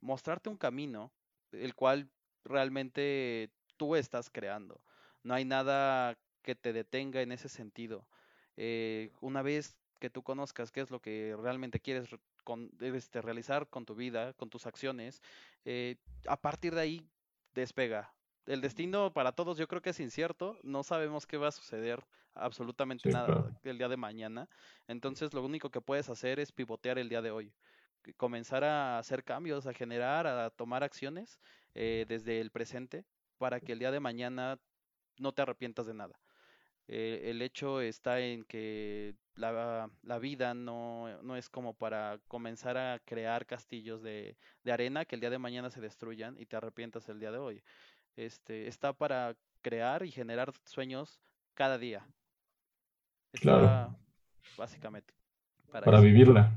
mostrarte 0.00 0.50
un 0.50 0.56
camino, 0.56 1.12
el 1.50 1.74
cual 1.74 2.08
realmente 2.44 3.50
tú 3.76 3.96
estás 3.96 4.30
creando. 4.30 4.80
No 5.24 5.34
hay 5.34 5.44
nada 5.44 6.16
que 6.42 6.54
te 6.54 6.72
detenga 6.72 7.22
en 7.22 7.32
ese 7.32 7.48
sentido. 7.48 8.06
Eh, 8.56 9.10
una 9.20 9.42
vez 9.42 9.76
que 9.98 10.10
tú 10.10 10.22
conozcas 10.22 10.72
qué 10.72 10.80
es 10.80 10.90
lo 10.90 11.00
que 11.00 11.36
realmente 11.40 11.80
quieres 11.80 12.08
este, 12.80 13.22
realizar 13.22 13.68
con 13.68 13.86
tu 13.86 13.94
vida, 13.94 14.32
con 14.34 14.50
tus 14.50 14.66
acciones, 14.66 15.22
eh, 15.64 15.96
a 16.26 16.36
partir 16.36 16.74
de 16.74 16.80
ahí 16.80 17.08
despega. 17.54 18.12
El 18.46 18.60
destino 18.60 19.12
para 19.12 19.30
todos 19.30 19.56
yo 19.58 19.68
creo 19.68 19.80
que 19.80 19.90
es 19.90 20.00
incierto, 20.00 20.58
no 20.64 20.82
sabemos 20.82 21.26
qué 21.26 21.36
va 21.36 21.48
a 21.48 21.52
suceder 21.52 22.04
absolutamente 22.34 23.10
nada 23.10 23.56
el 23.62 23.78
día 23.78 23.88
de 23.88 23.96
mañana, 23.96 24.48
entonces 24.88 25.32
lo 25.34 25.44
único 25.44 25.70
que 25.70 25.80
puedes 25.80 26.08
hacer 26.08 26.40
es 26.40 26.50
pivotear 26.50 26.98
el 26.98 27.08
día 27.08 27.22
de 27.22 27.30
hoy, 27.30 27.52
comenzar 28.16 28.64
a 28.64 28.98
hacer 28.98 29.22
cambios, 29.22 29.68
a 29.68 29.72
generar, 29.72 30.26
a 30.26 30.50
tomar 30.50 30.82
acciones 30.82 31.38
eh, 31.74 32.06
desde 32.08 32.40
el 32.40 32.50
presente 32.50 33.04
para 33.38 33.60
que 33.60 33.72
el 33.72 33.78
día 33.78 33.92
de 33.92 34.00
mañana 34.00 34.58
no 35.18 35.32
te 35.32 35.42
arrepientas 35.42 35.86
de 35.86 35.94
nada. 35.94 36.21
Eh, 36.94 37.30
el 37.30 37.40
hecho 37.40 37.80
está 37.80 38.20
en 38.20 38.44
que 38.44 39.14
la, 39.36 39.88
vida 40.20 40.52
no, 40.52 41.08
es 41.38 41.48
como 41.48 41.72
para 41.72 42.18
comenzar 42.28 42.76
a 42.76 43.00
crear 43.06 43.46
castillos 43.46 44.02
de, 44.02 44.36
arena 44.70 45.06
que 45.06 45.14
el 45.14 45.22
día 45.22 45.30
de 45.30 45.38
mañana 45.38 45.70
se 45.70 45.80
destruyan 45.80 46.36
y 46.38 46.44
te 46.44 46.56
arrepientas 46.56 47.08
el 47.08 47.18
día 47.18 47.32
de 47.32 47.38
hoy. 47.38 47.62
Este, 48.14 48.68
está 48.68 48.92
para 48.92 49.34
crear 49.62 50.04
y 50.04 50.10
generar 50.10 50.52
sueños 50.66 51.18
cada 51.54 51.78
día. 51.78 52.06
claro. 53.40 53.96
Básicamente. 54.58 55.14
Para, 55.70 55.98
vivirla. 55.98 56.52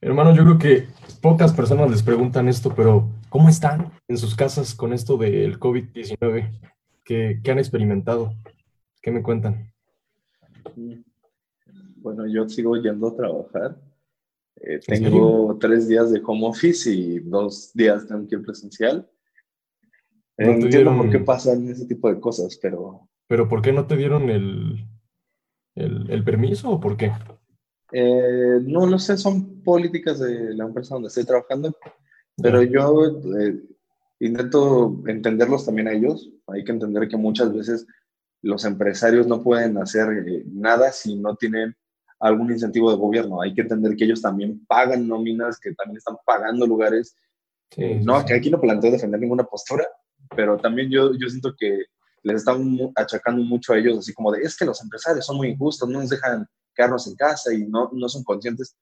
Hermano, 0.00 0.32
yo 0.36 0.44
creo 0.44 0.58
que 0.58 0.88
pocas 1.20 1.52
personas 1.52 1.90
les 1.90 2.04
preguntan 2.04 2.46
esto, 2.46 2.72
pero 2.76 3.08
¿cómo 3.28 3.48
están 3.48 3.90
en 4.06 4.18
sus 4.18 4.36
casas 4.36 4.72
con 4.72 4.92
esto 4.92 5.16
del 5.16 5.58
COVID-19 5.58 6.60
que, 7.04 7.40
que 7.42 7.50
han 7.50 7.58
experimentado? 7.58 8.32
¿Qué 9.08 9.12
me 9.12 9.22
cuentan? 9.22 9.72
Bueno, 11.96 12.26
yo 12.26 12.46
sigo 12.46 12.76
yendo 12.76 13.08
a 13.08 13.16
trabajar. 13.16 13.80
Eh, 14.56 14.80
tengo 14.86 15.56
tres 15.58 15.88
días 15.88 16.12
de 16.12 16.20
home 16.22 16.46
office 16.46 16.92
y 16.92 17.18
dos 17.20 17.72
días 17.72 18.06
tengo 18.06 18.28
que 18.28 18.34
ir 18.34 18.42
presencial. 18.42 19.08
No 20.36 20.50
entiendo 20.50 20.94
por 20.94 21.08
qué 21.08 21.20
pasan 21.20 21.66
ese 21.70 21.86
tipo 21.86 22.12
de 22.12 22.20
cosas, 22.20 22.58
pero... 22.60 23.08
¿Pero 23.28 23.48
por 23.48 23.62
qué 23.62 23.72
no 23.72 23.86
te 23.86 23.96
dieron 23.96 24.28
el, 24.28 24.86
el, 25.74 26.22
permiso 26.22 26.68
o 26.72 26.78
por 26.78 26.98
qué? 26.98 27.10
Eh, 27.92 28.60
no, 28.60 28.86
no 28.86 28.98
sé, 28.98 29.16
son 29.16 29.62
políticas 29.62 30.18
de 30.18 30.52
la 30.54 30.64
empresa 30.64 30.96
donde 30.96 31.08
estoy 31.08 31.24
trabajando, 31.24 31.74
pero 32.36 32.62
yo 32.62 33.22
eh, 33.40 33.58
intento 34.20 35.02
entenderlos 35.06 35.64
también 35.64 35.88
a 35.88 35.92
ellos. 35.92 36.30
Hay 36.48 36.62
que 36.62 36.72
entender 36.72 37.08
que 37.08 37.16
muchas 37.16 37.54
veces 37.54 37.86
los 38.42 38.64
empresarios 38.64 39.26
no 39.26 39.42
pueden 39.42 39.78
hacer 39.78 40.08
eh, 40.26 40.44
nada 40.46 40.92
si 40.92 41.16
no 41.16 41.36
tienen 41.36 41.74
algún 42.20 42.50
incentivo 42.52 42.90
de 42.90 42.96
gobierno. 42.96 43.40
Hay 43.40 43.54
que 43.54 43.62
entender 43.62 43.96
que 43.96 44.04
ellos 44.04 44.22
también 44.22 44.64
pagan 44.66 45.06
nóminas, 45.06 45.58
que 45.58 45.74
también 45.74 45.98
están 45.98 46.16
pagando 46.24 46.66
lugares. 46.66 47.16
no, 47.76 48.24
que 48.24 48.34
aquí 48.34 48.50
no 48.50 48.60
planteo 48.60 48.90
defender 48.90 49.20
ninguna 49.20 49.44
postura, 49.44 49.86
pero 50.34 50.56
también 50.56 50.90
yo, 50.90 51.12
yo 51.12 51.28
siento 51.28 51.54
que 51.56 51.84
les 52.22 52.36
están 52.36 52.78
achacando 52.96 53.42
mucho 53.42 53.72
a 53.72 53.78
ellos, 53.78 53.98
así 53.98 54.12
como 54.12 54.32
de, 54.32 54.42
es 54.42 54.56
que 54.56 54.64
los 54.64 54.82
empresarios 54.82 55.24
son 55.24 55.36
muy 55.36 55.48
injustos, 55.48 55.88
no 55.88 56.00
nos 56.00 56.10
dejan 56.10 56.46
quedarnos 56.74 57.06
en 57.06 57.14
casa 57.14 57.52
y 57.52 57.66
no, 57.66 57.90
no 57.92 58.08
son 58.08 58.24
conscientes. 58.24 58.76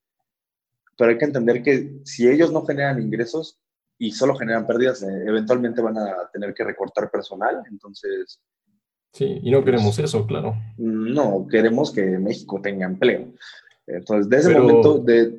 Pero 0.96 1.10
hay 1.10 1.18
que 1.18 1.26
entender 1.26 1.62
que 1.62 2.00
si 2.04 2.28
ellos 2.28 2.52
no 2.52 2.64
generan 2.64 3.00
ingresos 3.00 3.60
y 3.98 4.12
solo 4.12 4.36
generan 4.36 4.66
pérdidas, 4.66 5.02
eh, 5.02 5.24
eventualmente 5.26 5.82
van 5.82 5.98
a 5.98 6.28
tener 6.32 6.54
que 6.54 6.64
recortar 6.64 7.10
personal. 7.10 7.62
Entonces, 7.70 8.40
Sí, 9.16 9.40
y 9.42 9.50
no 9.50 9.64
queremos 9.64 9.98
eso, 9.98 10.26
claro. 10.26 10.54
No, 10.76 11.46
queremos 11.50 11.90
que 11.90 12.02
México 12.18 12.60
tenga 12.60 12.84
empleo. 12.84 13.32
Entonces, 13.86 14.28
desde 14.28 14.50
ese 14.50 14.60
momento 14.60 14.98
de... 14.98 15.38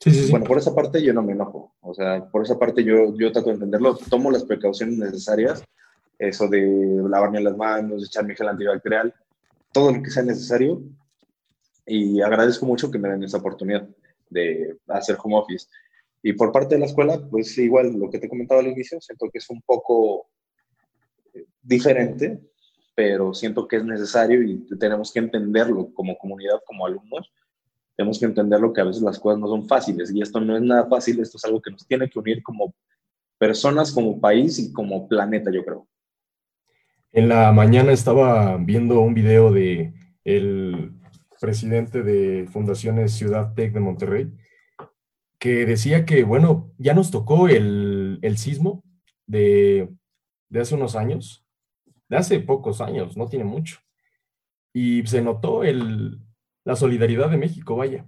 Sí, 0.00 0.10
sí, 0.10 0.24
sí. 0.24 0.30
Bueno, 0.32 0.44
por 0.44 0.58
esa 0.58 0.74
parte 0.74 1.00
yo 1.00 1.12
no 1.12 1.22
me 1.22 1.34
enojo. 1.34 1.72
O 1.80 1.94
sea, 1.94 2.28
por 2.28 2.42
esa 2.42 2.58
parte 2.58 2.82
yo, 2.82 3.16
yo 3.16 3.30
trato 3.30 3.50
de 3.50 3.54
entenderlo. 3.54 3.96
Tomo 4.10 4.28
las 4.32 4.42
precauciones 4.42 4.98
necesarias. 4.98 5.62
Eso 6.18 6.48
de 6.48 7.00
lavarme 7.08 7.40
las 7.42 7.56
manos, 7.56 8.04
echarme 8.04 8.34
gel 8.34 8.48
antibacterial, 8.48 9.14
todo 9.70 9.92
lo 9.92 10.02
que 10.02 10.10
sea 10.10 10.24
necesario. 10.24 10.82
Y 11.86 12.22
agradezco 12.22 12.66
mucho 12.66 12.90
que 12.90 12.98
me 12.98 13.08
den 13.08 13.22
esa 13.22 13.38
oportunidad 13.38 13.88
de 14.30 14.78
hacer 14.88 15.16
home 15.22 15.36
office. 15.36 15.68
Y 16.24 16.32
por 16.32 16.50
parte 16.50 16.74
de 16.74 16.80
la 16.80 16.86
escuela, 16.86 17.24
pues 17.30 17.56
igual 17.56 17.92
lo 17.92 18.10
que 18.10 18.18
te 18.18 18.28
comentaba 18.28 18.62
al 18.62 18.66
inicio, 18.66 19.00
siento 19.00 19.30
que 19.30 19.38
es 19.38 19.48
un 19.48 19.62
poco 19.62 20.26
eh, 21.34 21.44
diferente 21.62 22.40
pero 22.94 23.34
siento 23.34 23.66
que 23.66 23.76
es 23.76 23.84
necesario 23.84 24.42
y 24.42 24.64
tenemos 24.78 25.12
que 25.12 25.18
entenderlo 25.18 25.92
como 25.92 26.16
comunidad, 26.16 26.60
como 26.66 26.86
alumnos. 26.86 27.32
Tenemos 27.96 28.18
que 28.18 28.26
entenderlo 28.26 28.72
que 28.72 28.80
a 28.80 28.84
veces 28.84 29.02
las 29.02 29.18
cosas 29.18 29.40
no 29.40 29.48
son 29.48 29.66
fáciles 29.66 30.12
y 30.12 30.20
esto 30.20 30.40
no 30.40 30.56
es 30.56 30.62
nada 30.62 30.86
fácil, 30.86 31.20
esto 31.20 31.36
es 31.36 31.44
algo 31.44 31.60
que 31.60 31.70
nos 31.70 31.86
tiene 31.86 32.08
que 32.08 32.18
unir 32.18 32.42
como 32.42 32.74
personas, 33.38 33.92
como 33.92 34.20
país 34.20 34.58
y 34.58 34.72
como 34.72 35.08
planeta, 35.08 35.50
yo 35.52 35.64
creo. 35.64 35.86
En 37.12 37.28
la 37.28 37.52
mañana 37.52 37.92
estaba 37.92 38.56
viendo 38.56 39.00
un 39.00 39.14
video 39.14 39.52
de 39.52 39.92
el 40.24 40.92
presidente 41.40 42.02
de 42.02 42.48
Fundaciones 42.50 43.12
Ciudad 43.12 43.54
Tech 43.54 43.72
de 43.72 43.80
Monterrey, 43.80 44.32
que 45.38 45.66
decía 45.66 46.04
que, 46.06 46.24
bueno, 46.24 46.72
ya 46.78 46.94
nos 46.94 47.10
tocó 47.10 47.48
el, 47.48 48.18
el 48.22 48.38
sismo 48.38 48.82
de, 49.26 49.90
de 50.48 50.60
hace 50.60 50.74
unos 50.74 50.96
años, 50.96 51.43
hace 52.16 52.40
pocos 52.40 52.80
años, 52.80 53.16
no 53.16 53.26
tiene 53.26 53.44
mucho. 53.44 53.78
Y 54.72 55.06
se 55.06 55.22
notó 55.22 55.62
la 56.64 56.76
solidaridad 56.76 57.30
de 57.30 57.36
México, 57.36 57.76
vaya. 57.76 58.06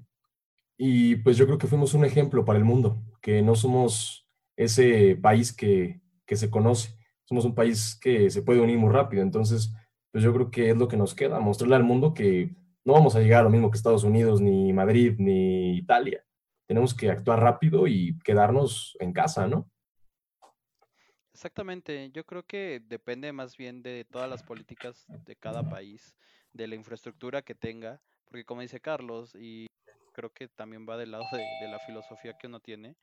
Y 0.79 1.17
pues 1.17 1.37
yo 1.37 1.47
creo 1.47 1.59
que 1.59 1.67
fuimos 1.67 1.95
un 1.95 2.05
ejemplo 2.05 2.45
para 2.45 2.59
el 2.59 2.65
mundo, 2.65 3.03
que 3.23 3.43
no 3.43 3.55
somos 3.55 4.29
ese 4.57 5.17
país 5.17 5.53
que, 5.53 6.01
que 6.27 6.37
se 6.37 6.51
conoce, 6.51 6.97
somos 7.25 7.45
un 7.45 7.55
país 7.55 7.99
que 8.01 8.31
se 8.31 8.43
puede 8.43 8.61
unir 8.61 8.79
muy 8.79 8.93
rápido. 8.93 9.23
Entonces, 9.23 9.73
pues 10.13 10.25
yo 10.25 10.33
creo 10.33 10.51
que 10.51 10.71
es 10.71 10.77
lo 10.77 10.89
que 10.89 10.97
nos 10.97 11.15
queda, 11.15 11.41
mostrarle 11.41 11.77
al 11.77 11.85
mundo 11.85 12.15
que 12.15 12.55
no 12.85 12.93
vamos 12.93 13.17
a 13.17 13.21
llegar 13.21 13.41
a 13.41 13.45
lo 13.45 13.51
mismo 13.51 13.71
que 13.71 13.77
Estados 13.77 14.05
Unidos, 14.05 14.41
ni 14.41 14.73
Madrid, 14.73 15.15
ni 15.19 15.77
Italia. 15.77 16.25
Tenemos 16.67 16.95
que 16.95 17.11
actuar 17.11 17.41
rápido 17.41 17.87
y 17.87 18.19
quedarnos 18.25 18.97
en 19.01 19.13
casa, 19.13 19.47
¿no? 19.47 19.71
Exactamente, 21.37 22.11
yo 22.13 22.25
creo 22.25 22.47
que 22.47 22.81
depende 22.89 23.31
más 23.31 23.59
bien 23.59 23.83
de 23.83 24.07
todas 24.11 24.31
las 24.31 24.43
políticas 24.43 25.05
de 25.27 25.37
cada 25.37 25.69
país, 25.69 26.15
de 26.55 26.67
la 26.67 26.77
infraestructura 26.77 27.43
que 27.43 27.55
tenga, 27.55 28.01
porque 28.25 28.47
como 28.47 28.63
dice 28.63 28.81
Carlos, 28.81 29.35
y 29.39 29.67
creo 30.15 30.33
que 30.33 30.49
también 30.49 30.87
va 30.89 30.97
del 30.97 31.11
lado 31.11 31.27
de, 31.31 31.69
la 31.69 31.79
filosofía 31.81 32.39
que 32.39 32.47
uno 32.47 32.59
tiene, 32.59 32.97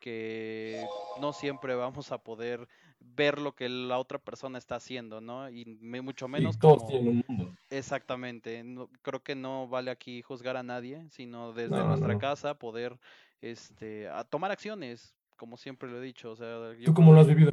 que 0.00 0.86
no 1.18 1.32
siempre 1.32 1.74
vamos 1.74 2.12
a 2.12 2.18
poder 2.18 2.68
ver 3.00 3.38
lo 3.38 3.54
que 3.54 3.70
la 3.70 3.98
otra 3.98 4.18
persona 4.18 4.58
está 4.58 4.74
haciendo, 4.74 5.22
¿no? 5.22 5.48
Y 5.48 5.64
mucho 5.64 6.28
menos 6.28 6.58
todos 6.58 6.84
tienen 6.84 7.08
un 7.08 7.24
mundo. 7.26 7.56
Exactamente, 7.70 8.62
creo 9.00 9.22
que 9.22 9.34
no 9.34 9.66
vale 9.66 9.90
aquí 9.90 10.20
juzgar 10.20 10.58
a 10.58 10.62
nadie, 10.62 11.08
sino 11.08 11.54
desde 11.54 11.82
nuestra 11.82 12.18
casa 12.18 12.52
poder 12.52 13.00
este, 13.40 14.10
a 14.10 14.24
tomar 14.24 14.50
acciones, 14.50 15.14
como 15.42 15.56
siempre 15.56 15.90
lo 15.90 15.98
he 15.98 16.06
dicho. 16.06 16.30
O 16.30 16.36
sea, 16.36 16.56
¿Tú 16.84 16.94
cómo 16.94 17.12
lo 17.12 17.18
has 17.18 17.26
vivido, 17.26 17.50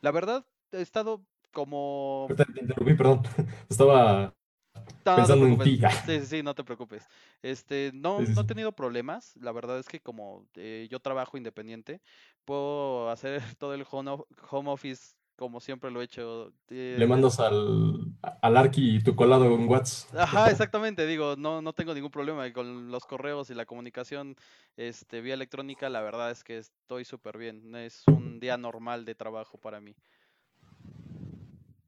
La 0.00 0.10
verdad, 0.12 0.46
he 0.72 0.80
estado 0.80 1.22
como. 1.52 2.26
Te 2.34 2.58
interrumpí, 2.58 2.94
perdón. 2.94 3.20
Estaba 3.68 4.32
pensando 5.04 5.46
en 5.46 5.58
ti. 5.58 5.78
Sí, 6.06 6.20
sí, 6.20 6.26
sí, 6.26 6.42
no 6.42 6.54
te 6.54 6.64
preocupes. 6.64 7.06
Este, 7.42 7.90
no, 7.92 8.18
no 8.18 8.40
he 8.40 8.44
tenido 8.44 8.72
problemas. 8.72 9.36
La 9.36 9.52
verdad 9.52 9.78
es 9.78 9.88
que 9.88 10.00
como 10.00 10.46
eh, 10.54 10.88
yo 10.90 11.00
trabajo 11.00 11.36
independiente, 11.36 12.00
puedo 12.46 13.10
hacer 13.10 13.42
todo 13.58 13.74
el 13.74 13.84
home 13.90 14.70
office 14.70 15.14
como 15.36 15.60
siempre 15.60 15.90
lo 15.90 16.00
he 16.00 16.04
hecho. 16.04 16.52
Eh, 16.70 16.96
Le 16.98 17.06
mandas 17.06 17.40
al, 17.40 18.14
al 18.22 18.56
Arqui 18.56 19.02
tu 19.02 19.14
colado 19.14 19.46
en 19.46 19.68
WhatsApp. 19.68 20.18
Ajá, 20.18 20.50
exactamente, 20.50 21.06
digo, 21.06 21.36
no, 21.36 21.62
no 21.62 21.72
tengo 21.72 21.94
ningún 21.94 22.10
problema 22.10 22.50
con 22.52 22.90
los 22.90 23.04
correos 23.06 23.50
y 23.50 23.54
la 23.54 23.66
comunicación 23.66 24.36
este, 24.76 25.20
vía 25.20 25.34
electrónica, 25.34 25.88
la 25.88 26.00
verdad 26.00 26.30
es 26.30 26.44
que 26.44 26.58
estoy 26.58 27.04
súper 27.04 27.38
bien, 27.38 27.74
es 27.74 28.04
un 28.06 28.40
día 28.40 28.56
normal 28.56 29.04
de 29.04 29.14
trabajo 29.14 29.58
para 29.58 29.80
mí. 29.80 29.94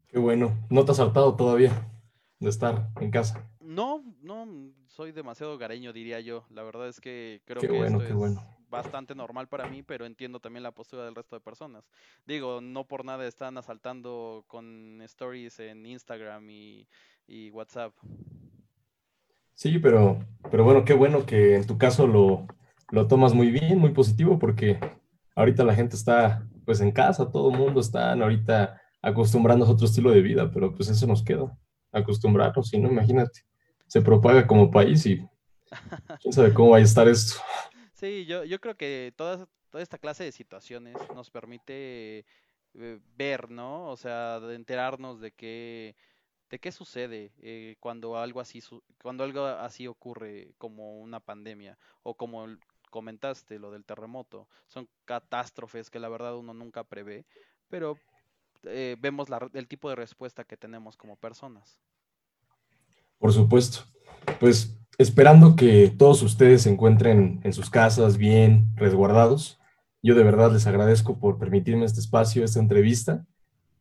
Qué 0.08 0.18
bueno, 0.18 0.56
¿no 0.70 0.84
te 0.84 0.92
has 0.92 0.98
saltado 0.98 1.34
todavía 1.34 1.90
de 2.38 2.48
estar 2.48 2.88
en 3.00 3.10
casa? 3.10 3.50
No, 3.60 4.04
no, 4.20 4.46
soy 4.86 5.12
demasiado 5.12 5.58
gareño, 5.58 5.92
diría 5.92 6.20
yo, 6.20 6.44
la 6.50 6.62
verdad 6.62 6.88
es 6.88 7.00
que 7.00 7.42
creo 7.44 7.60
que 7.60 7.86
esto 7.86 8.02
es 8.02 8.38
bastante 8.74 9.14
normal 9.14 9.48
para 9.48 9.68
mí, 9.68 9.82
pero 9.82 10.04
entiendo 10.04 10.40
también 10.40 10.62
la 10.62 10.72
postura 10.72 11.04
del 11.04 11.14
resto 11.14 11.36
de 11.36 11.40
personas. 11.40 11.84
Digo, 12.26 12.60
no 12.60 12.84
por 12.86 13.04
nada 13.04 13.26
están 13.26 13.56
asaltando 13.56 14.44
con 14.48 15.00
stories 15.02 15.60
en 15.60 15.86
Instagram 15.86 16.50
y, 16.50 16.88
y 17.26 17.50
WhatsApp. 17.50 17.94
Sí, 19.54 19.78
pero, 19.78 20.18
pero 20.50 20.64
bueno, 20.64 20.84
qué 20.84 20.94
bueno 20.94 21.24
que 21.24 21.54
en 21.54 21.66
tu 21.66 21.78
caso 21.78 22.06
lo, 22.06 22.46
lo 22.90 23.06
tomas 23.06 23.32
muy 23.32 23.50
bien, 23.50 23.78
muy 23.78 23.92
positivo, 23.92 24.38
porque 24.38 24.80
ahorita 25.36 25.64
la 25.64 25.74
gente 25.74 25.94
está 25.94 26.46
pues 26.64 26.80
en 26.80 26.90
casa, 26.90 27.30
todo 27.30 27.50
el 27.50 27.58
mundo 27.58 27.80
está 27.80 28.12
ahorita 28.12 28.80
acostumbrando 29.00 29.64
a 29.64 29.70
otro 29.70 29.86
estilo 29.86 30.10
de 30.10 30.22
vida, 30.22 30.50
pero 30.50 30.74
pues 30.74 30.88
eso 30.88 31.06
nos 31.06 31.22
queda, 31.22 31.56
acostumbrarnos, 31.92 32.68
si 32.68 32.78
no, 32.78 32.90
imagínate, 32.90 33.44
se 33.86 34.00
propaga 34.00 34.46
como 34.46 34.70
país 34.70 35.06
y 35.06 35.24
quién 36.20 36.32
sabe 36.32 36.52
cómo 36.52 36.70
va 36.70 36.78
a 36.78 36.80
estar 36.80 37.06
esto. 37.06 37.40
Sí, 38.04 38.26
yo, 38.26 38.60
creo 38.60 38.76
que 38.76 39.14
toda, 39.16 39.48
toda 39.70 39.82
esta 39.82 39.96
clase 39.96 40.24
de 40.24 40.32
situaciones 40.32 40.94
nos 41.14 41.30
permite 41.30 42.26
eh, 42.74 43.00
ver, 43.16 43.50
¿no? 43.50 43.88
O 43.88 43.96
sea, 43.96 44.40
de 44.40 44.56
enterarnos 44.56 45.22
de 45.22 45.32
qué, 45.32 45.96
de 46.50 46.58
qué 46.58 46.70
sucede 46.70 47.32
eh, 47.38 47.76
cuando 47.80 48.18
algo 48.18 48.42
así 48.42 48.62
cuando 49.00 49.24
algo 49.24 49.46
así 49.46 49.86
ocurre 49.86 50.52
como 50.58 51.00
una 51.00 51.18
pandemia 51.18 51.78
o 52.02 52.14
como 52.14 52.46
comentaste 52.90 53.58
lo 53.58 53.70
del 53.70 53.86
terremoto. 53.86 54.48
Son 54.66 54.86
catástrofes 55.06 55.88
que 55.88 55.98
la 55.98 56.10
verdad 56.10 56.36
uno 56.36 56.52
nunca 56.52 56.84
prevé 56.84 57.24
pero 57.70 57.98
eh, 58.64 58.96
vemos 59.00 59.28
el 59.54 59.66
tipo 59.66 59.88
de 59.88 59.96
respuesta 59.96 60.44
que 60.44 60.58
tenemos 60.58 60.98
como 60.98 61.16
personas. 61.16 61.78
Por 63.18 63.32
supuesto. 63.32 63.80
Pues 64.38 64.76
esperando 64.98 65.56
que 65.56 65.92
todos 65.96 66.22
ustedes 66.22 66.62
se 66.62 66.70
encuentren 66.70 67.40
en 67.42 67.52
sus 67.52 67.70
casas 67.70 68.16
bien 68.16 68.68
resguardados 68.76 69.58
yo 70.04 70.14
de 70.14 70.22
verdad 70.22 70.52
les 70.52 70.66
agradezco 70.66 71.18
por 71.18 71.38
permitirme 71.38 71.86
este 71.86 72.00
espacio 72.00 72.44
esta 72.44 72.60
entrevista 72.60 73.24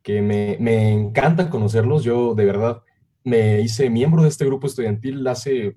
que 0.02 0.22
me, 0.22 0.56
me 0.58 0.90
encanta 0.90 1.50
conocerlos. 1.50 2.02
Yo 2.02 2.34
de 2.34 2.46
verdad 2.46 2.82
me 3.24 3.60
hice 3.60 3.90
miembro 3.90 4.22
de 4.22 4.30
este 4.30 4.46
grupo 4.46 4.66
estudiantil 4.66 5.26
hace 5.26 5.76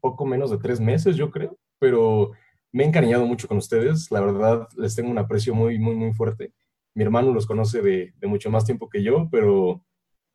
poco 0.00 0.24
menos 0.24 0.52
de 0.52 0.58
tres 0.58 0.78
meses, 0.78 1.16
yo 1.16 1.32
creo, 1.32 1.58
pero 1.80 2.30
me 2.70 2.84
he 2.84 2.86
encariñado 2.86 3.26
mucho 3.26 3.48
con 3.48 3.58
ustedes. 3.58 4.08
La 4.12 4.20
verdad, 4.20 4.68
les 4.76 4.94
tengo 4.94 5.10
un 5.10 5.18
aprecio 5.18 5.52
muy, 5.52 5.80
muy, 5.80 5.96
muy 5.96 6.12
fuerte. 6.12 6.52
Mi 6.94 7.02
hermano 7.02 7.32
los 7.32 7.46
conoce 7.46 7.82
de, 7.82 8.14
de 8.20 8.26
mucho 8.28 8.50
más 8.52 8.64
tiempo 8.64 8.88
que 8.88 9.02
yo, 9.02 9.28
pero 9.32 9.82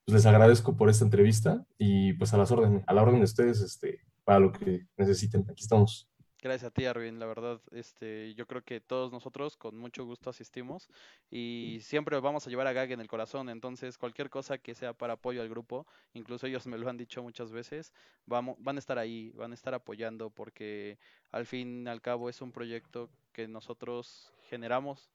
pues, 0.03 0.15
les 0.15 0.25
agradezco 0.25 0.75
por 0.75 0.89
esta 0.89 1.05
entrevista 1.05 1.65
y 1.77 2.11
pues 2.13 2.33
a 2.33 2.37
las 2.37 2.51
órdenes, 2.51 2.83
a 2.85 2.93
la 2.93 3.03
orden 3.03 3.19
de 3.19 3.25
ustedes, 3.25 3.61
este, 3.61 4.01
para 4.23 4.39
lo 4.39 4.51
que 4.51 4.87
necesiten. 4.97 5.45
Aquí 5.49 5.63
estamos. 5.63 6.07
Gracias 6.43 6.69
a 6.69 6.73
ti, 6.73 6.83
Arvin. 6.83 7.19
La 7.19 7.25
verdad, 7.25 7.61
este, 7.71 8.33
yo 8.35 8.45
creo 8.45 8.61
que 8.63 8.81
todos 8.81 9.13
nosotros 9.13 9.55
con 9.55 9.77
mucho 9.77 10.03
gusto 10.03 10.29
asistimos 10.29 10.89
y 11.31 11.77
siempre 11.81 12.19
vamos 12.19 12.45
a 12.45 12.49
llevar 12.49 12.67
a 12.67 12.73
Gag 12.73 12.91
en 12.91 12.99
el 12.99 13.07
corazón. 13.07 13.47
Entonces, 13.47 13.97
cualquier 13.97 14.29
cosa 14.29 14.57
que 14.57 14.75
sea 14.75 14.91
para 14.91 15.13
apoyo 15.13 15.41
al 15.41 15.47
grupo, 15.47 15.87
incluso 16.13 16.45
ellos 16.45 16.67
me 16.67 16.77
lo 16.77 16.89
han 16.89 16.97
dicho 16.97 17.23
muchas 17.23 17.53
veces, 17.53 17.93
vamos, 18.25 18.57
van 18.59 18.75
a 18.75 18.79
estar 18.79 18.99
ahí, 18.99 19.31
van 19.35 19.51
a 19.51 19.53
estar 19.53 19.73
apoyando 19.73 20.31
porque 20.31 20.97
al 21.31 21.45
fin 21.45 21.85
y 21.85 21.89
al 21.89 22.01
cabo 22.01 22.27
es 22.29 22.41
un 22.41 22.51
proyecto 22.51 23.09
que 23.31 23.47
nosotros 23.47 24.33
generamos 24.49 25.09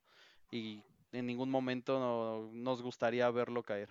y 0.51 0.83
en 1.13 1.27
ningún 1.27 1.51
momento 1.51 2.49
nos 2.55 2.81
gustaría 2.81 3.31
verlo 3.31 3.63
caer. 3.63 3.91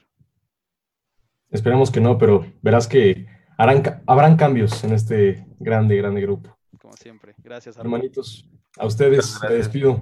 Esperemos 1.51 1.91
que 1.91 2.01
no, 2.01 2.18
pero 2.18 2.51
verás 2.63 2.88
que 2.88 3.28
harán, 3.57 4.03
habrán 4.05 4.35
cambios 4.35 4.83
en 4.83 4.93
este 4.93 5.45
grande, 5.59 5.95
grande 5.97 6.21
grupo 6.21 6.57
como 6.87 6.95
siempre. 6.95 7.35
Gracias, 7.39 7.75
hermanitos. 7.75 8.47
A 8.77 8.85
ustedes 8.85 9.39
les 9.41 9.57
despido 9.57 10.01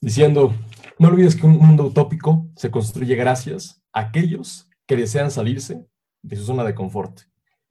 diciendo, 0.00 0.54
no 0.98 1.08
olvides 1.08 1.36
que 1.36 1.44
un 1.44 1.58
mundo 1.58 1.84
utópico 1.84 2.46
se 2.56 2.70
construye 2.70 3.14
gracias 3.16 3.82
a 3.92 4.00
aquellos 4.00 4.66
que 4.86 4.96
desean 4.96 5.30
salirse 5.30 5.84
de 6.22 6.36
su 6.36 6.44
zona 6.44 6.64
de 6.64 6.74
confort. 6.74 7.20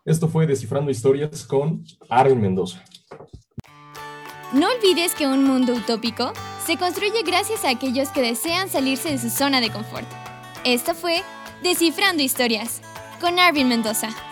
Esto 0.05 0.27
fue 0.27 0.45
Descifrando 0.45 0.91
Historias 0.91 1.43
con 1.43 1.83
Arvin 2.07 2.39
Mendoza. 2.39 2.83
No 4.53 4.67
olvides 4.67 5.15
que 5.15 5.25
un 5.25 5.43
mundo 5.43 5.73
utópico 5.73 6.31
se 6.65 6.77
construye 6.77 7.23
gracias 7.23 7.65
a 7.65 7.71
aquellos 7.71 8.09
que 8.09 8.21
desean 8.21 8.69
salirse 8.69 9.09
de 9.09 9.17
su 9.17 9.31
zona 9.31 9.59
de 9.59 9.71
confort. 9.71 10.07
Esto 10.63 10.93
fue 10.93 11.23
Descifrando 11.63 12.21
Historias 12.21 12.81
con 13.19 13.37
Arvin 13.37 13.67
Mendoza. 13.67 14.28